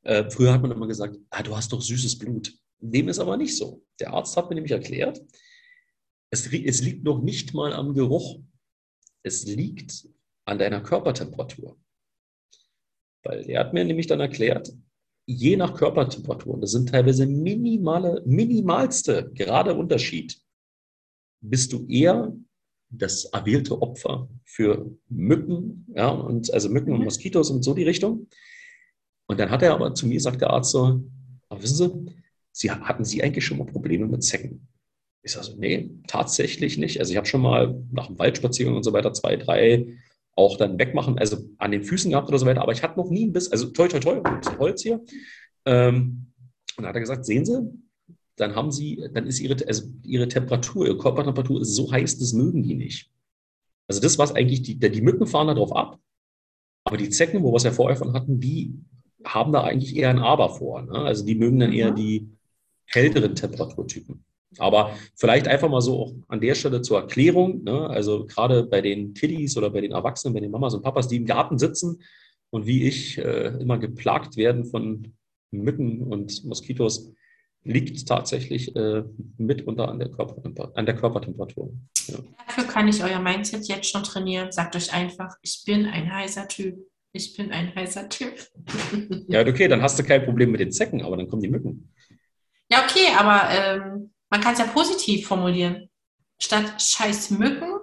Äh, 0.04 0.30
früher 0.32 0.52
hat 0.52 0.63
man 0.63 0.72
immer 0.72 0.88
gesagt, 0.88 1.15
ah, 1.30 1.44
du 1.44 1.56
hast 1.56 1.72
doch 1.72 1.82
süßes 1.82 2.17
Blut. 2.17 2.52
Dem 2.80 3.08
ist 3.08 3.20
aber 3.20 3.38
nicht 3.38 3.56
so. 3.56 3.84
Der 4.00 4.13
Arzt 4.13 4.36
hat 4.36 4.50
mir 4.50 4.56
nämlich 4.56 4.72
erklärt, 4.72 5.22
es, 6.32 6.52
es 6.52 6.82
liegt 6.82 7.04
noch 7.04 7.22
nicht 7.22 7.54
mal 7.54 7.74
am 7.74 7.94
Geruch. 7.94 8.39
Es 9.22 9.46
liegt 9.46 10.08
an 10.46 10.58
deiner 10.58 10.82
Körpertemperatur. 10.82 11.78
Weil 13.24 13.50
er 13.50 13.62
hat 13.62 13.74
mir 13.74 13.86
nämlich 13.86 14.08
dann 14.08 14.20
erklärt, 14.20 14.74
je 15.26 15.56
nach 15.56 15.76
Körpertemperatur, 15.76 16.56
und 16.56 16.62
das 16.62 16.72
sind 16.72 16.90
teilweise 16.90 17.28
minimale, 17.28 18.22
minimalste 18.26 19.32
gerade 19.34 19.76
Unterschied, 19.76 20.42
bist 21.42 21.74
du 21.74 21.86
eher 21.88 22.36
das 22.90 23.26
erwählte 23.26 23.82
Opfer 23.82 24.30
für 24.44 24.92
Mücken, 25.08 25.86
ja, 25.96 26.10
und 26.10 26.54
also 26.54 26.70
Mücken 26.70 26.92
und 26.92 27.00
Mhm. 27.00 27.06
Moskitos 27.06 27.50
und 27.50 27.64
so 27.64 27.74
die 27.74 27.84
Richtung. 27.84 28.28
Und 29.28 29.40
dann 29.40 29.50
hat 29.50 29.62
er 29.62 29.74
aber 29.74 29.94
zu 29.94 30.08
mir, 30.08 30.20
sagt 30.20 30.42
der 30.42 30.50
Arzt 30.50 30.72
so, 30.72 31.02
aber 31.48 31.64
wissen 31.64 31.78
Sie, 31.78 32.16
Sie, 32.52 32.70
hatten 32.70 33.06
Sie 33.06 33.24
eigentlich 33.24 33.46
schon 33.46 33.60
mal 33.60 33.66
Probleme 33.66 34.08
mit 34.08 34.24
Zecken? 34.24 34.68
Ich 35.24 35.32
sage 35.32 35.46
so, 35.46 35.56
nee, 35.56 35.90
tatsächlich 36.08 36.78
nicht. 36.78 37.00
Also 37.00 37.12
ich 37.12 37.18
habe 37.18 37.28
schon 37.28 37.42
mal 37.42 37.82
nach 37.92 38.08
dem 38.08 38.20
Waldspaziergang 38.20 38.76
und 38.76 38.84
so 38.84 38.92
weiter 38.92 39.14
zwei, 39.14 39.38
drei 39.38 39.86
auch 40.42 40.58
dann 40.58 40.78
wegmachen, 40.80 41.18
also 41.18 41.38
an 41.58 41.72
den 41.72 41.84
Füßen 41.84 42.12
gehabt 42.12 42.28
oder 42.28 42.40
so 42.40 42.46
weiter, 42.46 42.62
aber 42.62 42.72
ich 42.72 42.84
hatte 42.84 43.00
noch 43.00 43.10
nie 43.10 43.26
ein 43.26 43.34
Biss, 43.34 43.52
also 43.52 43.68
toi, 43.68 43.88
toi, 43.88 44.00
toi, 44.00 44.18
und 44.18 44.60
Holz 44.60 44.84
hier. 44.84 45.02
Ähm, 45.66 46.34
und 46.78 46.84
dann 46.84 46.88
hat 46.88 46.96
er 46.96 47.02
gesagt, 47.02 47.26
sehen 47.26 47.46
Sie, 47.46 47.60
dann 48.36 48.56
haben 48.56 48.72
Sie, 48.72 49.04
dann 49.14 49.28
ist 49.28 49.40
Ihre, 49.40 49.56
also 49.68 49.90
Ihre 50.04 50.28
Temperatur, 50.28 50.86
Ihre 50.86 50.98
Körpertemperatur 50.98 51.62
ist 51.62 51.76
so 51.76 51.92
heiß, 51.92 52.18
das 52.20 52.34
mögen 52.34 52.64
die 52.64 52.76
nicht. 52.76 53.12
Also 53.88 54.02
das, 54.02 54.18
was 54.18 54.34
eigentlich, 54.34 54.62
die, 54.62 54.80
die 54.80 55.02
Mücken 55.02 55.28
fahren 55.28 55.48
da 55.48 55.54
drauf 55.54 55.76
ab, 55.76 56.00
aber 56.86 56.98
die 56.98 57.10
Zecken, 57.10 57.44
wo 57.44 57.52
wir 57.52 57.58
es 57.58 57.64
ja 57.64 57.72
vorher 57.72 57.98
von 57.98 58.14
hatten, 58.14 58.40
die 58.40 58.74
haben 59.24 59.52
da 59.52 59.64
eigentlich 59.64 59.96
eher 59.96 60.10
ein 60.10 60.20
Aber 60.20 60.50
vor. 60.50 60.82
Ne? 60.82 60.94
Also 60.94 61.26
die 61.26 61.36
mögen 61.36 61.60
dann 61.60 61.74
eher 61.74 61.92
Mhm. 61.92 61.96
die 61.96 62.30
kälteren 62.92 63.36
Temperaturtypen. 63.36 64.24
Aber 64.58 64.97
vielleicht 65.16 65.47
einfach 65.47 65.70
mal 65.70 65.82
so 65.82 65.99
auch 65.99 66.14
an 66.28 66.41
der 66.41 66.56
Stelle 66.56 66.82
zur 66.82 66.99
Erklärung, 66.99 67.64
ne? 67.64 67.89
also 67.89 68.26
gerade 68.26 68.64
bei 68.64 68.82
den 68.82 69.14
Kiddies 69.14 69.56
oder 69.58 69.70
bei 69.70 69.82
den 69.82 69.91
Erwachsenen, 69.91 70.34
bei 70.34 70.41
den 70.41 70.52
Mamas 70.52 70.74
und 70.74 70.84
Papas, 70.84 71.08
die 71.08 71.18
im 71.18 71.26
Garten 71.26 71.58
sitzen 71.58 72.02
und 72.49 72.66
wie 72.66 72.84
ich 72.88 73.18
äh, 73.18 73.47
immer 73.60 73.78
geplagt 73.78 74.36
werden 74.38 74.66
von 74.66 75.14
Mücken 75.52 76.02
und 76.02 76.43
Moskitos, 76.45 77.14
liegt 77.64 78.08
tatsächlich 78.08 78.76
äh, 78.76 79.04
mitunter 79.38 79.88
an 79.88 79.99
der, 79.99 80.10
Körpertemper 80.10 80.72
an 80.76 80.86
der 80.86 80.95
Körpertemperatur. 80.95 81.72
Ja. 82.08 82.18
Dafür 82.47 82.64
kann 82.66 82.88
ich 82.88 83.04
euer 83.04 83.20
Mindset 83.20 83.68
jetzt 83.68 83.89
schon 83.89 84.04
trainieren. 84.04 84.52
Sagt 84.52 84.76
euch 84.76 84.91
einfach, 84.93 85.36
ich 85.41 85.64
bin 85.66 85.86
ein 85.86 86.12
heißer 86.12 86.47
Typ. 86.47 86.78
Ich 87.14 87.36
bin 87.36 87.52
ein 87.52 87.76
heißer 87.76 88.10
Typ. 88.10 88.34
ja, 89.28 89.45
okay, 89.45 89.68
dann 89.68 89.82
hast 89.82 89.99
du 89.99 90.04
kein 90.04 90.24
Problem 90.24 90.52
mit 90.52 90.60
den 90.60 90.72
Zecken, 90.72 91.04
aber 91.04 91.18
dann 91.18 91.28
kommen 91.28 91.41
die 91.41 91.49
Mücken. 91.49 91.93
Ja, 92.72 92.84
okay, 92.84 93.08
aber 93.18 93.49
ähm, 93.52 94.11
man 94.32 94.42
kann 94.42 94.54
es 94.54 94.60
ja 94.60 94.66
positiv 94.68 95.28
formulieren. 95.28 95.88
Statt 96.42 96.82
scheiß 96.82 97.30
Mücken, 97.32 97.76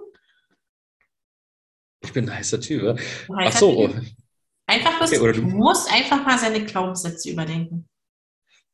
Ich 2.01 2.11
bin 2.13 2.29
ein 2.29 2.35
heißer 2.35 2.59
Typ. 2.59 2.83
ja. 2.83 2.95
Ach 3.37 3.51
so, 3.57 3.87
Typ. 3.87 4.01
Einfach 4.67 4.99
was, 5.01 5.11
Okay, 5.11 5.19
oder 5.21 5.33
du 5.33 5.41
du- 5.41 5.47
musst 5.47 5.91
einfach 5.91 6.25
mal 6.25 6.37
seine 6.37 6.63
Glaubenssätze 6.65 7.29
überdenken. 7.31 7.87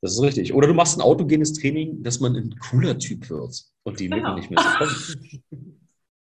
Das 0.02 0.14
ist 0.14 0.22
richtig. 0.22 0.54
Oder 0.54 0.68
du 0.68 0.74
machst 0.74 0.98
ein 0.98 1.02
autogenes 1.02 1.54
Training, 1.54 2.04
dass 2.04 2.20
man 2.20 2.36
ein 2.36 2.56
cooler 2.60 2.98
Typ 3.00 3.30
wird 3.30 3.64
und 3.84 4.00
die 4.00 4.10
Genau. 4.10 4.36
Mücken 4.36 4.36
nicht 4.40 4.52
mehr 4.52 4.62
so 4.64 4.70
kommen. 4.78 5.80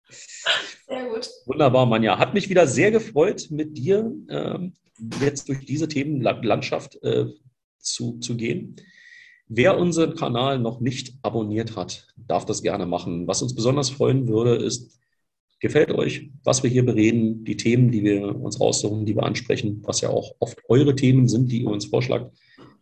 Sehr 0.87 1.09
gut. 1.09 1.29
Wunderbar, 1.47 1.87
Manja. 1.87 2.19
Hat 2.19 2.35
mich 2.35 2.49
wieder 2.51 2.67
sehr 2.67 2.91
gefreut, 2.91 3.47
mit 3.51 3.77
dir 3.79 4.13
ähm, 4.29 4.75
jetzt 5.21 5.49
durch 5.49 5.65
diese 5.65 5.89
Themenlandschaft 5.89 7.03
äh, 7.03 7.27
zu, 7.79 8.19
zu 8.19 8.37
gehen. 8.37 8.77
Wer 9.49 9.78
unseren 9.78 10.14
Kanal 10.14 10.59
noch 10.59 10.80
nicht 10.80 11.14
abonniert 11.22 11.76
hat, 11.76 12.09
darf 12.16 12.47
das 12.47 12.62
gerne 12.62 12.86
machen. 12.86 13.26
Was 13.26 13.43
uns 13.43 13.55
besonders 13.55 13.90
freuen 13.90 14.28
würde, 14.28 14.57
ist, 14.57 14.99
gefällt 15.61 15.90
euch, 15.93 16.30
was 16.43 16.62
wir 16.62 16.70
hier 16.70 16.84
bereden, 16.84 17.45
die 17.45 17.57
Themen, 17.57 17.90
die 17.90 18.03
wir 18.03 18.34
uns 18.34 18.61
raussuchen, 18.61 19.07
die 19.07 19.14
wir 19.14 19.24
ansprechen, 19.24 19.82
was 19.84 20.01
ja 20.01 20.09
auch 20.09 20.34
oft 20.40 20.59
eure 20.68 20.95
Themen 20.95 21.28
sind, 21.28 21.51
die 21.51 21.62
ihr 21.62 21.70
uns 21.70 21.86
vorschlagt. 21.86 22.36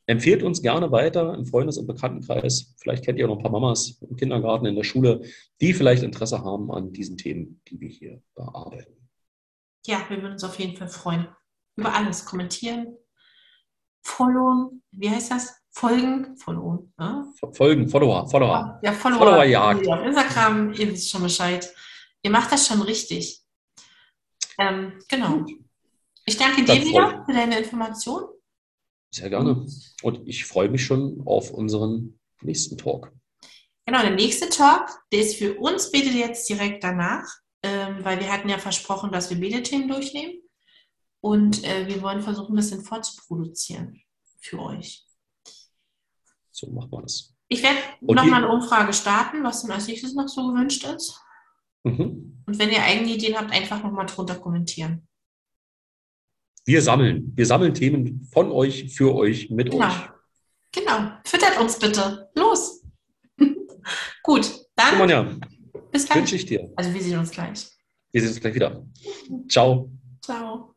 Empfehlt 0.06 0.42
uns 0.42 0.62
gerne 0.62 0.90
weiter 0.90 1.34
im 1.34 1.44
Freundes- 1.44 1.78
und 1.78 1.86
Bekanntenkreis. 1.86 2.74
Vielleicht 2.78 3.04
kennt 3.04 3.18
ihr 3.18 3.28
noch 3.28 3.36
ein 3.36 3.42
paar 3.42 3.52
Mamas 3.52 4.00
im 4.08 4.16
Kindergarten, 4.16 4.66
in 4.66 4.74
der 4.74 4.82
Schule, 4.82 5.22
die 5.60 5.72
vielleicht 5.72 6.02
Interesse 6.02 6.42
haben 6.42 6.72
an 6.72 6.92
diesen 6.92 7.16
Themen, 7.16 7.60
die 7.68 7.80
wir 7.80 7.88
hier 7.88 8.22
bearbeiten. 8.34 9.08
Ja, 9.86 10.04
wir 10.08 10.20
würden 10.20 10.32
uns 10.32 10.44
auf 10.44 10.58
jeden 10.58 10.76
Fall 10.76 10.88
freuen. 10.88 11.28
Über 11.76 11.94
alles. 11.94 12.24
Kommentieren, 12.24 12.96
followen, 14.02 14.82
wie 14.90 15.10
heißt 15.10 15.30
das? 15.30 15.59
Folgen, 15.72 16.36
followen. 16.36 16.92
Ne? 16.98 17.32
Folgen, 17.52 17.88
Follower, 17.88 18.28
Follower. 18.28 18.80
Ja, 18.82 18.92
Follower. 18.92 19.18
Followerjagd. 19.18 19.86
Auf 19.88 20.04
Instagram, 20.04 20.72
ihr 20.72 20.90
wisst 20.90 21.10
schon 21.10 21.22
Bescheid. 21.22 21.72
Ihr 22.22 22.30
macht 22.30 22.52
das 22.52 22.66
schon 22.66 22.82
richtig. 22.82 23.40
Ähm, 24.58 24.98
genau. 25.08 25.46
Ich 26.26 26.36
danke 26.36 26.64
dir 26.64 26.84
wieder 26.84 27.24
für 27.24 27.32
deine 27.32 27.58
Information. 27.58 28.24
Sehr 29.12 29.30
gerne. 29.30 29.66
Und 30.02 30.28
ich 30.28 30.44
freue 30.44 30.68
mich 30.68 30.84
schon 30.84 31.22
auf 31.24 31.50
unseren 31.50 32.18
nächsten 32.42 32.76
Talk. 32.76 33.12
Genau, 33.86 34.02
der 34.02 34.14
nächste 34.14 34.48
Talk, 34.48 34.88
der 35.12 35.20
ist 35.20 35.36
für 35.36 35.54
uns 35.58 35.90
beide 35.90 36.10
jetzt 36.10 36.48
direkt 36.48 36.84
danach, 36.84 37.26
ähm, 37.62 38.04
weil 38.04 38.20
wir 38.20 38.30
hatten 38.30 38.48
ja 38.48 38.58
versprochen, 38.58 39.10
dass 39.10 39.30
wir 39.30 39.40
beide 39.40 39.62
Themen 39.62 39.88
durchnehmen. 39.88 40.40
Und 41.20 41.64
äh, 41.64 41.86
wir 41.86 42.00
wollen 42.02 42.22
versuchen, 42.22 42.52
ein 42.52 42.56
bisschen 42.56 42.82
vorzuproduzieren 42.82 44.00
für 44.40 44.60
euch. 44.60 45.04
So 46.60 46.70
macht 46.72 46.90
man 46.92 47.02
das. 47.02 47.34
Ich 47.48 47.62
werde 47.62 47.78
nochmal 48.02 48.44
eine 48.44 48.52
Umfrage 48.52 48.92
starten, 48.92 49.42
was 49.42 49.62
denn 49.62 49.70
als 49.72 49.86
nächstes 49.88 50.14
noch 50.14 50.28
so 50.28 50.46
gewünscht 50.52 50.84
ist. 50.84 51.18
Mhm. 51.84 52.42
Und 52.46 52.58
wenn 52.58 52.70
ihr 52.70 52.82
eigene 52.82 53.14
Ideen 53.14 53.36
habt, 53.36 53.50
einfach 53.50 53.82
nochmal 53.82 54.06
drunter 54.06 54.36
kommentieren. 54.36 55.08
Wir 56.66 56.82
sammeln. 56.82 57.32
Wir 57.34 57.46
sammeln 57.46 57.72
Themen 57.74 58.28
von 58.30 58.52
euch, 58.52 58.94
für 58.94 59.14
euch, 59.14 59.48
mit 59.50 59.70
Genau. 59.70 59.86
euch. 59.86 60.08
Genau. 60.72 61.12
Füttert 61.24 61.58
uns 61.58 61.78
bitte. 61.78 62.28
Los. 62.34 62.84
Gut, 64.22 64.66
dann 64.76 64.98
Manja, 64.98 65.36
bis 65.90 66.04
gleich. 66.06 66.18
wünsche 66.18 66.36
ich 66.36 66.44
dir. 66.46 66.70
Also 66.76 66.92
wir 66.92 67.02
sehen 67.02 67.18
uns 67.18 67.30
gleich. 67.30 67.66
Wir 68.12 68.20
sehen 68.20 68.30
uns 68.30 68.40
gleich 68.40 68.54
wieder. 68.54 68.84
Ciao. 69.48 69.90
Ciao. 70.22 70.69